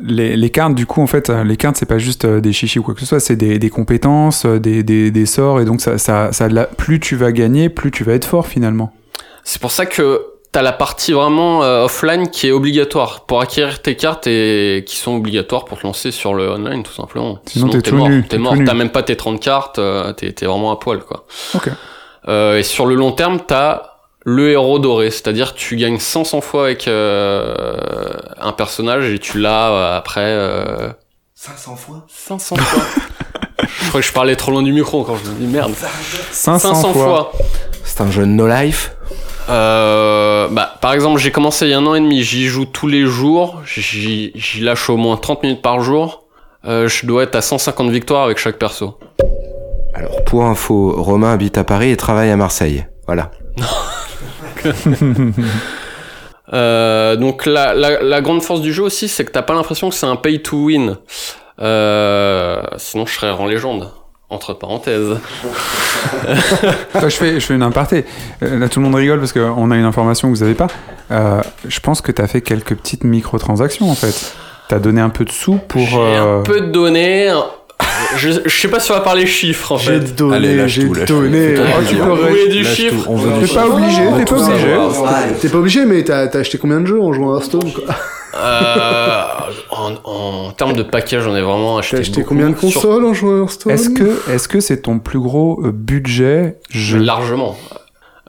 Les, 0.03 0.37
les 0.37 0.51
cartes, 0.51 0.75
du 0.75 0.85
coup, 0.87 1.01
en 1.03 1.07
fait, 1.07 1.31
euh, 1.31 1.43
les 1.43 1.57
cartes, 1.57 1.77
c'est 1.77 1.87
pas 1.87 1.99
juste 1.99 2.25
euh, 2.27 2.41
des 2.41 2.53
chichis 2.53 2.79
ou 2.79 2.83
quoi 2.83 2.93
que 2.95 3.01
ce 3.01 3.07
soit, 3.07 3.19
c'est 3.21 3.35
des, 3.37 3.59
des 3.59 3.71
compétences, 3.71 4.45
euh, 4.45 4.61
des, 4.61 4.83
des, 4.83 5.11
des 5.11 5.27
sorts, 5.27 5.61
et 5.61 5.65
donc 5.65 5.81
ça, 5.81 5.97
ça, 5.97 6.33
ça, 6.33 6.49
la- 6.49 6.67
plus 6.67 7.01
tu 7.01 7.17
vas 7.17 7.33
gagner, 7.33 7.71
plus 7.71 7.91
tu 7.91 8.05
vas 8.05 8.13
être 8.13 8.27
fort 8.27 8.47
finalement. 8.47 8.93
C'est 9.43 9.61
pour 9.61 9.71
ça 9.71 9.87
que 9.87 10.23
t'as 10.53 10.61
la 10.61 10.73
partie 10.73 11.13
vraiment 11.13 11.63
euh, 11.65 11.85
offline 11.85 12.29
qui 12.29 12.49
est 12.49 12.53
obligatoire 12.53 13.25
pour 13.27 13.41
acquérir 13.41 13.81
tes 13.81 13.97
cartes 13.97 14.27
et 14.27 14.85
qui 14.87 14.97
sont 14.97 15.17
obligatoires 15.17 15.65
pour 15.65 15.79
te 15.79 15.87
lancer 15.87 16.11
sur 16.11 16.35
le 16.35 16.51
online 16.51 16.83
tout 16.83 16.93
simplement. 16.93 17.39
Sinon, 17.47 17.69
t'es 17.71 17.81
t'es 17.81 17.93
mort. 17.93 18.09
T'es 18.29 18.39
mort. 18.39 18.55
T'as 18.67 18.75
même 18.75 18.91
pas 18.91 19.03
tes 19.03 19.17
30 19.17 19.41
cartes. 19.41 19.79
euh, 19.79 20.13
t'es 20.13 20.33
vraiment 20.45 20.73
à 20.73 20.77
poil 20.79 21.01
quoi. 21.01 21.27
Ok. 21.55 21.71
Euh, 22.29 22.59
et 22.59 22.63
sur 22.63 22.87
le 22.87 22.95
long 22.95 23.13
terme, 23.13 23.41
t'as 23.47 23.97
le 24.25 24.51
héros 24.51 24.81
doré, 24.81 25.11
c'est-à-dire 25.11 25.55
tu 25.55 25.77
gagnes 25.77 26.01
500 26.01 26.41
fois 26.41 26.65
avec 26.65 26.89
euh, 26.89 27.55
un 28.41 28.53
personnage 28.53 29.09
et 29.09 29.21
tu 29.21 29.39
l'as 29.39 29.71
euh, 29.71 29.97
après 29.97 30.25
euh, 30.25 30.89
500 31.35 31.77
fois 31.77 32.07
500 32.09 32.57
fois. 32.57 32.83
je 33.63 33.89
crois 33.89 34.01
que 34.01 34.07
je 34.07 34.13
parlais 34.13 34.35
trop 34.35 34.51
loin 34.51 34.65
du 34.65 34.73
micro 34.73 35.05
quand 35.05 35.17
je 35.17 35.31
me 35.31 35.37
dis 35.37 35.47
merde. 35.47 35.73
500, 36.33 36.93
fois. 36.93 37.33
C'est 37.85 38.01
un 38.01 38.11
jeu 38.11 38.25
no 38.25 38.49
life. 38.49 38.97
Euh, 39.49 40.49
bah, 40.49 40.75
par 40.81 40.93
exemple, 40.93 41.21
j'ai 41.21 41.31
commencé 41.31 41.67
il 41.67 41.71
y 41.71 41.75
a 41.75 41.79
un 41.79 41.87
an 41.87 41.95
et 41.95 42.01
demi, 42.01 42.25
j'y 42.25 42.47
joue 42.47 42.65
tous 42.65 42.89
les 42.89 43.07
jours, 43.07 43.63
j'y 43.65 44.33
j'y 44.35 44.61
lâche 44.61 44.91
au 44.91 44.97
moins 44.97 45.17
30 45.17 45.45
minutes 45.45 45.63
par 45.63 45.81
jour. 45.81 46.25
Euh, 46.65 46.89
je 46.89 47.07
dois 47.07 47.23
être 47.23 47.37
à 47.37 47.43
150 47.43 47.91
victoires 47.91 48.25
avec 48.25 48.39
chaque 48.39 48.59
perso. 48.59 48.99
Alors, 49.97 50.23
pour 50.25 50.45
info, 50.45 50.93
Romain 50.95 51.33
habite 51.33 51.57
à 51.57 51.65
Paris 51.65 51.91
et 51.91 51.97
travaille 51.97 52.31
à 52.31 52.37
Marseille. 52.37 52.87
Voilà. 53.07 53.31
Euh, 56.53 57.17
donc 57.17 57.45
la, 57.45 57.75
la, 57.75 58.01
la 58.01 58.21
grande 58.21 58.41
force 58.41 58.61
du 58.61 58.73
jeu 58.73 58.85
aussi, 58.85 59.09
c'est 59.09 59.25
que 59.25 59.33
t'as 59.33 59.43
pas 59.43 59.53
l'impression 59.53 59.89
que 59.89 59.97
c'est 59.97 60.07
un 60.07 60.15
pay 60.15 60.41
to 60.41 60.57
win. 60.67 60.97
Euh, 61.61 62.63
sinon, 62.77 63.05
je 63.05 63.15
serais 63.15 63.31
en 63.31 63.47
légende. 63.47 63.91
Entre 64.31 64.55
parenthèses. 64.55 65.19
Attends, 66.95 67.09
je, 67.09 67.17
fais, 67.17 67.41
je 67.41 67.47
fais 67.47 67.55
une 67.55 67.65
aparté. 67.65 68.05
Euh, 68.45 68.61
là, 68.61 68.69
tout 68.69 68.79
le 68.79 68.85
monde 68.85 68.95
rigole 68.95 69.19
parce 69.19 69.33
qu'on 69.33 69.71
a 69.73 69.77
une 69.77 69.85
information 69.85 70.29
que 70.29 70.37
vous 70.37 70.45
avez 70.45 70.55
pas. 70.55 70.69
Euh, 71.11 71.43
je 71.67 71.81
pense 71.81 72.01
que 72.01 72.13
t'as 72.13 72.29
fait 72.29 72.43
quelques 72.43 72.77
petites 72.77 73.03
microtransactions 73.03 73.91
en 73.91 73.97
fait. 73.97 74.37
T'as 74.69 74.79
donné 74.79 75.01
un 75.01 75.11
peu 75.11 75.25
de 75.25 75.33
sous 75.33 75.57
pour. 75.69 75.83
J'ai 75.83 75.97
euh, 75.99 76.41
un 76.41 76.43
peu 76.43 76.61
de 76.61 76.67
données. 76.67 77.33
Je, 78.17 78.31
je 78.45 78.61
sais 78.61 78.69
pas 78.69 78.81
si 78.81 78.91
on 78.91 78.95
va 78.95 79.01
parler 79.01 79.27
chiffres 79.27 79.73
en 79.73 79.79
fait. 79.79 80.01
J'ai 80.07 80.13
donné, 80.13 80.69
j'ai 80.69 80.85
lâche 80.89 81.09
donné. 81.09 81.55
tout. 81.55 81.63
Oh, 82.03 82.17
tu 82.45 82.49
du 82.49 82.65
chiffre 82.65 83.09
T'es 83.41 83.55
pas 83.55 83.67
obligé, 83.67 84.03
t'es 84.19 84.25
pas 84.25 84.39
obligé. 84.43 84.77
T'es 85.41 85.49
pas 85.49 85.59
obligé, 85.59 85.85
mais 85.87 86.03
t'as 86.05 86.23
acheté 86.39 86.59
combien 86.59 86.81
de 86.81 86.87
jeux 86.87 87.01
en 87.01 87.13
jouant 87.13 87.33
à 87.33 87.37
Hearthstone 87.37 87.73
quoi 87.73 87.85
Euh, 88.39 89.23
en, 89.71 89.95
en 90.05 90.51
termes 90.53 90.75
de 90.75 90.83
package, 90.83 91.23
j'en 91.25 91.35
ai 91.35 91.41
vraiment 91.43 91.79
acheté. 91.79 91.97
T'as 91.97 92.01
acheté 92.03 92.21
beaucoup. 92.21 92.29
combien 92.35 92.51
de 92.51 92.57
Sur- 92.59 92.81
consoles 92.83 93.05
en 93.07 93.15
jouant 93.15 93.35
à 93.37 93.39
Hearthstone 93.41 93.73
Est-ce 93.73 93.89
que 93.91 94.31
est-ce 94.31 94.47
que 94.49 94.61
c'est 94.61 94.83
ton 94.83 94.99
plus 94.99 95.19
gros 95.19 95.63
euh, 95.65 95.73
budget 95.73 96.59
jeu? 96.71 96.99
Largement. 96.99 97.57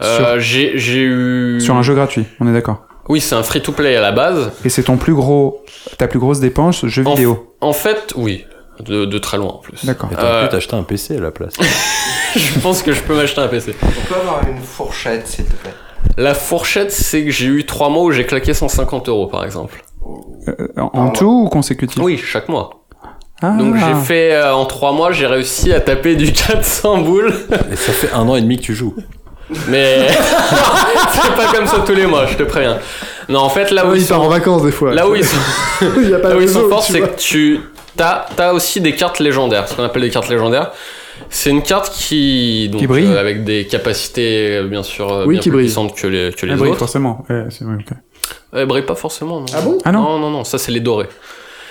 Euh, 0.03 0.39
j'ai 0.39 0.74
j'ai 0.78 1.01
eu. 1.01 1.59
sur 1.59 1.76
un 1.76 1.82
jeu 1.82 1.93
gratuit 1.95 2.26
On 2.39 2.47
est 2.47 2.53
d'accord. 2.53 2.84
Oui, 3.09 3.20
c'est 3.22 3.36
un 3.36 3.43
free-to-play 3.43 3.95
à 3.95 4.01
la 4.01 4.11
base. 4.11 4.51
Et 4.65 4.70
c'est 4.70 4.84
ton 4.84 4.97
plus 4.97 5.13
gros, 5.13 5.63
ta 5.97 6.07
plus 6.07 6.20
grosse 6.20 6.39
dépense 6.41 6.86
jeu 6.86 7.03
En- 7.05 7.11
vidéo. 7.11 7.53
En 7.61 7.74
fait, 7.74 8.13
oui. 8.15 8.45
De, 8.84 9.05
de 9.05 9.17
très 9.17 9.38
loin 9.38 9.49
en 9.49 9.57
plus. 9.57 9.86
D'accord. 9.86 10.09
Euh, 10.17 10.43
pu 10.45 10.49
t'acheter 10.49 10.75
un 10.75 10.84
PC 10.84 11.17
à 11.17 11.19
la 11.21 11.32
place. 11.32 11.53
Je 12.36 12.59
pense 12.59 12.84
que 12.84 12.91
je 12.93 13.01
peux 13.01 13.15
m'acheter 13.15 13.41
un 13.41 13.47
PC. 13.47 13.75
On 13.82 14.13
peut 14.13 14.19
avoir 14.19 14.41
une 14.47 14.61
fourchette, 14.61 15.28
s'il 15.28 15.45
te 15.45 15.53
plaît. 15.55 15.73
La 16.17 16.34
fourchette, 16.36 16.91
c'est 16.91 17.23
que 17.25 17.32
j'ai 17.32 17.47
eu 17.47 17.65
trois 17.65 17.89
mois 17.89 18.03
où 18.03 18.11
j'ai 18.11 18.25
claqué 18.25 18.53
150 18.53 19.09
euros 19.09 19.28
par 19.28 19.43
exemple. 19.43 19.84
Euh, 20.47 20.67
en 20.78 20.89
en 20.93 21.09
tout 21.09 21.25
ou 21.45 21.49
consécutif? 21.49 22.01
Oui, 22.01 22.17
chaque 22.17 22.49
mois. 22.49 22.86
Ah. 23.41 23.51
Donc 23.57 23.75
j'ai 23.75 23.93
fait 24.05 24.34
euh, 24.34 24.53
en 24.53 24.65
trois 24.65 24.91
mois, 24.93 25.11
j'ai 25.11 25.28
réussi 25.28 25.73
à 25.73 25.80
taper 25.80 26.15
du 26.15 26.32
400 26.34 26.99
boules. 26.99 27.34
Et 27.71 27.75
ça 27.75 27.91
fait 27.91 28.11
un 28.13 28.28
an 28.28 28.36
et 28.36 28.41
demi 28.41 28.57
que 28.57 28.63
tu 28.63 28.73
joues. 28.75 28.95
Mais 29.69 30.07
c'est 31.13 31.36
pas 31.36 31.51
comme 31.53 31.67
ça 31.67 31.80
tous 31.86 31.93
les 31.95 32.05
mois, 32.05 32.25
je 32.25 32.36
te 32.36 32.43
préviens. 32.43 32.78
Non, 33.30 33.39
en 33.39 33.49
fait, 33.49 33.71
là 33.71 33.86
où 33.86 33.91
Ah, 33.91 33.95
ils 33.95 34.01
il 34.01 34.07
part 34.07 34.19
en 34.21 34.23
sont, 34.25 34.30
vacances 34.30 34.63
des 34.63 34.71
fois. 34.71 34.93
là 34.93 35.07
où 35.07 35.15
ils 35.15 35.23
sont, 35.25 35.38
il 35.97 36.09
y 36.09 36.13
a 36.13 36.19
pas 36.19 36.30
là 36.30 36.38
où 36.38 36.41
ils 36.41 36.49
sont 36.49 36.67
forts, 36.69 36.84
c'est 36.84 37.01
que 37.01 37.15
tu 37.17 37.59
t'as 37.98 38.26
as 38.38 38.54
aussi 38.54 38.80
des 38.80 38.93
cartes 38.95 39.20
légendaires, 39.20 39.68
ce 39.68 39.74
qu'on 39.76 39.84
appelle 39.84 40.04
des 40.04 40.10
cartes 40.10 40.30
légendaires. 40.30 40.72
C'est 41.32 41.50
une 41.50 41.64
carte 41.64 41.91
qui 41.93 42.70
donc 42.70 42.82
Qui 42.82 42.88
brille 42.88 43.08
euh, 43.08 43.20
avec 43.20 43.43
des 43.43 43.66
capacités 43.66 44.58
euh, 44.58 44.68
bien 44.68 44.84
sûr 44.84 45.12
euh, 45.12 45.26
Oui, 45.26 45.34
bien 45.36 45.41
qui 45.41 45.50
plus 45.50 45.56
brille. 45.58 45.66
puissantes 45.66 45.95
que 45.95 46.06
les 46.08 46.32
que 46.32 46.45
les 46.45 46.54
Ah, 46.54 46.58
oui, 46.60 46.70
autres. 46.70 46.78
forcément. 46.78 47.26
Ouais, 47.30 47.45
c'est 47.50 47.64
vrai, 47.66 47.74
ok. 47.76 47.98
Elle 48.54 48.66
brille 48.68 48.84
pas 48.86 48.93
forcément. 48.95 49.39
Non. 49.39 49.45
Ah 49.54 49.62
bon? 49.62 49.78
Ah 49.84 49.91
non 49.91 50.04
Non 50.04 50.20
non 50.20 50.30
non, 50.30 50.43
ça 50.43 50.58
c'est 50.60 50.72
les 50.72 50.80
dorés. 50.80 51.08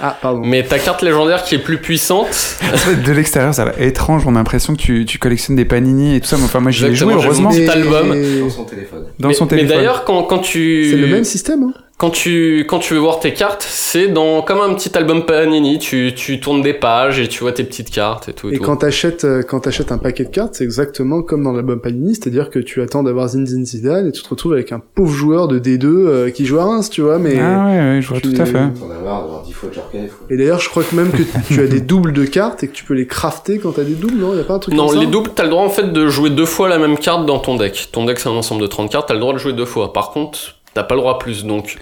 Ah, 0.01 0.15
pardon. 0.21 0.43
Mais 0.45 0.63
ta 0.65 0.79
carte 0.79 1.01
légendaire 1.03 1.43
qui 1.45 1.55
est 1.55 1.59
plus 1.59 1.79
puissante, 1.79 2.27
De 3.07 3.13
l'extérieur, 3.13 3.55
ça 3.55 3.65
va 3.65 3.71
être 3.71 3.81
étrange. 3.81 4.25
On 4.27 4.35
a 4.35 4.39
l'impression 4.39 4.75
que 4.75 4.81
tu, 4.83 5.07
tu 5.07 5.19
collectionnes 5.19 5.57
des 5.57 5.65
panini 5.65 6.17
et 6.17 6.21
tout 6.21 6.27
ça. 6.27 6.37
Mais 6.37 6.45
enfin, 6.45 6.61
moi, 6.61 6.71
j'y 6.71 6.85
ai 6.85 6.95
joué, 6.95 7.15
Exactement, 7.15 7.19
j'ai 7.21 7.27
heureusement. 7.27 7.49
mon 7.51 7.55
petit 7.57 7.69
album. 7.71 8.41
Dans 8.41 8.51
son 8.51 8.65
téléphone. 8.65 9.05
Dans 9.19 9.29
mais, 9.29 9.35
son 9.35 9.45
mais 9.45 9.51
téléphone. 9.51 9.77
d'ailleurs 9.77 10.05
quand 10.05 10.25
quand 10.25 10.41
tu 10.41 10.91
C'est 10.91 10.97
le 10.97 11.07
même 11.07 11.25
système, 11.25 11.63
hein 11.63 11.73
quand 11.99 12.11
tu, 12.11 12.67
quand 12.69 12.79
tu 12.79 12.93
veux 12.93 13.01
voir 13.01 13.21
tes 13.21 13.33
cartes, 13.33 13.65
c'est 13.67 14.09
dans 14.09 14.43
comme 14.43 14.61
un 14.61 14.75
petit 14.75 14.95
album 14.99 15.25
Panini. 15.25 15.79
Tu, 15.79 16.13
tu 16.15 16.41
tournes 16.41 16.61
des 16.61 16.75
pages 16.75 17.19
et 17.19 17.27
tu 17.27 17.41
vois 17.41 17.53
tes 17.53 17.65
petites 17.65 17.91
cartes 17.91 18.29
et 18.29 18.35
tout. 18.35 18.51
Et 18.51 18.59
tout. 18.59 18.63
quand 18.63 18.77
t'achètes 18.77 19.25
euh, 19.25 19.43
quand 19.43 19.61
t'achètes 19.61 19.93
un 19.93 19.97
paquet 19.99 20.25
de 20.25 20.29
cartes, 20.29 20.57
c'est 20.57 20.65
exactement 20.65 21.23
comme 21.23 21.43
dans 21.43 21.53
l'album 21.53 21.81
Panini, 21.81 22.15
c'est-à-dire 22.15 22.51
que 22.51 22.59
tu 22.59 22.83
attends 22.83 23.03
d'avoir 23.03 23.29
Zinzin 23.29 23.65
Zidane 23.65 24.09
et 24.09 24.13
tu 24.13 24.23
te 24.23 24.29
retrouves 24.29 24.53
avec 24.53 24.73
un 24.73 24.81
pauvre 24.95 25.11
joueur 25.11 25.49
de 25.49 25.59
D2 25.59 25.87
euh, 25.87 26.31
qui 26.31 26.45
joue 26.45 26.59
à 26.59 26.65
Reims, 26.67 26.91
tu 26.91 27.01
vois. 27.01 27.19
Mais 27.19 27.39
Ah 27.41 27.65
ouais, 27.67 27.79
ouais, 27.95 27.99
je 28.03 28.09
vois 28.09 28.21
tu- 28.21 28.31
tout 28.35 28.43
à 28.43 28.45
fait. 28.45 28.53
T'en 28.53 28.91
as 28.91 29.03
marre 29.03 29.23
d'avoir 29.23 29.43
10 29.45 29.53
fois 29.55 29.71
Djorkaeff, 29.73 30.11
quoi. 30.19 30.27
et 30.29 30.37
d'ailleurs, 30.37 30.61
je 30.61 30.69
crois 30.69 30.83
que 30.85 30.95
même 30.95 31.11
que 31.11 31.23
tu 31.49 31.61
as 31.63 31.67
des 31.67 31.81
doubles 31.81 32.13
de 32.13 32.27
cartes 32.27 32.63
et 32.63 32.69
que 32.69 32.75
tu 32.75 32.85
peux 32.85 32.93
les 32.95 33.07
crafter 33.07 33.59
quand 33.59 33.73
t'as 33.73 33.85
des 33.85 33.95
doubles, 33.95 34.17
non? 34.19 34.35
Y 34.37 34.41
a 34.41 34.45
pas 34.45 34.55
un 34.55 34.59
truc 34.59 34.75
Non, 34.75 34.89
comme 34.89 34.97
ça? 34.97 35.01
les 35.01 35.07
doubles, 35.07 35.31
t'as 35.35 35.45
le 35.45 35.49
droit 35.51 35.63
en 35.65 35.71
fait 35.71 35.91
de 35.95 36.09
jouer 36.09 36.29
deux 36.29 36.45
fois 36.45 36.69
la 36.69 36.79
même 36.79 36.99
carte 36.99 37.25
dans 37.25 37.39
ton 37.39 37.57
deck. 37.57 37.89
Ton 37.91 38.05
deck 38.05 38.19
c'est 38.19 38.29
un 38.29 38.33
ensemble 38.33 38.61
de 38.61 38.67
30 38.67 38.91
cartes, 38.93 39.09
t'as 39.09 39.15
le 39.15 39.21
droit 39.21 39.33
de 39.33 39.39
jouer 39.39 39.55
deux 39.55 39.65
fois. 39.65 39.95
Par 39.95 40.11
contre, 40.11 40.56
t'as 40.77 40.85
pas 40.85 40.95
le 40.95 41.01
droit 41.01 41.19
plus. 41.19 41.45
Donc, 41.45 41.79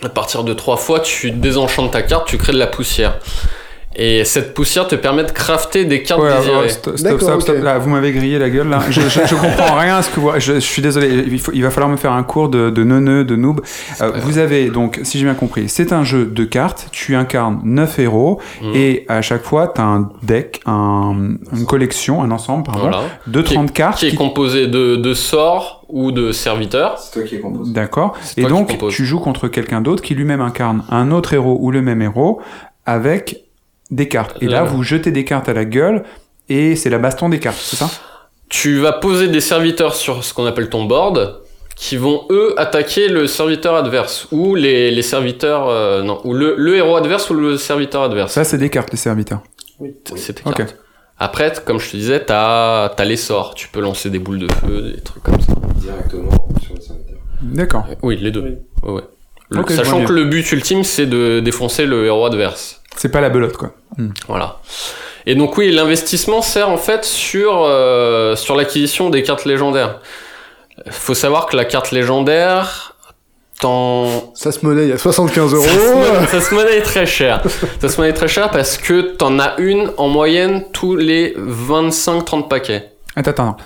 à 0.00 0.08
partir 0.08 0.44
de 0.44 0.54
trois 0.54 0.76
fois, 0.76 1.00
tu 1.00 1.32
désenchantes 1.32 1.90
ta 1.90 2.02
carte, 2.02 2.28
tu 2.28 2.38
crées 2.38 2.52
de 2.52 2.58
la 2.58 2.68
poussière. 2.68 3.18
Et 4.00 4.24
cette 4.24 4.54
poussière 4.54 4.86
te 4.86 4.94
permet 4.94 5.24
de 5.24 5.32
crafter 5.32 5.84
des 5.84 6.04
cartes 6.04 6.20
Ouais, 6.22 6.36
désirées. 6.38 6.68
stop, 6.68 6.96
stop, 6.96 7.20
stop. 7.42 7.58
Là, 7.60 7.78
vous 7.78 7.90
m'avez 7.90 8.12
grillé 8.12 8.38
la 8.38 8.48
gueule 8.48 8.68
là. 8.68 8.78
Je, 8.88 9.00
je, 9.00 9.08
je 9.26 9.34
comprends 9.34 9.74
rien 9.76 9.96
à 9.96 10.02
ce 10.02 10.10
que 10.10 10.20
vous. 10.20 10.30
Je, 10.38 10.54
je 10.54 10.58
suis 10.60 10.80
désolé. 10.82 11.24
Il, 11.26 11.40
faut, 11.40 11.50
il 11.52 11.62
va 11.64 11.70
falloir 11.70 11.90
me 11.90 11.96
faire 11.96 12.12
un 12.12 12.22
cours 12.22 12.48
de, 12.48 12.70
de 12.70 12.84
neuneu, 12.84 13.24
de 13.24 13.34
noob. 13.34 13.60
Euh, 14.00 14.12
vous 14.22 14.38
avez 14.38 14.68
donc, 14.70 15.00
si 15.02 15.18
j'ai 15.18 15.24
bien 15.24 15.34
compris, 15.34 15.68
c'est 15.68 15.92
un 15.92 16.04
jeu 16.04 16.26
de 16.26 16.44
cartes. 16.44 16.86
Tu 16.92 17.16
incarnes 17.16 17.60
9 17.64 17.98
héros 17.98 18.40
Mhm. 18.62 18.72
et 18.74 19.04
à 19.08 19.20
chaque 19.20 19.42
fois, 19.42 19.72
tu 19.74 19.80
as 19.80 19.84
un 19.84 20.10
deck, 20.22 20.60
un, 20.66 21.34
une 21.52 21.66
collection, 21.66 22.22
un 22.22 22.30
ensemble, 22.30 22.62
pardon, 22.64 22.82
Voilà. 22.82 23.00
de 23.26 23.42
Qui 23.42 23.52
est- 23.52 23.56
30 23.56 23.72
cartes. 23.72 23.98
Qui 23.98 24.06
est 24.06 24.10
qui- 24.10 24.16
composé 24.16 24.68
de, 24.68 24.94
de 24.94 25.14
sorts 25.14 25.84
ou 25.88 26.12
de 26.12 26.30
serviteurs. 26.30 26.98
C'est 26.98 27.12
toi 27.18 27.22
qui 27.28 27.34
es 27.34 27.40
composé. 27.40 27.72
D'accord. 27.72 28.14
Et 28.36 28.44
donc, 28.44 28.78
tu 28.90 29.04
joues 29.04 29.18
contre 29.18 29.48
quelqu'un 29.48 29.80
d'autre 29.80 30.02
qui 30.04 30.14
lui-même 30.14 30.40
incarne 30.40 30.84
un 30.88 31.10
autre 31.10 31.34
héros 31.34 31.58
ou 31.60 31.72
le 31.72 31.82
même 31.82 32.00
héros 32.00 32.40
avec 32.86 33.44
des 33.90 34.08
cartes. 34.08 34.36
Et 34.40 34.46
là, 34.46 34.58
Là. 34.58 34.62
vous 34.64 34.82
jetez 34.82 35.10
des 35.12 35.24
cartes 35.24 35.48
à 35.48 35.52
la 35.54 35.64
gueule 35.64 36.04
et 36.48 36.76
c'est 36.76 36.90
la 36.90 36.98
baston 36.98 37.28
des 37.28 37.38
cartes, 37.40 37.58
c'est 37.60 37.76
ça? 37.76 37.90
Tu 38.48 38.78
vas 38.78 38.92
poser 38.92 39.28
des 39.28 39.40
serviteurs 39.40 39.94
sur 39.94 40.24
ce 40.24 40.32
qu'on 40.34 40.46
appelle 40.46 40.68
ton 40.70 40.84
board 40.84 41.40
qui 41.76 41.96
vont 41.96 42.24
eux 42.30 42.54
attaquer 42.58 43.08
le 43.08 43.26
serviteur 43.26 43.74
adverse 43.76 44.26
ou 44.32 44.54
les, 44.54 44.90
les 44.90 45.02
serviteurs 45.02 45.68
euh, 45.68 46.02
non 46.02 46.20
ou 46.24 46.32
le, 46.34 46.54
le 46.56 46.76
héros 46.76 46.96
adverse 46.96 47.30
ou 47.30 47.34
le 47.34 47.56
serviteur 47.56 48.02
adverse. 48.02 48.32
Ça, 48.32 48.44
c'est 48.44 48.58
des 48.58 48.70
cartes, 48.70 48.90
les 48.90 48.96
serviteurs. 48.98 49.42
C'est 50.16 50.32
tes 50.34 50.42
Ok. 50.48 50.56
cartes. 50.56 50.76
Après, 51.20 51.52
comme 51.64 51.78
je 51.78 51.90
te 51.90 51.96
disais, 51.96 52.24
t'as 52.24 52.86
as 52.86 53.04
les 53.04 53.16
sorts. 53.16 53.54
Tu 53.54 53.68
peux 53.68 53.80
lancer 53.80 54.08
des 54.10 54.18
boules 54.18 54.38
de 54.38 54.48
feu, 54.52 54.92
des 54.94 55.00
trucs 55.02 55.22
comme 55.22 55.40
ça. 55.40 55.52
Directement 55.76 56.30
sur 56.64 56.74
le 56.74 56.80
serviteur. 56.80 57.16
D'accord. 57.42 57.86
Oui, 58.02 58.16
les 58.20 58.30
deux. 58.30 58.58
Ouais. 58.82 59.02
Le- 59.50 59.62
je 59.68 59.74
sachant 59.74 60.04
que 60.04 60.12
le 60.12 60.24
but 60.24 60.50
ultime, 60.52 60.84
c'est 60.84 61.06
de 61.06 61.40
défoncer 61.40 61.86
le 61.86 62.06
héros 62.06 62.26
adverse. 62.26 62.77
C'est 62.98 63.08
pas 63.10 63.20
la 63.20 63.30
belote, 63.30 63.56
quoi. 63.56 63.70
Hmm. 63.96 64.10
Voilà. 64.26 64.58
Et 65.26 65.34
donc 65.34 65.56
oui, 65.56 65.70
l'investissement 65.70 66.42
sert 66.42 66.68
en 66.68 66.76
fait 66.76 67.04
sur, 67.04 67.62
euh, 67.64 68.34
sur 68.36 68.56
l'acquisition 68.56 69.08
des 69.10 69.22
cartes 69.22 69.44
légendaires. 69.44 70.00
Faut 70.90 71.14
savoir 71.14 71.46
que 71.46 71.56
la 71.56 71.64
carte 71.64 71.90
légendaire, 71.90 72.94
t'en... 73.60 74.32
Ça 74.34 74.52
se 74.52 74.64
monnaie, 74.64 74.92
a 74.92 74.98
75 74.98 75.54
euros. 75.54 75.64
Ça 75.64 75.70
se, 75.70 75.94
monnaie, 75.94 76.26
ça 76.26 76.40
se 76.40 76.54
monnaie 76.54 76.80
très 76.82 77.06
cher. 77.06 77.42
Ça 77.80 77.88
se 77.88 78.00
monnaie 78.00 78.12
très 78.12 78.28
cher 78.28 78.50
parce 78.50 78.78
que 78.78 79.00
t'en 79.16 79.38
as 79.38 79.58
une 79.58 79.90
en 79.96 80.08
moyenne 80.08 80.64
tous 80.72 80.96
les 80.96 81.34
25-30 81.36 82.48
paquets. 82.48 82.90
Attends, 83.16 83.30
attends. 83.30 83.56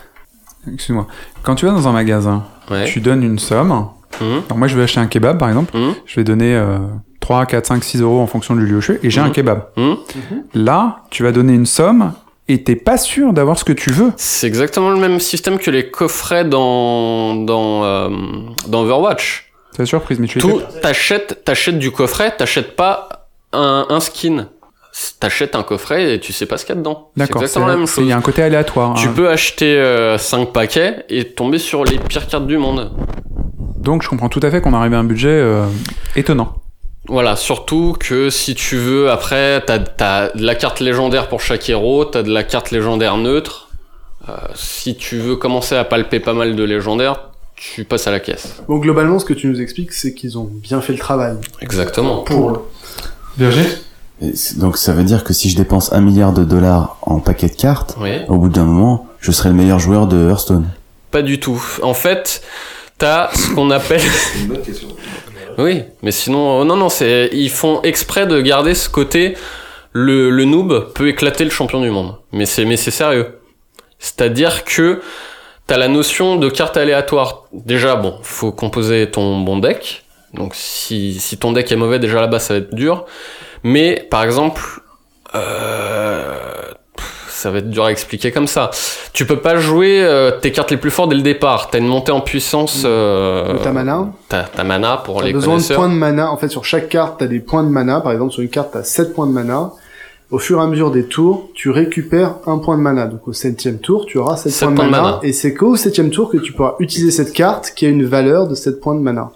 Excuse-moi. 0.73 1.07
Quand 1.43 1.55
tu 1.55 1.67
vas 1.67 1.73
dans 1.73 1.89
un 1.89 1.93
magasin, 1.93 2.45
Ouais. 2.71 2.85
tu 2.85 3.01
donnes 3.01 3.23
une 3.23 3.39
somme. 3.39 3.89
Mhm. 4.21 4.43
Alors 4.47 4.57
moi, 4.57 4.69
je 4.69 4.77
vais 4.77 4.85
acheter 4.85 5.01
un 5.01 5.07
kebab, 5.07 5.39
par 5.39 5.49
exemple. 5.49 5.77
Mhm. 5.77 5.95
Je 6.07 6.17
vais 6.17 6.25
donner 6.25 6.55
euh, 6.55 6.79
3, 7.23 7.47
4, 7.47 7.67
5, 7.67 7.83
6 7.85 8.03
euros 8.03 8.21
en 8.21 8.27
fonction 8.27 8.55
du 8.55 8.67
lieu 8.67 8.77
où 8.77 8.81
je 8.83 8.93
suis, 8.93 9.01
et 9.07 9.09
j'ai 9.11 9.21
un 9.21 9.27
Mhm. 9.29 9.33
kebab. 9.33 9.63
Mhm. 9.79 9.97
Là, 10.55 10.99
tu 11.11 11.23
vas 11.23 11.33
donner 11.33 11.55
une 11.55 11.65
somme, 11.67 12.13
et 12.49 12.63
t'es 12.65 12.77
pas 12.77 12.99
sûr 12.99 13.33
d'avoir 13.33 13.59
ce 13.59 13.65
que 13.65 13.73
tu 13.73 13.91
veux. 13.91 14.13
C'est 14.17 14.47
exactement 14.47 14.91
le 14.91 14.99
même 14.99 15.21
système 15.21 15.59
que 15.59 15.71
les 15.71 15.91
coffrets 15.91 16.45
dans, 16.45 17.35
dans, 17.37 17.85
euh, 17.85 18.09
dans 18.69 18.83
Overwatch. 18.83 19.51
C'est 19.71 19.79
la 19.83 19.87
surprise, 19.87 20.19
mais 20.19 20.27
tu 20.27 20.39
Tout, 20.39 20.61
t'achètes, 20.83 21.45
t'achètes 21.45 21.79
du 21.79 21.91
coffret, 21.93 22.35
t'achètes 22.37 22.77
pas 22.77 23.29
un, 23.55 23.87
un 23.89 24.01
skin. 24.01 24.49
T'achètes 25.21 25.55
un 25.57 25.63
coffret 25.63 26.15
et 26.17 26.21
tu 26.21 26.35
sais 26.35 26.45
pas 26.45 26.59
ce 26.59 26.67
qu'il 26.67 26.75
y 26.75 26.77
a 26.77 26.81
dedans. 26.81 27.09
C'est 27.17 27.21
D'accord. 27.21 27.41
exactement 27.41 27.67
la 27.67 27.77
même 27.77 27.87
c'est- 27.87 27.95
chose. 27.95 28.05
Il 28.05 28.09
y 28.11 28.13
a 28.13 28.17
un 28.19 28.21
côté 28.21 28.43
aléatoire. 28.43 28.93
Tu 28.95 29.09
hein. 29.09 29.13
peux 29.17 29.31
acheter 29.31 30.15
5 30.19 30.53
paquets 30.53 31.07
et 31.09 31.25
tomber 31.25 31.59
sur 31.59 31.85
les 31.85 31.99
pires 31.99 32.27
cartes 32.27 32.47
du 32.47 32.59
monde. 32.59 32.91
Donc, 33.79 34.03
je 34.03 34.09
comprends 34.11 34.29
tout 34.29 34.41
à 34.43 34.51
fait 34.51 34.61
qu'on 34.61 34.75
arrive 34.75 34.93
à 34.93 34.99
un 34.99 35.05
budget 35.05 35.29
euh, 35.31 35.65
étonnant. 36.15 36.53
Voilà, 37.09 37.35
surtout 37.37 37.97
que 37.99 38.31
si 38.31 38.55
tu 38.55 38.77
veux, 38.77 39.11
après, 39.11 39.63
t'as 39.65 39.81
as 40.01 40.31
de 40.37 40.45
la 40.45 40.55
carte 40.55 40.79
légendaire 40.81 41.29
pour 41.29 41.41
chaque 41.41 41.69
héros, 41.69 42.05
t'as 42.05 42.23
de 42.23 42.31
la 42.33 42.45
carte 42.45 42.71
légendaire 42.71 43.17
neutre. 43.17 43.69
Euh, 44.29 44.33
si 44.55 44.95
tu 44.97 45.19
veux 45.19 45.35
commencer 45.35 45.75
à 45.75 45.85
palper 45.85 46.21
pas 46.21 46.33
mal 46.33 46.55
de 46.55 46.63
légendaires, 46.63 47.31
tu 47.57 47.85
passes 47.85 48.07
à 48.07 48.13
la 48.13 48.21
caisse. 48.21 48.63
Bon, 48.69 48.79
globalement, 48.79 49.19
ce 49.19 49.25
que 49.25 49.35
tu 49.35 49.49
nous 49.49 49.61
expliques, 49.61 49.93
c'est 49.93 50.15
qu'ils 50.15 50.39
ont 50.39 50.45
bien 50.45 50.81
fait 50.81 50.93
le 50.93 50.99
travail. 51.01 51.37
Exactement. 51.61 52.19
Pour 52.23 52.63
c'est- 54.35 54.59
donc 54.59 54.77
ça 54.77 54.93
veut 54.93 55.03
dire 55.05 55.25
que 55.25 55.33
si 55.33 55.51
je 55.51 55.57
dépense 55.57 55.93
un 55.93 56.01
milliard 56.01 56.33
de 56.33 56.45
dollars 56.45 56.99
en 57.03 57.19
paquet 57.19 57.49
de 57.49 57.57
cartes, 57.57 57.97
Oui. 58.01 58.19
au 58.29 58.37
bout 58.37 58.49
d'un 58.49 58.65
moment, 58.65 59.09
je 59.21 59.33
serai 59.33 59.49
le 59.49 59.57
meilleur 59.57 59.81
joueur 59.81 60.07
de 60.07 60.29
Hearthstone. 60.29 60.69
Pas 61.11 61.23
du 61.23 61.41
tout. 61.41 61.61
En 61.83 61.95
fait, 61.95 62.43
t'as 62.99 63.31
ce 63.35 63.51
qu'on 63.55 63.71
appelle. 63.73 64.01
C'est 64.01 64.39
une 64.43 64.47
bonne 64.49 64.63
question. 64.63 64.89
Oui, 65.59 65.83
mais 66.03 66.11
sinon, 66.11 66.61
euh, 66.61 66.65
non, 66.65 66.77
non, 66.77 66.89
c'est 66.89 67.31
ils 67.33 67.51
font 67.51 67.83
exprès 67.83 68.27
de 68.27 68.41
garder 68.41 68.75
ce 68.75 68.89
côté. 68.89 69.37
Le, 69.93 70.31
le 70.31 70.45
noob 70.45 70.93
peut 70.95 71.09
éclater 71.09 71.45
le 71.45 71.51
champion 71.51 71.81
du 71.81 71.91
monde, 71.91 72.17
mais 72.33 72.47
c'est 72.47 72.65
mais 72.65 72.77
c'est 72.77 72.91
sérieux. 72.91 73.39
C'est-à-dire 73.99 74.65
que 74.65 75.03
t'as 75.67 75.77
la 75.77 75.89
notion 75.89 76.37
de 76.37 76.49
carte 76.49 76.77
aléatoire. 76.77 77.45
Déjà, 77.53 77.97
bon, 77.97 78.19
faut 78.23 78.53
composer 78.53 79.11
ton 79.11 79.39
bon 79.41 79.59
deck. 79.59 80.05
Donc 80.35 80.55
si 80.55 81.21
si 81.21 81.37
ton 81.37 81.53
deck 81.53 81.71
est 81.71 81.77
mauvais, 81.77 81.99
déjà 81.99 82.21
là-bas 82.21 82.39
ça 82.39 82.55
va 82.55 82.61
être 82.61 82.75
dur. 82.75 83.05
Mais 83.63 84.07
par 84.11 84.25
exemple, 84.25 84.63
euh, 85.35 86.35
ça 87.43 87.51
va 87.51 87.59
être 87.59 87.71
dur 87.71 87.85
à 87.85 87.91
expliquer 87.91 88.31
comme 88.31 88.47
ça. 88.47 88.71
Tu 89.13 89.27
peux 89.27 89.41
pas 89.41 89.57
jouer 89.57 90.01
euh, 90.01 90.31
tes 90.31 90.53
cartes 90.53 90.71
les 90.71 90.77
plus 90.77 90.93
fortes 90.93 91.11
dès 91.11 91.17
le 91.17 91.23
départ. 91.23 91.71
T'as 91.71 91.79
une 91.79 91.89
montée 91.89 92.13
en 92.13 92.21
puissance. 92.21 92.83
Euh, 92.85 93.55
de 93.55 93.59
ta 93.59 93.73
mana. 93.73 94.13
T'as 94.29 94.45
ta 94.45 94.63
mana 94.63 94.99
pour 94.99 95.19
T'as 95.19 95.27
les 95.27 95.33
besoin 95.33 95.57
de 95.59 95.75
points 95.75 95.89
de 95.89 95.95
mana. 95.95 96.31
En 96.31 96.37
fait, 96.37 96.49
sur 96.49 96.65
chaque 96.65 96.89
carte, 96.89 97.17
t'as 97.19 97.27
des 97.27 97.41
points 97.41 97.65
de 97.65 97.69
mana. 97.69 98.01
Par 98.01 98.13
exemple, 98.13 98.33
sur 98.33 98.43
une 98.43 98.49
carte, 98.49 98.71
t'as 98.73 98.85
7 98.85 99.13
points 99.13 99.27
de 99.27 99.33
mana. 99.33 99.73
Au 100.31 100.39
fur 100.39 100.61
et 100.61 100.63
à 100.63 100.67
mesure 100.67 100.93
des 100.93 101.05
tours, 101.07 101.49
tu 101.53 101.71
récupères 101.71 102.37
un 102.47 102.59
point 102.59 102.77
de 102.79 102.83
mana. 102.83 103.07
Donc 103.07 103.27
au 103.27 103.33
septième 103.33 103.79
tour, 103.79 104.07
tu 104.07 104.19
auras 104.19 104.37
7 104.37 104.53
Sept 104.53 104.61
points 104.69 104.71
de 104.71 104.77
points 104.77 104.87
de 104.87 104.91
mana. 104.93 105.03
mana. 105.03 105.19
Et 105.25 105.33
c'est 105.33 105.53
qu'au 105.53 105.75
septième 105.75 106.11
tour 106.11 106.31
que 106.31 106.37
tu 106.39 106.53
pourras 106.53 106.77
utiliser 106.79 107.11
cette 107.11 107.33
carte 107.33 107.73
qui 107.75 107.87
a 107.87 107.89
une 107.89 108.05
valeur 108.05 108.47
de 108.47 108.55
7 108.55 108.81
points 108.81 108.95
de 108.95 109.01
mana. 109.01 109.33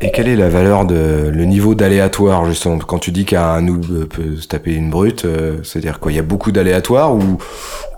Et 0.00 0.12
quelle 0.12 0.28
est 0.28 0.36
la 0.36 0.48
valeur 0.48 0.84
de 0.84 1.28
le 1.28 1.44
niveau 1.44 1.74
d'aléatoire 1.74 2.44
justement? 2.44 2.78
Quand 2.78 3.00
tu 3.00 3.10
dis 3.10 3.24
qu'un 3.24 3.60
noob 3.62 3.84
euh, 3.90 4.06
peut 4.06 4.36
se 4.36 4.46
taper 4.46 4.72
une 4.72 4.90
brute, 4.90 5.24
euh, 5.24 5.56
c'est-à-dire 5.64 5.98
quoi? 5.98 6.12
Il 6.12 6.14
y 6.14 6.20
a 6.20 6.22
beaucoup 6.22 6.52
d'aléatoire 6.52 7.12
ou, 7.14 7.38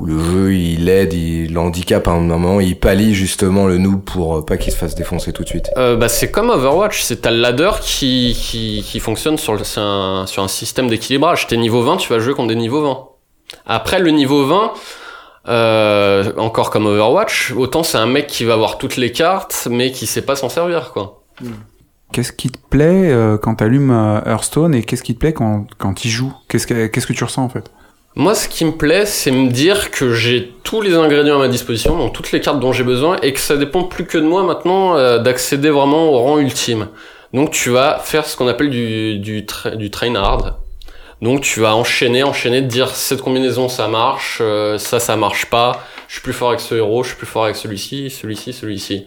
ou 0.01 0.07
le 0.07 0.19
jeu 0.19 0.55
il 0.55 0.89
aide, 0.89 1.13
il 1.13 1.53
l'handicape 1.53 2.09
à 2.09 2.13
un 2.13 2.21
moment, 2.21 2.59
il 2.59 2.79
pallie 2.79 3.15
justement 3.15 3.67
le 3.67 3.77
noob 3.77 4.01
pour 4.01 4.39
euh, 4.39 4.45
pas 4.45 4.57
qu'il 4.57 4.73
se 4.73 4.79
fasse 4.79 4.95
défoncer 4.95 5.35
tout 5.35 5.43
de 5.43 5.49
suite? 5.49 5.71
Euh, 5.77 5.97
bah, 5.97 6.09
c'est 6.09 6.31
comme 6.31 6.49
Overwatch, 6.49 7.03
c'est 7.03 7.21
t'as 7.21 7.31
le 7.31 7.41
ladder 7.41 7.71
qui, 7.83 8.35
qui, 8.35 8.83
qui 8.83 8.99
fonctionne 8.99 9.37
sur, 9.37 9.53
le, 9.53 9.63
c'est 9.63 9.81
un, 9.81 10.25
sur 10.27 10.43
un 10.43 10.49
système 10.49 10.89
d'équilibrage. 10.89 11.49
T'es 11.49 11.59
niveau 11.59 11.83
20, 11.83 11.99
tu 11.99 12.11
vas 12.11 12.19
jouer 12.19 12.33
contre 12.33 12.49
des 12.49 12.57
niveaux 12.57 12.83
20. 12.83 12.99
Après, 13.67 13.99
le 13.99 14.11
niveau 14.11 14.47
20, 14.47 14.73
euh, 15.49 16.33
encore 16.39 16.71
comme 16.71 16.87
Overwatch, 16.87 17.53
autant 17.53 17.83
c'est 17.83 17.99
un 17.99 18.07
mec 18.07 18.27
qui 18.27 18.45
va 18.45 18.55
avoir 18.55 18.79
toutes 18.79 18.97
les 18.97 19.13
cartes, 19.13 19.69
mais 19.71 19.91
qui 19.91 20.07
sait 20.07 20.23
pas 20.23 20.35
s'en 20.35 20.49
servir, 20.49 20.93
quoi. 20.93 21.25
Qu'est-ce 22.13 22.33
qui 22.33 22.51
te 22.51 22.59
plaît 22.71 23.11
euh, 23.11 23.39
quand 23.39 23.57
t'allumes 23.57 23.91
euh, 23.91 24.21
Hearthstone 24.27 24.75
et 24.75 24.83
qu'est-ce 24.83 25.03
qui 25.03 25.15
te 25.15 25.21
plaît 25.21 25.33
quand, 25.33 25.67
quand 25.79 25.95
tu 25.95 26.09
joues 26.09 26.33
qu'est-ce 26.49 26.67
que, 26.67 26.87
qu'est-ce 26.87 27.07
que 27.07 27.13
tu 27.13 27.25
ressens 27.25 27.45
en 27.45 27.49
fait? 27.49 27.71
Moi, 28.17 28.35
ce 28.35 28.49
qui 28.49 28.65
me 28.65 28.73
plaît, 28.73 29.07
c'est 29.07 29.31
me 29.31 29.49
dire 29.49 29.93
que 29.93 30.13
j'ai 30.13 30.53
tous 30.65 30.81
les 30.81 30.95
ingrédients 30.95 31.37
à 31.37 31.39
ma 31.39 31.49
disposition, 31.49 31.97
donc 31.97 32.13
toutes 32.13 32.33
les 32.33 32.41
cartes 32.41 32.59
dont 32.59 32.73
j'ai 32.73 32.83
besoin, 32.83 33.19
et 33.23 33.33
que 33.33 33.39
ça 33.39 33.57
dépend 33.57 33.85
plus 33.85 34.05
que 34.05 34.19
de 34.19 34.25
moi 34.25 34.43
maintenant 34.43 34.97
euh, 34.97 35.19
d'accéder 35.21 35.71
vraiment 35.71 36.11
au 36.11 36.19
rang 36.19 36.39
ultime. 36.39 36.89
Donc 37.33 37.53
tu 37.53 37.71
vas 37.71 38.01
faire 38.03 38.27
ce 38.27 38.37
qu'on 38.37 38.49
appelle 38.49 38.71
du, 38.71 39.21
du, 39.21 39.43
tra- 39.43 39.77
du 39.77 39.91
train 39.91 40.17
hard. 40.17 40.57
Donc 41.23 41.43
tu 41.43 41.61
vas 41.61 41.77
enchaîner, 41.77 42.25
enchaîner, 42.25 42.63
dire 42.63 42.89
cette 42.89 43.21
combinaison 43.21 43.69
ça 43.69 43.87
marche, 43.87 44.43
ça 44.79 44.99
ça 44.99 45.17
marche 45.17 45.47
pas, 45.47 45.85
je 46.09 46.15
suis 46.15 46.23
plus 46.23 46.33
fort 46.33 46.49
avec 46.49 46.61
ce 46.61 46.75
héros, 46.75 47.03
je 47.05 47.11
suis 47.11 47.19
plus 47.19 47.27
fort 47.27 47.45
avec 47.45 47.57
celui-ci, 47.57 48.11
celui-ci, 48.11 48.53
celui-ci. 48.53 49.07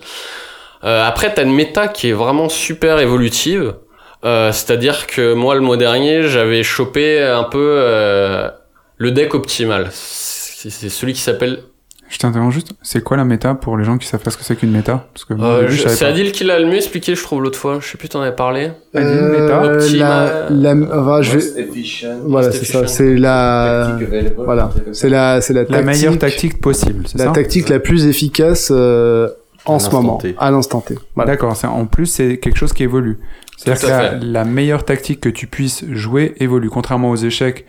Euh, 0.85 1.07
après, 1.07 1.33
t'as 1.33 1.43
une 1.43 1.53
méta 1.55 1.87
qui 1.87 2.09
est 2.09 2.13
vraiment 2.13 2.49
super 2.49 2.99
évolutive. 2.99 3.75
Euh, 4.25 4.51
C'est-à-dire 4.51 5.07
que 5.07 5.33
moi, 5.33 5.55
le 5.55 5.61
mois 5.61 5.77
dernier, 5.77 6.23
j'avais 6.23 6.63
chopé 6.63 7.21
un 7.21 7.43
peu 7.43 7.75
euh, 7.79 8.49
le 8.97 9.11
deck 9.11 9.33
optimal. 9.33 9.87
C'est 9.91 10.69
celui 10.89 11.11
qui 11.13 11.19
s'appelle 11.19 11.59
Je 12.09 12.17
t'interromps 12.19 12.53
juste. 12.53 12.69
C'est 12.81 13.03
quoi 13.03 13.17
la 13.17 13.25
méta 13.25 13.53
pour 13.55 13.75
les 13.77 13.83
gens 13.83 13.97
qui 13.97 14.07
savent 14.07 14.21
pas 14.21 14.29
ce 14.31 14.37
que 14.37 14.43
c'est 14.45 14.55
qu'une 14.55 14.71
méta? 14.71 15.07
Parce 15.13 15.25
que 15.25 15.33
Euh, 15.33 15.69
c'est. 15.69 16.05
Adil 16.05 16.31
qui 16.31 16.43
l'a 16.45 16.59
le 16.59 16.67
mieux 16.67 16.75
expliqué, 16.77 17.15
je 17.15 17.21
trouve, 17.23 17.41
l'autre 17.41 17.59
fois. 17.59 17.79
Je 17.81 17.87
sais 17.89 17.97
plus, 17.97 18.07
t'en 18.07 18.21
avais 18.21 18.35
parlé. 18.35 18.71
Adil, 18.93 19.07
Euh, 19.09 19.41
méta. 19.41 19.63
Optima- 19.63 20.47
la, 20.49 20.73
la, 20.73 20.99
enfin, 21.01 21.21
je 21.21 21.37
vais, 21.37 21.67
voilà, 22.25 22.51
c'est 22.51 22.65
ça, 22.65 22.87
c'est 22.87 23.15
la, 23.15 23.97
voilà, 24.37 24.69
c'est 24.93 25.09
la, 25.09 25.41
c'est 25.41 25.53
la 25.53 25.61
La 25.61 25.65
tactique, 25.67 25.85
meilleure 25.85 26.17
tactique 26.19 26.61
possible, 26.61 27.03
c'est 27.07 27.17
la 27.17 27.25
ça? 27.25 27.31
tactique 27.31 27.67
la 27.69 27.79
plus 27.79 28.05
efficace 28.05 28.69
euh, 28.71 29.27
en 29.65 29.79
ce 29.79 29.89
moment, 29.91 30.17
T. 30.17 30.35
à 30.37 30.51
l'instant 30.51 30.81
T. 30.81 30.95
Voilà. 31.15 31.31
D'accord, 31.31 31.55
en 31.63 31.85
plus 31.85 32.05
c'est 32.07 32.37
quelque 32.37 32.57
chose 32.57 32.73
qui 32.73 32.83
évolue. 32.83 33.17
C'est-à-dire 33.57 34.19
que 34.19 34.25
la, 34.25 34.43
meilleure 34.45 34.83
tactique 34.83 35.21
que 35.21 35.29
tu 35.29 35.47
puisses 35.47 35.85
jouer 35.91 36.33
évolue, 36.39 36.69
contrairement 36.69 37.11
aux 37.11 37.15
échecs. 37.15 37.65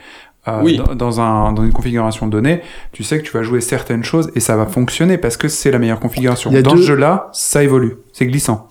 euh, 0.49 0.61
Oui. 0.63 0.81
dans, 0.97 1.21
un, 1.21 1.53
dans 1.53 1.63
une 1.65 1.73
configuration 1.73 2.27
donnée, 2.27 2.61
tu 2.93 3.03
sais 3.05 3.19
que 3.19 3.25
tu 3.25 3.33
vas 3.33 3.43
jouer 3.43 3.61
certaines 3.61 4.03
choses 4.05 4.31
et 4.35 4.41
ça 4.41 4.57
va 4.57 4.67
fonctionner 4.67 5.19
parce 5.19 5.37
que 5.37 5.49
c'est 5.49 5.71
la 5.71 5.79
meilleure 5.79 6.01
configuration. 6.01 6.51
Dans 6.51 6.61
deux- 6.75 6.83
ce 6.83 6.87
jeu-là, 6.89 7.29
ça 7.33 7.63
évolue, 7.63 7.97
c'est 8.13 8.27
glissant. 8.27 8.67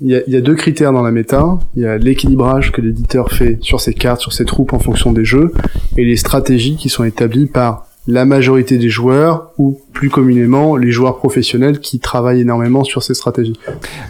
Il 0.00 0.08
y, 0.08 0.14
a, 0.16 0.20
il 0.26 0.32
y 0.32 0.36
a 0.36 0.40
deux 0.40 0.54
critères 0.54 0.92
dans 0.92 1.02
la 1.02 1.10
méta. 1.10 1.58
Il 1.74 1.82
y 1.82 1.86
a 1.86 1.96
l'équilibrage 1.96 2.70
que 2.72 2.80
l'éditeur 2.82 3.30
fait 3.30 3.58
sur 3.62 3.80
ses 3.80 3.94
cartes, 3.94 4.20
sur 4.20 4.32
ses 4.32 4.44
troupes 4.44 4.72
en 4.72 4.78
fonction 4.78 5.12
des 5.12 5.24
jeux, 5.24 5.52
et 5.96 6.04
les 6.04 6.16
stratégies 6.16 6.76
qui 6.76 6.88
sont 6.90 7.04
établies 7.04 7.46
par 7.46 7.86
la 8.06 8.24
majorité 8.24 8.78
des 8.78 8.88
joueurs, 8.88 9.50
ou 9.58 9.80
plus 9.92 10.10
communément 10.10 10.76
les 10.76 10.92
joueurs 10.92 11.16
professionnels 11.16 11.80
qui 11.80 11.98
travaillent 11.98 12.42
énormément 12.42 12.84
sur 12.84 13.02
ces 13.02 13.14
stratégies. 13.14 13.58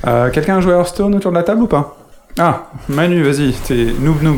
Euh, 0.07 0.31
Quelqu'un 0.31 0.59
a 0.59 0.61
joué 0.61 0.73
à 0.75 0.77
Hearthstone 0.77 1.15
autour 1.15 1.31
de 1.31 1.37
la 1.37 1.43
table 1.43 1.63
ou 1.63 1.67
pas? 1.67 1.97
Ah, 2.39 2.71
Manu, 2.89 3.23
vas-y, 3.23 3.53
t'es 3.53 3.87
noob 4.01 4.23
noob. 4.23 4.37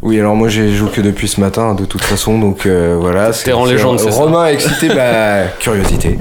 Oui, 0.00 0.20
alors 0.20 0.36
moi 0.36 0.48
j'ai 0.48 0.72
joué 0.72 0.88
que 0.90 1.00
depuis 1.00 1.26
ce 1.26 1.40
matin, 1.40 1.74
de 1.74 1.84
toute 1.84 2.02
façon, 2.02 2.38
donc 2.38 2.66
euh, 2.66 2.96
voilà. 3.00 3.32
T'es 3.32 3.52
en 3.52 3.64
légende, 3.66 3.98
c'est 3.98 4.12
ça? 4.12 4.22
Romain 4.22 4.44
a 4.44 4.52
excité 4.52 4.88
ma 4.94 5.48
curiosité. 5.58 6.16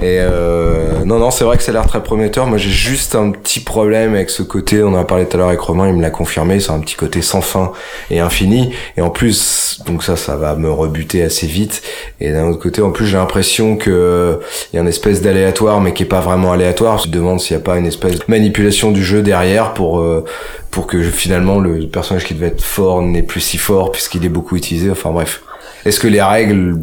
Et 0.00 0.20
euh, 0.20 1.04
non, 1.04 1.18
non, 1.18 1.32
c'est 1.32 1.42
vrai 1.42 1.56
que 1.56 1.62
ça 1.64 1.72
a 1.72 1.74
l'air 1.74 1.86
très 1.86 2.02
prometteur. 2.02 2.46
Moi 2.46 2.56
j'ai 2.56 2.70
juste 2.70 3.16
un 3.16 3.32
petit 3.32 3.58
problème 3.58 4.14
avec 4.14 4.30
ce 4.30 4.44
côté, 4.44 4.82
on 4.82 4.88
en 4.88 4.96
a 4.96 5.04
parlé 5.04 5.26
tout 5.26 5.36
à 5.36 5.38
l'heure 5.38 5.48
avec 5.48 5.60
Romain, 5.60 5.88
il 5.88 5.94
me 5.94 6.02
l'a 6.02 6.10
confirmé, 6.10 6.60
c'est 6.60 6.70
un 6.70 6.78
petit 6.78 6.94
côté 6.94 7.20
sans 7.20 7.40
fin 7.40 7.72
et 8.10 8.20
infini. 8.20 8.72
Et 8.96 9.00
en 9.00 9.10
plus, 9.10 9.80
donc 9.86 10.04
ça, 10.04 10.16
ça 10.16 10.36
va 10.36 10.54
me 10.54 10.70
rebuter 10.70 11.24
assez 11.24 11.48
vite. 11.48 11.82
Et 12.20 12.32
d'un 12.32 12.46
autre 12.48 12.60
côté, 12.60 12.80
en 12.80 12.92
plus, 12.92 13.06
j'ai 13.06 13.16
l'impression 13.16 13.76
que 13.76 14.38
il 14.72 14.76
y 14.76 14.78
a 14.78 14.82
une 14.82 14.88
espèce 14.88 15.20
d'aléatoire, 15.20 15.80
mais 15.80 15.92
qui 15.92 16.04
est 16.04 16.06
pas 16.06 16.20
vraiment 16.20 16.52
aléatoire. 16.52 16.98
Je 16.98 17.08
me 17.08 17.12
demande 17.12 17.40
s'il 17.40 17.56
n'y 17.56 17.62
a 17.62 17.64
pas 17.64 17.76
une 17.76 17.86
espèce 17.86 18.20
de 18.20 18.24
manipulation 18.28 18.92
du 18.92 19.02
jeu 19.02 19.22
derrière 19.22 19.74
pour 19.74 19.98
euh, 19.98 20.24
pour 20.70 20.86
que 20.86 21.02
finalement 21.02 21.58
le 21.58 21.88
personnage 21.88 22.24
qui 22.24 22.34
devait 22.34 22.48
être 22.48 22.62
fort 22.62 23.02
n'est 23.02 23.22
plus 23.22 23.40
si 23.40 23.58
fort 23.58 23.90
puisqu'il 23.90 24.24
est 24.24 24.28
beaucoup 24.28 24.54
utilisé. 24.54 24.90
Enfin 24.90 25.10
bref, 25.10 25.42
est-ce 25.84 25.98
que 25.98 26.06
les 26.06 26.22
règles 26.22 26.76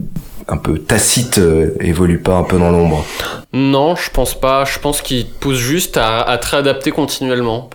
un 0.48 0.58
peu 0.58 0.78
tacites 0.80 1.38
euh, 1.40 1.76
évoluent 1.80 2.22
pas 2.22 2.36
un 2.36 2.44
peu 2.44 2.58
dans 2.58 2.72
l'ombre 2.72 3.04
Non, 3.54 3.96
je 3.96 4.10
pense 4.10 4.34
pas. 4.40 4.66
Je 4.66 4.80
pense 4.80 5.02
qu'il 5.02 5.26
te 5.28 5.40
pousse 5.40 5.58
juste 5.58 5.98
à, 5.98 6.22
à 6.22 6.38
te 6.38 6.48
réadapter 6.48 6.92
continuellement. 6.92 7.70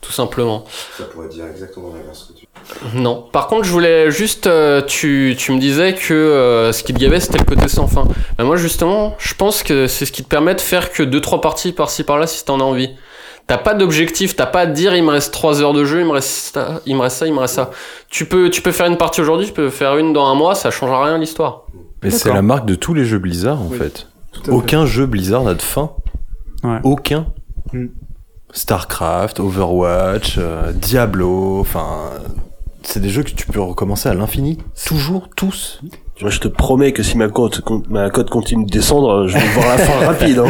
Tout 0.00 0.12
simplement. 0.12 0.64
Ça 0.96 1.04
pourrait 1.04 1.28
dire 1.28 1.46
exactement 1.46 1.92
l'inverse 1.92 2.28
que 2.32 2.38
tu. 2.38 2.46
Non. 2.94 3.24
Par 3.32 3.46
contre, 3.48 3.64
je 3.64 3.70
voulais 3.70 4.10
juste. 4.10 4.46
euh, 4.46 4.82
tu, 4.82 5.34
tu 5.38 5.52
me 5.52 5.58
disais 5.58 5.94
que 5.94 6.14
euh, 6.14 6.72
ce 6.72 6.82
qui 6.84 6.92
te 6.94 6.98
gavait, 6.98 7.18
c'était 7.20 7.38
le 7.38 7.44
côté 7.44 7.66
sans 7.68 7.86
fin. 7.88 8.04
Ben 8.38 8.44
moi, 8.44 8.56
justement, 8.56 9.14
je 9.18 9.34
pense 9.34 9.62
que 9.62 9.86
c'est 9.86 10.04
ce 10.06 10.12
qui 10.12 10.22
te 10.22 10.28
permet 10.28 10.54
de 10.54 10.60
faire 10.60 10.92
que 10.92 11.02
2-3 11.02 11.40
parties 11.40 11.72
par-ci 11.72 12.04
par-là 12.04 12.26
si 12.26 12.44
t'en 12.44 12.60
as 12.60 12.64
envie. 12.64 12.90
T'as 13.48 13.58
pas 13.58 13.74
d'objectif, 13.74 14.34
t'as 14.34 14.46
pas 14.46 14.62
à 14.62 14.66
te 14.66 14.72
dire 14.72 14.94
il 14.96 15.04
me 15.04 15.10
reste 15.10 15.32
3 15.32 15.62
heures 15.62 15.72
de 15.72 15.84
jeu, 15.84 16.00
il 16.00 16.06
me 16.06 16.10
reste 16.12 16.54
ça, 16.54 16.80
il 16.84 16.96
me 16.96 17.00
reste 17.02 17.18
ça, 17.18 17.26
il 17.28 17.32
me 17.32 17.38
reste 17.38 17.54
ça. 17.54 17.70
Tu 18.10 18.26
peux, 18.26 18.50
tu 18.50 18.60
peux 18.60 18.72
faire 18.72 18.86
une 18.86 18.96
partie 18.96 19.20
aujourd'hui, 19.20 19.46
tu 19.46 19.52
peux 19.52 19.70
faire 19.70 19.96
une 19.98 20.12
dans 20.12 20.26
un 20.26 20.34
mois, 20.34 20.56
ça 20.56 20.72
changera 20.72 21.04
rien 21.04 21.14
à 21.14 21.18
l'histoire. 21.18 21.62
Mais 22.02 22.10
c'est 22.10 22.32
la 22.32 22.42
marque 22.42 22.66
de 22.66 22.74
tous 22.74 22.94
les 22.94 23.04
jeux 23.04 23.18
Blizzard 23.18 23.60
en 23.60 23.68
Oui, 23.68 23.78
fait. 23.78 24.08
Aucun 24.48 24.86
jeu 24.86 25.06
Blizzard 25.06 25.44
n'a 25.44 25.54
de 25.54 25.62
fin. 25.62 25.92
Ouais. 26.62 26.78
Aucun. 26.84 27.26
Mm. 27.72 27.86
Starcraft, 28.52 29.40
Overwatch, 29.40 30.36
euh, 30.38 30.72
Diablo, 30.72 31.60
enfin. 31.60 32.10
C'est 32.82 33.00
des 33.00 33.08
jeux 33.08 33.24
que 33.24 33.30
tu 33.30 33.46
peux 33.46 33.60
recommencer 33.60 34.08
à 34.08 34.14
l'infini. 34.14 34.58
Toujours, 34.86 35.28
tous. 35.34 35.80
Moi, 36.22 36.30
je 36.30 36.40
te 36.40 36.48
promets 36.48 36.92
que 36.92 37.02
si 37.02 37.18
ma 37.18 37.28
cote, 37.28 37.60
ma 37.90 38.08
cote 38.08 38.30
continue 38.30 38.64
de 38.64 38.70
descendre, 38.70 39.26
je 39.28 39.34
vais 39.36 39.46
voir 39.54 39.68
la 39.68 39.76
fin 39.78 40.06
rapide. 40.06 40.38
Hein. 40.38 40.48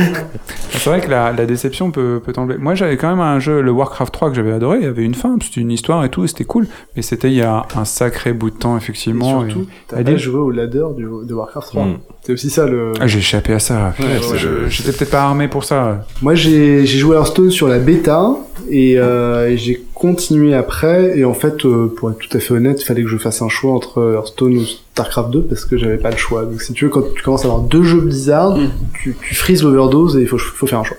C'est 0.71 0.89
vrai 0.89 1.01
que 1.01 1.11
la, 1.11 1.33
la 1.33 1.45
déception 1.45 1.91
peut, 1.91 2.21
peut 2.25 2.33
t'enlever. 2.33 2.57
Moi, 2.59 2.77
j'avais 2.77 2.97
quand 2.97 3.09
même 3.11 3.19
un 3.19 3.41
jeu, 3.41 3.62
le 3.62 3.73
Warcraft 3.73 4.12
3, 4.14 4.31
que 4.31 4.37
j'avais 4.37 4.53
adoré. 4.53 4.79
Il 4.79 4.85
y 4.85 4.89
avait 4.89 5.03
une 5.03 5.17
fin, 5.17 5.37
c'était 5.43 5.61
une 5.61 5.73
histoire 5.73 6.05
et 6.05 6.09
tout, 6.09 6.23
et 6.23 6.29
c'était 6.29 6.45
cool. 6.45 6.69
Mais 6.95 7.03
c'était 7.03 7.29
il 7.29 7.35
y 7.35 7.43
a 7.43 7.67
un 7.77 7.85
sacré 7.85 8.33
bout 8.33 8.51
de 8.51 8.57
temps, 8.57 8.77
Et 8.77 8.79
effectivement. 8.79 9.41
surtout, 9.41 9.62
et- 9.62 9.67
t'as 9.89 9.97
Adil 9.99 10.14
pas 10.14 10.21
joué 10.21 10.39
au 10.39 10.51
ladder 10.53 10.85
du, 10.97 11.03
de 11.25 11.35
Warcraft 11.35 11.67
3. 11.69 11.85
Mm. 11.85 11.99
C'est 12.23 12.33
aussi 12.33 12.51
ça 12.51 12.67
le. 12.67 12.93
Ah, 13.01 13.07
j'ai 13.09 13.19
échappé 13.19 13.53
à 13.53 13.59
ça. 13.59 13.93
Ouais, 13.99 14.39
J'étais 14.69 14.93
peut-être 14.93 15.11
pas 15.11 15.23
armé 15.23 15.49
pour 15.49 15.64
ça. 15.64 16.05
Moi, 16.23 16.35
j'ai 16.37 16.87
j'ai 16.87 16.99
joué 16.99 17.17
à 17.17 17.21
Hearthstone 17.21 17.51
sur 17.51 17.67
la 17.69 17.79
bêta 17.81 18.35
et, 18.71 18.99
euh, 18.99 19.49
et 19.51 19.57
j'ai 19.57 19.83
continué 19.95 20.55
après. 20.55 21.19
Et 21.19 21.25
en 21.25 21.35
fait, 21.35 21.64
euh, 21.64 21.93
pour 21.97 22.11
être 22.11 22.19
tout 22.19 22.37
à 22.37 22.41
fait 22.41 22.55
honnête, 22.55 22.81
il 22.83 22.85
fallait 22.85 23.03
que 23.03 23.09
je 23.09 23.17
fasse 23.17 23.43
un 23.43 23.49
choix 23.49 23.73
entre 23.73 24.12
Hearthstone 24.14 24.59
ou 24.59 24.62
StarCraft 24.97 25.30
2 25.30 25.42
parce 25.42 25.66
que 25.66 25.76
j'avais 25.76 25.99
pas 25.99 26.11
le 26.11 26.16
choix. 26.16 26.44
Donc, 26.47 26.62
si 26.62 26.72
tu 26.72 26.86
veux, 26.86 26.90
quand 26.90 27.03
tu 27.14 27.22
commences 27.22 27.44
à 27.44 27.49
avoir 27.49 27.61
deux 27.62 27.82
jeux 27.82 28.01
Blizzard, 28.01 28.57
Mm. 28.57 28.68
tu, 28.94 29.14
tu 29.20 29.34
frises 29.34 29.62
l'overdose 29.62 30.16
et 30.16 30.22
il 30.22 30.26
faut, 30.26 30.38
faut 30.38 30.66
faire 30.66 30.78
un 30.80 30.84
choix. 30.84 30.97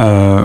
Euh, 0.00 0.42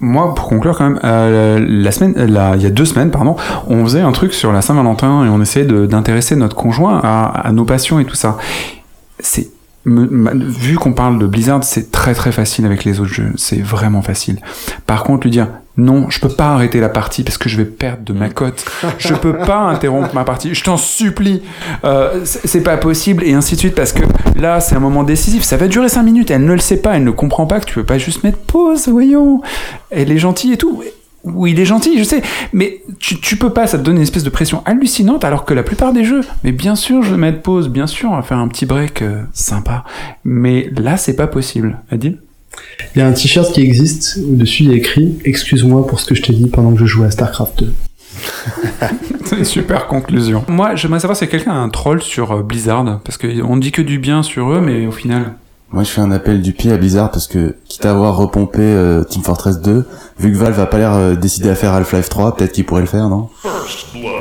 moi, 0.00 0.34
pour 0.34 0.48
conclure 0.48 0.76
quand 0.78 0.88
même, 0.88 1.00
euh, 1.04 1.58
la 1.68 1.92
semaine, 1.92 2.14
euh, 2.16 2.26
la- 2.26 2.56
il 2.56 2.62
y 2.62 2.66
a 2.66 2.70
deux 2.70 2.86
semaines, 2.86 3.10
pardon, 3.10 3.36
on 3.68 3.84
faisait 3.84 4.00
un 4.00 4.12
truc 4.12 4.32
sur 4.32 4.50
la 4.52 4.62
Saint-Valentin 4.62 5.26
et 5.26 5.28
on 5.28 5.40
essayait 5.42 5.66
d'intéresser 5.66 6.36
notre 6.36 6.56
conjoint 6.56 7.00
à, 7.04 7.24
à 7.46 7.52
nos 7.52 7.64
passions 7.66 7.98
et 8.00 8.06
tout 8.06 8.14
ça. 8.14 8.38
C'est 9.18 9.48
vu 9.86 10.76
qu'on 10.76 10.92
parle 10.92 11.18
de 11.18 11.26
Blizzard, 11.26 11.62
c'est 11.62 11.92
très 11.92 12.14
très 12.14 12.32
facile 12.32 12.66
avec 12.66 12.84
les 12.84 13.00
autres 13.00 13.12
jeux. 13.12 13.32
C'est 13.36 13.60
vraiment 13.60 14.02
facile. 14.02 14.40
Par 14.86 15.04
contre, 15.04 15.24
lui 15.24 15.30
dire 15.30 15.48
non, 15.78 16.08
je 16.08 16.20
peux 16.20 16.30
pas 16.30 16.54
arrêter 16.54 16.80
la 16.80 16.88
partie 16.88 17.22
parce 17.22 17.36
que 17.36 17.48
je 17.48 17.58
vais 17.58 17.66
perdre 17.66 18.02
de 18.02 18.12
ma 18.14 18.30
cote. 18.30 18.64
Je 18.98 19.12
peux 19.12 19.36
pas 19.36 19.58
interrompre 19.68 20.14
ma 20.14 20.24
partie. 20.24 20.54
Je 20.54 20.64
t'en 20.64 20.78
supplie. 20.78 21.42
Euh, 21.84 22.22
c'est 22.24 22.62
pas 22.62 22.78
possible 22.78 23.22
et 23.24 23.34
ainsi 23.34 23.56
de 23.56 23.60
suite 23.60 23.74
parce 23.74 23.92
que 23.92 24.02
là, 24.36 24.60
c'est 24.60 24.74
un 24.74 24.80
moment 24.80 25.02
décisif. 25.02 25.42
Ça 25.42 25.58
va 25.58 25.68
durer 25.68 25.88
5 25.90 26.02
minutes. 26.02 26.30
Elle 26.30 26.44
ne 26.44 26.52
le 26.52 26.58
sait 26.58 26.78
pas. 26.78 26.96
Elle 26.96 27.04
ne 27.04 27.10
comprend 27.10 27.46
pas 27.46 27.60
que 27.60 27.66
tu 27.66 27.74
peux 27.74 27.84
pas 27.84 27.98
juste 27.98 28.24
mettre 28.24 28.38
pause. 28.38 28.88
Voyons. 28.88 29.42
Elle 29.90 30.10
est 30.10 30.18
gentille 30.18 30.54
et 30.54 30.56
tout. 30.56 30.82
Oui, 31.26 31.52
il 31.52 31.60
est 31.60 31.64
gentil, 31.64 31.98
je 31.98 32.04
sais, 32.04 32.22
mais 32.52 32.82
tu, 33.00 33.20
tu 33.20 33.36
peux 33.36 33.50
pas, 33.50 33.66
ça 33.66 33.78
te 33.78 33.82
donne 33.82 33.96
une 33.96 34.02
espèce 34.02 34.22
de 34.22 34.30
pression 34.30 34.62
hallucinante 34.64 35.24
alors 35.24 35.44
que 35.44 35.54
la 35.54 35.64
plupart 35.64 35.92
des 35.92 36.04
jeux, 36.04 36.20
mais 36.44 36.52
bien 36.52 36.76
sûr, 36.76 37.02
je 37.02 37.10
vais 37.10 37.16
mettre 37.16 37.42
pause, 37.42 37.68
bien 37.68 37.86
sûr, 37.86 38.10
on 38.10 38.16
va 38.16 38.22
faire 38.22 38.38
un 38.38 38.48
petit 38.48 38.64
break 38.64 39.02
euh, 39.02 39.22
sympa, 39.32 39.84
mais 40.24 40.70
là, 40.76 40.96
c'est 40.96 41.16
pas 41.16 41.26
possible. 41.26 41.78
Adil? 41.90 42.18
Il 42.94 43.00
y 43.00 43.02
a 43.02 43.06
un 43.06 43.12
t-shirt 43.12 43.52
qui 43.52 43.60
existe 43.60 44.18
où 44.26 44.36
dessus 44.36 44.62
il 44.62 44.70
y 44.70 44.72
a 44.72 44.76
écrit 44.76 45.18
Excuse-moi 45.24 45.86
pour 45.86 46.00
ce 46.00 46.06
que 46.06 46.14
je 46.14 46.22
t'ai 46.22 46.32
dit 46.32 46.48
pendant 46.48 46.72
que 46.72 46.78
je 46.78 46.86
jouais 46.86 47.06
à 47.06 47.10
StarCraft 47.10 47.58
2. 47.58 47.74
C'est 49.24 49.38
une 49.38 49.44
super 49.44 49.88
conclusion. 49.88 50.44
Moi, 50.48 50.76
j'aimerais 50.76 51.00
savoir 51.00 51.16
si 51.16 51.26
quelqu'un 51.28 51.52
a 51.52 51.56
un 51.56 51.68
troll 51.68 52.00
sur 52.02 52.32
euh, 52.32 52.42
Blizzard, 52.42 53.00
parce 53.04 53.18
qu'on 53.18 53.56
dit 53.56 53.72
que 53.72 53.82
du 53.82 53.98
bien 53.98 54.22
sur 54.22 54.52
eux, 54.52 54.60
mais 54.60 54.86
au 54.86 54.92
final. 54.92 55.34
Moi, 55.72 55.82
je 55.82 55.90
fais 55.90 56.00
un 56.00 56.12
appel 56.12 56.42
du 56.42 56.52
pied 56.52 56.72
à 56.72 56.76
Blizzard 56.76 57.10
parce 57.10 57.26
que, 57.26 57.56
quitte 57.68 57.84
à 57.86 57.90
avoir 57.90 58.16
repompé 58.16 58.60
euh, 58.62 59.02
Team 59.02 59.22
Fortress 59.24 59.60
2, 59.60 59.84
vu 60.18 60.32
que 60.32 60.36
Valve 60.38 60.60
a 60.60 60.66
pas 60.66 60.78
l'air 60.78 60.94
euh, 60.94 61.14
décidé 61.16 61.50
à 61.50 61.54
faire 61.56 61.72
Half-Life 61.72 62.08
3, 62.08 62.36
peut-être 62.36 62.52
qu'il 62.52 62.64
pourrait 62.64 62.82
le 62.82 62.86
faire, 62.86 63.08
non? 63.08 63.28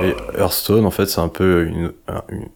Et 0.03 0.15
Hearthstone, 0.39 0.85
en 0.85 0.91
fait, 0.91 1.05
c'est 1.05 1.21
un 1.21 1.27
peu 1.27 1.65
une- 1.67 1.91
un, 2.07 2.21
une- 2.29 2.47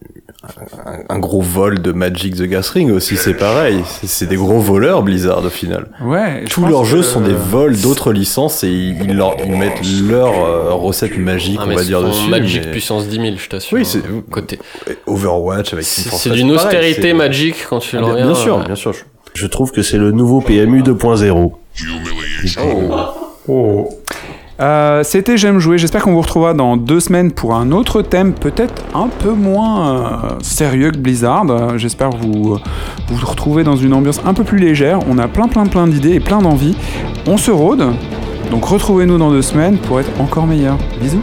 un- 0.85 1.15
un 1.15 1.19
gros 1.19 1.41
vol 1.41 1.81
de 1.81 1.91
Magic 1.91 2.35
the 2.35 2.43
Gathering 2.43 2.91
aussi, 2.91 3.15
c'est 3.17 3.33
pareil. 3.35 3.83
C'est- 4.05 4.25
des 4.25 4.35
gros 4.37 4.59
voleurs, 4.59 5.03
Blizzard, 5.03 5.43
au 5.45 5.49
final. 5.49 5.87
Ouais. 6.03 6.43
je 6.45 6.49
Tous 6.53 6.65
leurs 6.65 6.85
jeux 6.85 6.97
que- 6.99 7.03
sont 7.03 7.21
des 7.21 7.33
vols 7.33 7.79
d'autres 7.79 8.11
licences 8.11 8.63
et 8.63 8.69
ils, 8.69 9.03
ils 9.03 9.15
leur, 9.15 9.35
ils 9.45 9.51
mettent 9.55 9.81
leur 10.07 10.29
euh, 10.33 10.73
recette 10.73 11.17
magique, 11.17 11.59
Ah, 11.61 11.65
on 11.69 11.75
va 11.75 11.83
dire 11.83 12.01
dessus. 12.01 12.29
Magic 12.29 12.63
mais- 12.65 12.71
puissance 12.71 13.07
10 13.07 13.17
000, 13.17 13.35
je 13.37 13.49
t'assure. 13.49 13.77
Oui, 13.77 13.85
c'est- 13.85 13.99
hein, 13.99 14.23
côté. 14.31 14.57
Overwatch 15.05 15.73
avec 15.73 15.85
Team 15.85 16.03
Fortress, 16.05 16.21
c'est 16.21 16.29
d'une 16.31 16.51
austérité 16.51 17.13
Magic 17.13 17.55
quand 17.69 17.79
tu 17.79 17.97
Ah, 17.97 17.99
le 17.99 18.05
regardes. 18.07 18.23
bien 18.31 18.35
sûr, 18.35 18.57
ouais. 18.57 18.65
bien 18.65 18.75
sûr. 18.75 18.78
Je 19.33 19.47
trouve 19.47 19.71
que 19.71 19.81
c'est 19.81 19.97
le 19.97 20.11
nouveau 20.11 20.41
PMU 20.41 20.81
2.0. 20.81 21.51
Oh. 23.47 23.89
Euh, 24.59 25.03
C'était 25.03 25.37
J'aime 25.37 25.59
jouer. 25.59 25.77
J'espère 25.77 26.03
qu'on 26.03 26.11
vous 26.11 26.21
retrouvera 26.21 26.53
dans 26.53 26.75
deux 26.77 26.99
semaines 26.99 27.31
pour 27.31 27.53
un 27.55 27.71
autre 27.71 28.01
thème, 28.01 28.33
peut-être 28.33 28.83
un 28.93 29.07
peu 29.07 29.31
moins 29.31 29.89
euh, 29.89 30.29
sérieux 30.41 30.91
que 30.91 30.97
Blizzard. 30.97 31.45
Euh, 31.49 31.77
J'espère 31.77 32.09
vous 32.09 32.55
euh, 32.55 32.59
vous 33.07 33.25
retrouver 33.25 33.63
dans 33.63 33.75
une 33.77 33.93
ambiance 33.93 34.19
un 34.25 34.33
peu 34.33 34.43
plus 34.43 34.57
légère. 34.57 34.99
On 35.09 35.17
a 35.17 35.27
plein, 35.27 35.47
plein, 35.47 35.65
plein 35.65 35.87
d'idées 35.87 36.15
et 36.15 36.19
plein 36.19 36.39
d'envies. 36.41 36.75
On 37.27 37.37
se 37.37 37.51
rôde. 37.51 37.85
Donc 38.51 38.65
retrouvez-nous 38.65 39.17
dans 39.17 39.29
deux 39.31 39.41
semaines 39.43 39.77
pour 39.77 39.99
être 39.99 40.09
encore 40.19 40.45
meilleurs. 40.47 40.77
Bisous. 40.99 41.21